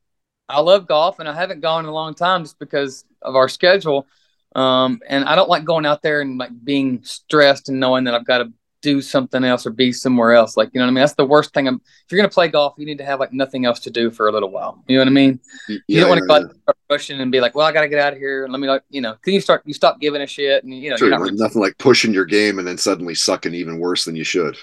I 0.47 0.61
love 0.61 0.87
golf, 0.87 1.19
and 1.19 1.27
I 1.27 1.33
haven't 1.33 1.61
gone 1.61 1.83
in 1.83 1.89
a 1.89 1.93
long 1.93 2.13
time 2.13 2.43
just 2.43 2.59
because 2.59 3.05
of 3.21 3.35
our 3.35 3.49
schedule. 3.49 4.07
Um, 4.55 5.01
and 5.07 5.25
I 5.25 5.35
don't 5.35 5.49
like 5.49 5.65
going 5.65 5.85
out 5.85 6.01
there 6.01 6.21
and 6.21 6.37
like 6.37 6.51
being 6.63 7.03
stressed 7.03 7.69
and 7.69 7.79
knowing 7.79 8.03
that 8.03 8.13
I've 8.13 8.25
got 8.25 8.39
to 8.39 8.53
do 8.83 9.01
something 9.01 9.43
else 9.43 9.65
or 9.65 9.71
be 9.71 9.91
somewhere 9.91 10.33
else. 10.33 10.55
Like, 10.57 10.69
you 10.73 10.79
know 10.79 10.85
what 10.85 10.91
I 10.91 10.93
mean? 10.93 11.01
That's 11.01 11.13
the 11.13 11.25
worst 11.25 11.53
thing. 11.53 11.67
if 11.67 11.79
you're 12.11 12.17
going 12.17 12.29
to 12.29 12.33
play 12.33 12.49
golf, 12.49 12.75
you 12.77 12.85
need 12.85 12.97
to 12.99 13.05
have 13.05 13.19
like 13.19 13.31
nothing 13.31 13.65
else 13.65 13.79
to 13.79 13.89
do 13.89 14.11
for 14.11 14.27
a 14.27 14.31
little 14.31 14.51
while. 14.51 14.83
You 14.87 14.97
know 14.97 15.01
what 15.01 15.07
I 15.07 15.11
mean? 15.11 15.39
Yeah, 15.67 15.77
you 15.87 15.99
don't 16.01 16.09
want 16.09 16.19
to 16.19 16.27
yeah, 16.29 16.53
yeah. 16.67 16.73
pushing 16.89 17.19
and 17.21 17.31
be 17.31 17.39
like, 17.39 17.55
well, 17.55 17.65
I 17.65 17.71
got 17.71 17.81
to 17.81 17.87
get 17.87 17.99
out 17.99 18.11
of 18.11 18.19
here. 18.19 18.43
And 18.43 18.51
let 18.51 18.59
me, 18.59 18.67
like, 18.67 18.83
you 18.89 18.99
know, 18.99 19.15
can 19.23 19.33
you 19.33 19.41
start, 19.41 19.63
you 19.65 19.73
stop 19.73 20.01
giving 20.01 20.21
a 20.21 20.27
shit 20.27 20.63
and, 20.65 20.73
you 20.73 20.89
know, 20.89 20.97
not 21.07 21.21
really- 21.21 21.35
nothing 21.35 21.61
like 21.61 21.77
pushing 21.77 22.13
your 22.13 22.25
game 22.25 22.59
and 22.59 22.67
then 22.67 22.77
suddenly 22.77 23.15
sucking 23.15 23.53
even 23.53 23.79
worse 23.79 24.03
than 24.03 24.17
you 24.17 24.25
should. 24.25 24.57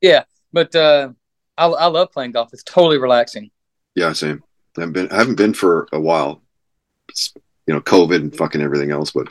Yeah. 0.00 0.24
But, 0.52 0.74
uh, 0.74 1.10
I, 1.56 1.66
I 1.66 1.86
love 1.86 2.12
playing 2.12 2.32
golf. 2.32 2.50
It's 2.52 2.64
totally 2.64 2.98
relaxing. 2.98 3.50
Yeah, 3.94 4.12
same. 4.12 4.42
I 4.76 4.80
haven't 4.80 4.92
been, 4.94 5.08
I 5.10 5.16
haven't 5.16 5.36
been 5.36 5.54
for 5.54 5.88
a 5.92 6.00
while. 6.00 6.42
It's, 7.08 7.32
you 7.66 7.74
know, 7.74 7.80
COVID 7.80 8.16
and 8.16 8.36
fucking 8.36 8.62
everything 8.62 8.90
else. 8.90 9.12
But 9.12 9.28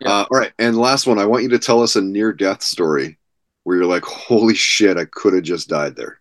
yeah. 0.00 0.08
uh, 0.08 0.26
all 0.30 0.38
right. 0.38 0.52
And 0.58 0.76
last 0.76 1.06
one, 1.06 1.18
I 1.18 1.26
want 1.26 1.44
you 1.44 1.50
to 1.50 1.58
tell 1.58 1.82
us 1.82 1.94
a 1.94 2.00
near 2.00 2.32
death 2.32 2.62
story 2.62 3.18
where 3.66 3.78
you're 3.78 3.84
like, 3.84 4.04
holy 4.04 4.54
shit, 4.54 4.96
I 4.96 5.06
could 5.06 5.34
have 5.34 5.42
just 5.42 5.68
died 5.68 5.96
there? 5.96 6.20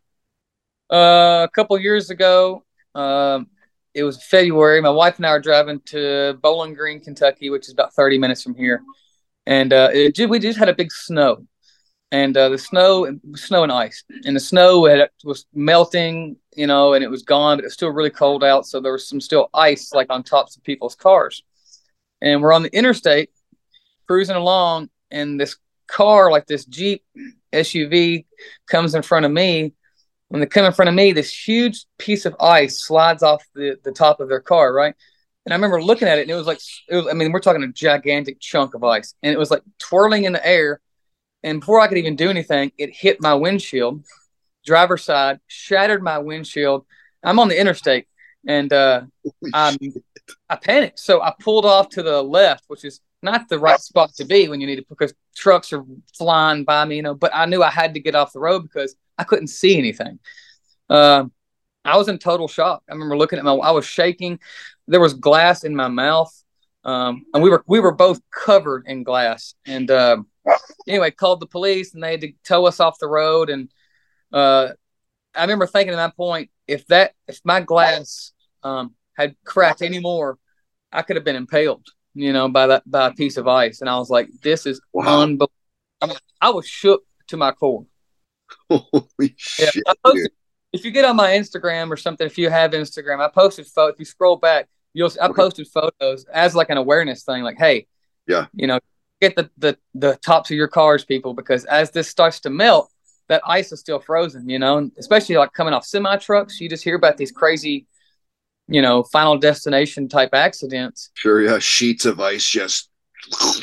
Uh, 0.91 1.45
a 1.45 1.49
couple 1.53 1.77
years 1.77 2.09
ago, 2.09 2.63
um, 2.95 3.45
it 3.93 4.01
was 4.01 4.23
February. 4.23 4.81
My 4.81 4.89
wife 4.89 5.17
and 5.17 5.27
I 5.27 5.31
were 5.31 5.39
driving 5.39 5.79
to 5.85 6.39
Bowling 6.41 6.73
Green, 6.73 6.99
Kentucky, 6.99 7.51
which 7.51 7.67
is 7.67 7.73
about 7.73 7.93
30 7.93 8.17
minutes 8.17 8.41
from 8.41 8.55
here. 8.55 8.81
And 9.45 9.73
uh, 9.73 9.89
it, 9.93 10.27
we 10.27 10.39
just 10.39 10.57
had 10.57 10.69
a 10.69 10.73
big 10.73 10.91
snow. 10.91 11.45
And 12.11 12.35
uh, 12.35 12.49
the 12.49 12.57
snow, 12.57 13.15
snow 13.35 13.61
and 13.61 13.71
ice, 13.71 14.03
and 14.25 14.35
the 14.35 14.39
snow 14.39 14.85
had, 14.85 15.07
was 15.23 15.45
melting, 15.53 16.37
you 16.55 16.65
know, 16.65 16.93
and 16.93 17.03
it 17.03 17.11
was 17.11 17.21
gone, 17.21 17.57
but 17.57 17.63
it 17.63 17.67
was 17.67 17.73
still 17.75 17.91
really 17.91 18.09
cold 18.09 18.43
out. 18.43 18.65
So 18.65 18.79
there 18.79 18.93
was 18.93 19.07
some 19.07 19.21
still 19.21 19.51
ice 19.53 19.93
like 19.93 20.07
on 20.09 20.23
tops 20.23 20.57
of 20.57 20.63
people's 20.63 20.95
cars. 20.95 21.43
And 22.23 22.41
we're 22.41 22.53
on 22.53 22.63
the 22.63 22.75
interstate 22.75 23.29
cruising 24.07 24.35
along, 24.35 24.89
and 25.11 25.39
this 25.39 25.57
car, 25.87 26.31
like 26.31 26.47
this 26.47 26.65
Jeep 26.65 27.03
SUV, 27.53 28.25
comes 28.67 28.95
in 28.95 29.01
front 29.01 29.25
of 29.25 29.31
me. 29.31 29.73
When 30.29 30.39
they 30.39 30.47
come 30.47 30.65
in 30.65 30.73
front 30.73 30.89
of 30.89 30.95
me, 30.95 31.11
this 31.11 31.31
huge 31.31 31.85
piece 31.97 32.25
of 32.25 32.35
ice 32.39 32.85
slides 32.85 33.23
off 33.23 33.43
the, 33.53 33.77
the 33.83 33.91
top 33.91 34.19
of 34.19 34.27
their 34.27 34.41
car, 34.41 34.73
right? 34.73 34.95
And 35.45 35.53
I 35.53 35.55
remember 35.55 35.81
looking 35.81 36.07
at 36.07 36.17
it, 36.17 36.23
and 36.23 36.31
it 36.31 36.35
was 36.35 36.47
like, 36.47 36.59
it 36.89 36.95
was, 36.95 37.07
I 37.07 37.13
mean, 37.13 37.31
we're 37.31 37.39
talking 37.39 37.63
a 37.63 37.67
gigantic 37.67 38.39
chunk 38.39 38.73
of 38.73 38.83
ice, 38.83 39.13
and 39.21 39.31
it 39.31 39.37
was 39.37 39.51
like 39.51 39.61
twirling 39.77 40.23
in 40.23 40.33
the 40.33 40.45
air. 40.45 40.81
And 41.43 41.59
before 41.59 41.79
I 41.79 41.87
could 41.87 41.99
even 41.99 42.15
do 42.15 42.31
anything, 42.31 42.71
it 42.79 42.95
hit 42.95 43.21
my 43.21 43.35
windshield, 43.35 44.03
driver's 44.65 45.03
side, 45.03 45.39
shattered 45.45 46.01
my 46.01 46.17
windshield. 46.17 46.85
I'm 47.23 47.37
on 47.37 47.47
the 47.47 47.59
interstate, 47.59 48.07
and 48.47 48.73
uh, 48.73 49.03
I, 49.53 49.77
I 50.49 50.55
panicked. 50.55 50.99
So 50.99 51.21
I 51.21 51.33
pulled 51.39 51.65
off 51.65 51.89
to 51.89 52.03
the 52.03 52.23
left, 52.23 52.63
which 52.67 52.83
is 52.83 53.01
not 53.25 53.49
the 53.49 53.59
right 53.59 53.79
spot 53.81 54.13
to 54.15 54.25
be 54.25 54.47
when 54.47 54.61
you 54.61 54.67
need 54.67 54.77
to 54.77 54.85
because 54.87 55.13
trucks 55.35 55.73
are 55.73 55.83
flying 56.17 56.63
by 56.63 56.85
me, 56.85 56.95
you 56.95 57.01
know. 57.01 57.13
But 57.13 57.31
I 57.33 57.45
knew 57.45 57.61
I 57.61 57.69
had 57.69 57.95
to 57.95 57.99
get 57.99 58.15
off 58.15 58.31
the 58.31 58.39
road 58.39 58.63
because 58.63 58.95
I 59.17 59.25
couldn't 59.25 59.47
see 59.47 59.77
anything. 59.77 60.19
Uh, 60.89 61.25
I 61.83 61.97
was 61.97 62.07
in 62.07 62.17
total 62.17 62.47
shock. 62.47 62.83
I 62.89 62.93
remember 62.93 63.17
looking 63.17 63.39
at 63.39 63.45
my, 63.45 63.53
I 63.53 63.71
was 63.71 63.85
shaking. 63.85 64.39
There 64.87 65.01
was 65.01 65.13
glass 65.13 65.63
in 65.63 65.75
my 65.75 65.87
mouth, 65.87 66.33
um, 66.85 67.25
and 67.33 67.43
we 67.43 67.49
were 67.49 67.63
we 67.67 67.79
were 67.79 67.93
both 67.93 68.21
covered 68.31 68.85
in 68.87 69.03
glass. 69.03 69.55
And 69.65 69.91
uh, 69.91 70.17
anyway, 70.87 71.11
called 71.11 71.41
the 71.41 71.47
police, 71.47 71.93
and 71.93 72.01
they 72.01 72.11
had 72.11 72.21
to 72.21 72.33
tow 72.43 72.65
us 72.67 72.79
off 72.79 72.99
the 72.99 73.07
road. 73.07 73.49
And 73.49 73.69
uh, 74.31 74.69
I 75.35 75.41
remember 75.41 75.67
thinking 75.67 75.93
at 75.93 75.97
that 75.97 76.15
point, 76.15 76.49
if 76.67 76.87
that 76.87 77.13
if 77.27 77.41
my 77.43 77.59
glass 77.61 78.31
um, 78.63 78.95
had 79.17 79.35
cracked 79.43 79.81
anymore, 79.81 80.37
I 80.91 81.01
could 81.01 81.17
have 81.17 81.25
been 81.25 81.35
impaled 81.35 81.87
you 82.15 82.31
know, 82.33 82.47
by 82.49 82.67
that 82.67 82.89
by 82.89 83.07
a 83.07 83.13
piece 83.13 83.37
of 83.37 83.47
ice, 83.47 83.81
and 83.81 83.89
I 83.89 83.97
was 83.97 84.09
like, 84.09 84.29
"This 84.41 84.65
is 84.65 84.81
wow. 84.93 85.21
unbelievable." 85.21 85.51
I, 86.01 86.07
mean, 86.07 86.17
I 86.41 86.49
was 86.49 86.67
shook 86.67 87.03
to 87.27 87.37
my 87.37 87.51
core. 87.51 87.85
Holy 88.69 89.03
yeah, 89.59 89.69
shit! 89.69 89.83
Posted, 90.03 90.31
if 90.71 90.85
you 90.85 90.91
get 90.91 91.05
on 91.05 91.15
my 91.15 91.31
Instagram 91.31 91.91
or 91.91 91.97
something, 91.97 92.25
if 92.25 92.37
you 92.37 92.49
have 92.49 92.71
Instagram, 92.71 93.19
I 93.19 93.29
posted 93.29 93.67
photos. 93.67 93.93
If 93.93 93.99
you 93.99 94.05
scroll 94.05 94.37
back, 94.37 94.69
you'll 94.93 95.11
I 95.21 95.27
posted 95.27 95.67
photos 95.67 96.25
as 96.25 96.55
like 96.55 96.69
an 96.69 96.77
awareness 96.77 97.23
thing, 97.23 97.43
like, 97.43 97.57
"Hey, 97.57 97.85
yeah, 98.27 98.45
you 98.53 98.67
know, 98.67 98.79
get 99.21 99.35
the 99.35 99.49
the 99.57 99.77
the 99.93 100.15
tops 100.17 100.49
of 100.49 100.57
your 100.57 100.69
cars, 100.69 101.03
people, 101.03 101.33
because 101.33 101.65
as 101.65 101.91
this 101.91 102.07
starts 102.07 102.39
to 102.41 102.49
melt." 102.49 102.89
That 103.27 103.41
ice 103.43 103.71
is 103.71 103.79
still 103.79 103.99
frozen, 103.99 104.47
you 104.47 104.59
know, 104.59 104.77
and 104.77 104.91
especially 104.99 105.35
like 105.37 105.51
coming 105.51 105.73
off 105.73 105.83
semi 105.83 106.15
trucks, 106.17 106.61
you 106.61 106.69
just 106.69 106.83
hear 106.83 106.93
about 106.93 107.17
these 107.17 107.31
crazy 107.31 107.87
you 108.67 108.81
know, 108.81 109.03
final 109.03 109.37
destination 109.37 110.07
type 110.07 110.29
accidents. 110.33 111.11
Sure, 111.13 111.41
yeah, 111.41 111.59
sheets 111.59 112.05
of 112.05 112.19
ice 112.19 112.47
just 112.47 112.89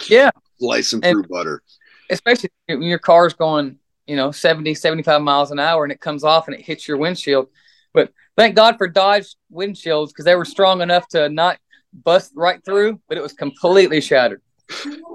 yeah, 0.09 0.31
slicing 0.59 1.05
and 1.05 1.15
through 1.15 1.25
butter. 1.25 1.63
Especially 2.11 2.51
when 2.67 2.83
your 2.83 2.99
car's 2.99 3.35
going, 3.35 3.79
you 4.07 4.17
know, 4.17 4.31
70, 4.31 4.75
75 4.75 5.23
miles 5.23 5.51
an 5.51 5.59
hour 5.59 5.85
and 5.85 5.93
it 5.93 6.01
comes 6.01 6.25
off 6.25 6.49
and 6.49 6.55
it 6.55 6.63
hits 6.63 6.87
your 6.87 6.97
windshield. 6.97 7.49
But 7.95 8.13
thank 8.37 8.55
God 8.55 8.77
for 8.77 8.89
Dodge 8.89 9.35
windshields 9.53 10.09
because 10.09 10.25
they 10.25 10.35
were 10.35 10.45
strong 10.45 10.83
enough 10.83 11.09
to 11.09 11.29
not 11.29 11.59
bust 11.93 12.33
right 12.35 12.63
through, 12.65 13.01
but 13.09 13.19
it 13.19 13.23
was 13.23 13.33
completely 13.33 14.01
shattered. 14.01 14.43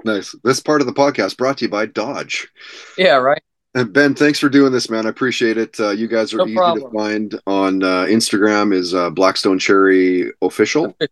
Nice. 0.04 0.34
This 0.44 0.60
part 0.60 0.80
of 0.80 0.86
the 0.86 0.92
podcast 0.92 1.36
brought 1.36 1.58
to 1.58 1.64
you 1.64 1.70
by 1.70 1.86
Dodge. 1.86 2.48
Yeah, 2.96 3.16
right. 3.16 3.42
And 3.74 3.92
Ben, 3.92 4.14
thanks 4.14 4.38
for 4.38 4.48
doing 4.48 4.72
this, 4.72 4.88
man. 4.88 5.06
I 5.06 5.10
appreciate 5.10 5.58
it. 5.58 5.78
Uh, 5.78 5.90
you 5.90 6.08
guys 6.08 6.32
are 6.32 6.38
no 6.38 6.46
easy 6.46 6.54
problem. 6.54 6.90
to 6.90 6.98
find 6.98 7.40
on 7.46 7.82
uh, 7.82 8.04
Instagram 8.04 8.72
is 8.72 8.94
uh, 8.94 9.10
Blackstone 9.10 9.58
Cherry 9.58 10.32
Official. 10.40 10.96
Yes. 11.00 11.08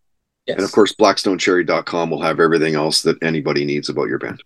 And 0.55 0.61
of 0.61 0.71
course, 0.71 0.95
blackstonecherry.com 0.95 2.09
will 2.09 2.21
have 2.21 2.39
everything 2.39 2.75
else 2.75 3.03
that 3.03 3.21
anybody 3.21 3.63
needs 3.63 3.89
about 3.89 4.07
your 4.07 4.17
band. 4.17 4.41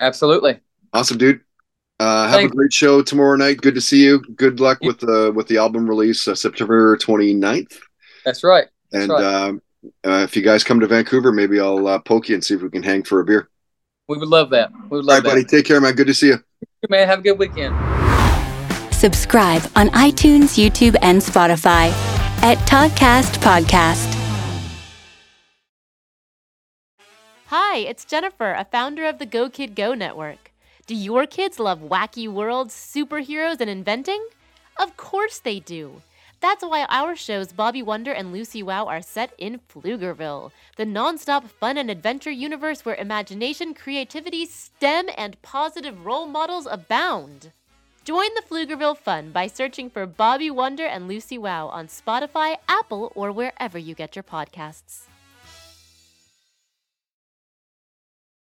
Absolutely. 0.00 0.58
Awesome, 0.92 1.18
dude. 1.18 1.40
Uh, 2.00 2.28
have 2.28 2.40
a 2.40 2.48
great 2.48 2.72
show 2.72 3.00
tomorrow 3.00 3.36
night. 3.36 3.60
Good 3.60 3.74
to 3.74 3.80
see 3.80 4.04
you. 4.04 4.20
Good 4.34 4.60
luck 4.60 4.78
with 4.82 4.98
the 4.98 5.32
with 5.34 5.48
the 5.48 5.56
album 5.56 5.88
release 5.88 6.28
uh, 6.28 6.34
September 6.34 6.96
29th. 6.98 7.78
That's 8.24 8.44
right. 8.44 8.66
That's 8.90 9.04
and 9.04 9.12
right. 9.12 9.60
Uh, 10.04 10.24
if 10.24 10.36
you 10.36 10.42
guys 10.42 10.64
come 10.64 10.80
to 10.80 10.86
Vancouver, 10.86 11.32
maybe 11.32 11.60
I'll 11.60 11.86
uh, 11.86 11.98
poke 12.00 12.28
you 12.28 12.34
and 12.34 12.44
see 12.44 12.54
if 12.54 12.62
we 12.62 12.70
can 12.70 12.82
hang 12.82 13.02
for 13.02 13.20
a 13.20 13.24
beer. 13.24 13.48
We 14.08 14.18
would 14.18 14.28
love 14.28 14.50
that. 14.50 14.70
We 14.72 14.98
would 14.98 15.04
love 15.04 15.08
All 15.08 15.14
right, 15.14 15.22
that. 15.22 15.28
buddy. 15.30 15.44
Take 15.44 15.64
care, 15.64 15.80
man. 15.80 15.94
Good 15.94 16.08
to 16.08 16.14
see 16.14 16.28
you. 16.28 16.38
Good, 16.86 16.90
man. 16.90 17.08
Have 17.08 17.18
a 17.18 17.22
good 17.22 17.38
weekend. 17.40 17.74
Subscribe 18.94 19.62
on 19.74 19.88
iTunes, 19.88 20.54
YouTube, 20.54 20.94
and 21.02 21.20
Spotify 21.20 21.90
at 22.44 22.58
Toddcast 22.58 23.38
Podcast. 23.42 24.14
Hi, 27.46 27.78
it's 27.78 28.04
Jennifer, 28.04 28.52
a 28.52 28.64
founder 28.64 29.04
of 29.04 29.18
the 29.18 29.26
Go 29.26 29.50
Kid 29.50 29.74
Go 29.74 29.94
network. 29.94 30.52
Do 30.86 30.94
your 30.94 31.26
kids 31.26 31.58
love 31.58 31.80
wacky 31.80 32.28
worlds, 32.28 32.72
superheroes, 32.72 33.60
and 33.60 33.68
inventing? 33.68 34.24
Of 34.76 34.96
course 34.96 35.40
they 35.40 35.58
do. 35.58 36.02
That's 36.40 36.64
why 36.64 36.84
our 36.88 37.16
shows 37.16 37.52
Bobby 37.52 37.82
Wonder 37.82 38.12
and 38.12 38.32
Lucy 38.32 38.62
Wow 38.62 38.86
are 38.86 39.02
set 39.02 39.32
in 39.38 39.60
Pflugerville, 39.68 40.52
the 40.76 40.84
nonstop 40.84 41.48
fun 41.48 41.78
and 41.78 41.90
adventure 41.90 42.30
universe 42.30 42.84
where 42.84 42.94
imagination, 42.94 43.74
creativity, 43.74 44.44
STEM, 44.46 45.08
and 45.16 45.40
positive 45.42 46.04
role 46.04 46.26
models 46.26 46.66
abound. 46.70 47.52
Join 48.04 48.28
the 48.34 48.42
Pflugerville 48.42 48.96
fun 48.96 49.30
by 49.32 49.48
searching 49.48 49.90
for 49.90 50.06
Bobby 50.06 50.50
Wonder 50.50 50.84
and 50.84 51.08
Lucy 51.08 51.38
Wow 51.38 51.68
on 51.68 51.88
Spotify, 51.88 52.56
Apple, 52.68 53.10
or 53.14 53.32
wherever 53.32 53.78
you 53.78 53.94
get 53.94 54.14
your 54.14 54.22
podcasts. 54.22 55.06